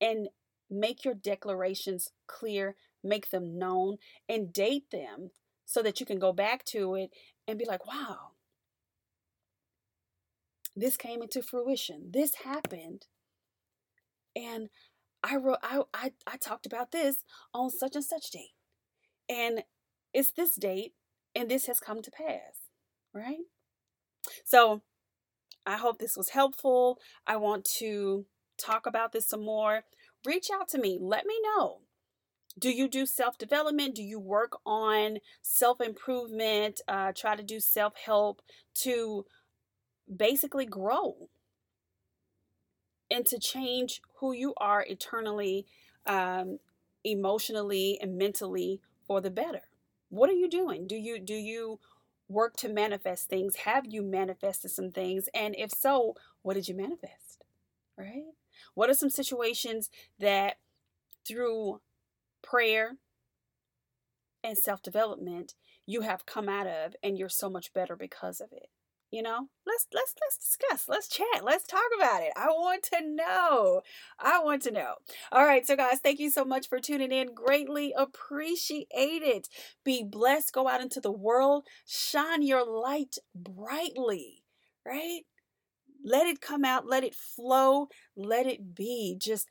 and 0.02 0.30
make 0.70 1.06
your 1.06 1.14
declarations 1.14 2.10
clear, 2.28 2.76
make 3.04 3.30
them 3.30 3.58
known, 3.58 3.98
and 4.28 4.54
date 4.54 4.92
them 4.92 5.32
so 5.66 5.82
that 5.82 6.00
you 6.00 6.06
can 6.06 6.20
go 6.20 6.32
back 6.32 6.64
to 6.66 6.96
it 6.96 7.12
and 7.48 7.60
be 7.60 7.66
like, 7.66 7.86
wow, 7.86 8.32
this 10.76 10.98
came 10.98 11.22
into 11.22 11.42
fruition. 11.42 12.10
This 12.12 12.36
happened. 12.44 13.06
And 14.36 14.70
I 15.24 15.38
wrote 15.38 15.60
I, 15.64 15.82
I 15.94 16.12
I 16.28 16.38
talked 16.38 16.66
about 16.66 16.92
this 16.92 17.24
on 17.54 17.70
such 17.70 17.96
and 17.96 18.04
such 18.04 18.30
date. 18.32 18.54
And 19.30 19.64
it's 20.14 20.32
this 20.32 20.56
date 20.56 20.94
and 21.34 21.50
this 21.50 21.66
has 21.66 21.80
come 21.80 22.02
to 22.02 22.12
pass, 22.12 22.70
right? 23.14 23.46
So 24.44 24.82
I 25.66 25.78
hope 25.78 25.98
this 26.00 26.16
was 26.16 26.30
helpful. 26.30 27.00
I 27.26 27.38
want 27.38 27.66
to 27.80 28.26
talk 28.58 28.86
about 28.86 29.12
this 29.12 29.28
some 29.28 29.44
more. 29.44 29.82
Reach 30.26 30.48
out 30.54 30.68
to 30.70 30.78
me. 30.80 30.98
Let 31.02 31.26
me 31.26 31.36
know. 31.44 31.82
Do 32.58 32.70
you 32.70 32.88
do 32.88 33.06
self 33.06 33.38
development? 33.38 33.96
Do 33.96 34.04
you 34.04 34.20
work 34.20 34.54
on 34.66 35.18
self 35.42 35.82
improvement? 35.82 36.82
Uh, 36.88 37.12
try 37.14 37.36
to 37.36 37.44
do 37.44 37.60
self 37.60 37.94
help 38.06 38.42
to 38.84 39.26
basically 40.14 40.66
grow 40.66 41.30
and 43.10 43.26
to 43.28 43.40
change 43.40 44.02
who 44.16 44.34
you 44.34 44.54
are 44.58 44.84
eternally, 44.88 45.66
um, 46.06 46.60
emotionally, 47.04 48.00
and 48.02 48.18
mentally 48.18 48.82
for 49.06 49.22
the 49.22 49.30
better. 49.30 49.62
What 50.10 50.30
are 50.30 50.34
you 50.34 50.50
doing? 50.50 50.88
Do 50.88 50.96
you 50.96 51.20
do 51.20 51.36
you 51.36 51.80
work 52.28 52.56
to 52.58 52.70
manifest 52.70 53.30
things? 53.30 53.58
Have 53.58 53.86
you 53.86 54.02
manifested 54.02 54.72
some 54.72 54.92
things? 54.92 55.30
And 55.34 55.56
if 55.58 55.72
so, 55.72 56.16
what 56.42 56.56
did 56.56 56.68
you 56.68 56.76
manifest? 56.76 57.44
Right? 57.98 58.34
What 58.74 58.90
are 58.90 58.96
some 58.96 59.10
situations 59.10 59.90
that 60.20 60.58
through 61.28 61.82
prayer 62.42 62.98
and 64.44 64.58
self 64.58 64.82
development 64.82 65.54
you 65.86 66.02
have 66.02 66.26
come 66.26 66.50
out 66.50 66.68
of 66.68 66.96
and 67.04 67.18
you're 67.18 67.30
so 67.30 67.50
much 67.50 67.74
better 67.74 67.96
because 67.96 68.42
of 68.42 68.52
it? 68.52 68.70
You 69.12 69.22
know 69.22 69.48
let's 69.66 69.88
let's 69.94 70.14
let's 70.22 70.38
discuss 70.38 70.90
let's 70.90 71.08
chat 71.08 71.44
let's 71.44 71.66
talk 71.66 71.82
about 71.98 72.22
it. 72.24 72.32
I 72.36 72.48
want 72.48 72.84
to 72.94 73.02
know 73.02 73.82
i 74.20 74.42
want 74.44 74.64
to 74.64 74.72
know. 74.72 74.96
All 75.32 75.46
right 75.46 75.66
so 75.66 75.76
guys 75.76 76.00
thank 76.00 76.20
you 76.20 76.30
so 76.30 76.46
much 76.46 76.68
for 76.68 76.80
tuning 76.80 77.12
in. 77.12 77.34
Greatly 77.34 77.94
appreciate 77.98 78.88
it. 78.92 79.48
Be 79.84 80.04
blessed. 80.04 80.54
Go 80.54 80.68
out 80.68 80.82
into 80.82 81.00
the 81.00 81.12
world. 81.12 81.66
Shine 81.86 82.42
your 82.42 82.66
light 82.66 83.18
brightly 83.34 84.44
right? 84.86 85.22
Let 86.04 86.28
it 86.28 86.40
come 86.42 86.64
out. 86.64 86.86
Let 86.88 87.04
it 87.04 87.16
flow. 87.16 87.88
Let 88.16 88.46
it 88.46 88.76
be. 88.76 89.18
Just 89.20 89.48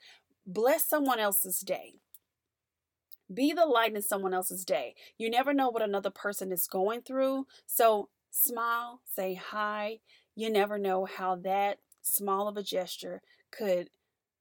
bless 0.46 0.88
someone 0.88 1.18
else's 1.18 1.60
day. 1.60 1.94
Be 3.32 3.52
the 3.52 3.66
light 3.66 3.94
in 3.94 4.02
someone 4.02 4.34
else's 4.34 4.64
day. 4.64 4.94
You 5.18 5.30
never 5.30 5.52
know 5.52 5.70
what 5.70 5.82
another 5.82 6.10
person 6.10 6.52
is 6.52 6.66
going 6.66 7.00
through. 7.02 7.46
So 7.66 8.10
smile, 8.34 9.00
say 9.14 9.34
hi. 9.34 10.00
You 10.34 10.50
never 10.50 10.78
know 10.78 11.04
how 11.04 11.36
that 11.36 11.78
small 12.02 12.48
of 12.48 12.56
a 12.56 12.62
gesture 12.62 13.22
could 13.50 13.88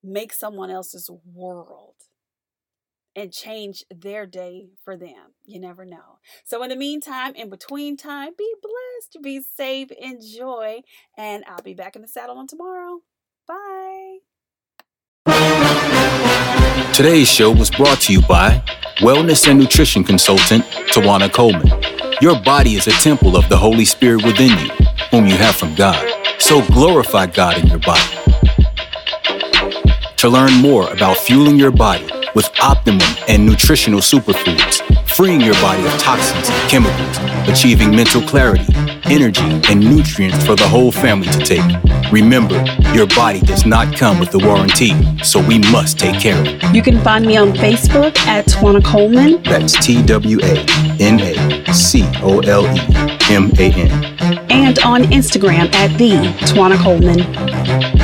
make 0.03 0.33
someone 0.33 0.69
else's 0.69 1.09
world 1.33 1.95
and 3.15 3.31
change 3.31 3.85
their 3.93 4.25
day 4.25 4.69
for 4.83 4.97
them. 4.97 5.35
You 5.45 5.59
never 5.59 5.85
know. 5.85 6.17
So, 6.43 6.63
in 6.63 6.69
the 6.69 6.75
meantime, 6.75 7.35
in 7.35 7.49
between 7.49 7.95
time, 7.95 8.31
be 8.35 8.53
blessed, 8.61 9.23
be 9.23 9.39
safe, 9.41 9.91
enjoy, 9.91 10.81
and 11.15 11.43
I'll 11.47 11.61
be 11.61 11.75
back 11.75 11.95
in 11.95 12.01
the 12.01 12.07
saddle 12.07 12.39
on 12.39 12.47
tomorrow. 12.47 13.01
Bye. 13.47 14.17
Today's 16.93 17.29
show 17.29 17.51
was 17.51 17.69
brought 17.69 18.01
to 18.01 18.13
you 18.13 18.21
by 18.23 18.63
wellness 18.97 19.47
and 19.47 19.59
nutrition 19.59 20.03
consultant 20.03 20.63
Twana 20.91 21.31
Coleman. 21.31 21.92
Your 22.23 22.39
body 22.39 22.75
is 22.75 22.87
a 22.87 22.91
temple 22.91 23.35
of 23.35 23.49
the 23.49 23.57
Holy 23.57 23.83
Spirit 23.83 24.23
within 24.23 24.51
you, 24.51 24.71
whom 25.11 25.27
you 25.27 25.35
have 25.35 25.57
from 25.57 25.75
God. 25.75 26.01
So 26.39 26.65
glorify 26.67 27.25
God 27.25 27.57
in 27.57 27.67
your 27.67 27.79
body. 27.79 28.15
To 30.15 30.29
learn 30.29 30.53
more 30.53 30.89
about 30.89 31.17
fueling 31.17 31.59
your 31.59 31.71
body 31.71 32.07
with 32.33 32.49
optimum 32.61 33.05
and 33.27 33.45
nutritional 33.45 33.99
superfoods, 33.99 34.79
freeing 35.05 35.41
your 35.41 35.55
body 35.55 35.85
of 35.85 35.91
toxins 35.99 36.49
and 36.49 36.69
chemicals, 36.71 37.17
achieving 37.49 37.93
mental 37.93 38.21
clarity, 38.21 38.71
energy, 39.05 39.61
and 39.69 39.79
nutrients 39.79 40.45
for 40.45 40.55
the 40.55 40.67
whole 40.67 40.91
family 40.91 41.27
to 41.29 41.39
take. 41.39 42.11
Remember, 42.11 42.63
your 42.93 43.07
body 43.07 43.41
does 43.41 43.65
not 43.65 43.95
come 43.95 44.19
with 44.19 44.33
a 44.35 44.39
warranty, 44.39 44.91
so 45.23 45.45
we 45.45 45.59
must 45.71 45.99
take 45.99 46.19
care 46.19 46.39
of 46.39 46.45
it. 46.45 46.75
You 46.75 46.81
can 46.81 46.99
find 47.01 47.25
me 47.25 47.37
on 47.37 47.53
Facebook 47.53 48.17
at 48.27 48.45
Twana 48.45 48.83
Coleman. 48.83 49.41
That's 49.43 49.73
T 49.85 50.03
W 50.03 50.39
A 50.43 50.65
N 50.99 51.19
A 51.21 51.73
C 51.73 52.03
O 52.21 52.39
L 52.39 52.65
E 52.65 52.79
M 53.29 53.51
A 53.57 53.71
N. 53.73 53.91
And 54.51 54.79
on 54.79 55.03
Instagram 55.03 55.73
at 55.73 55.97
the 55.97 56.11
Twana 56.45 56.77
Coleman. 56.77 58.02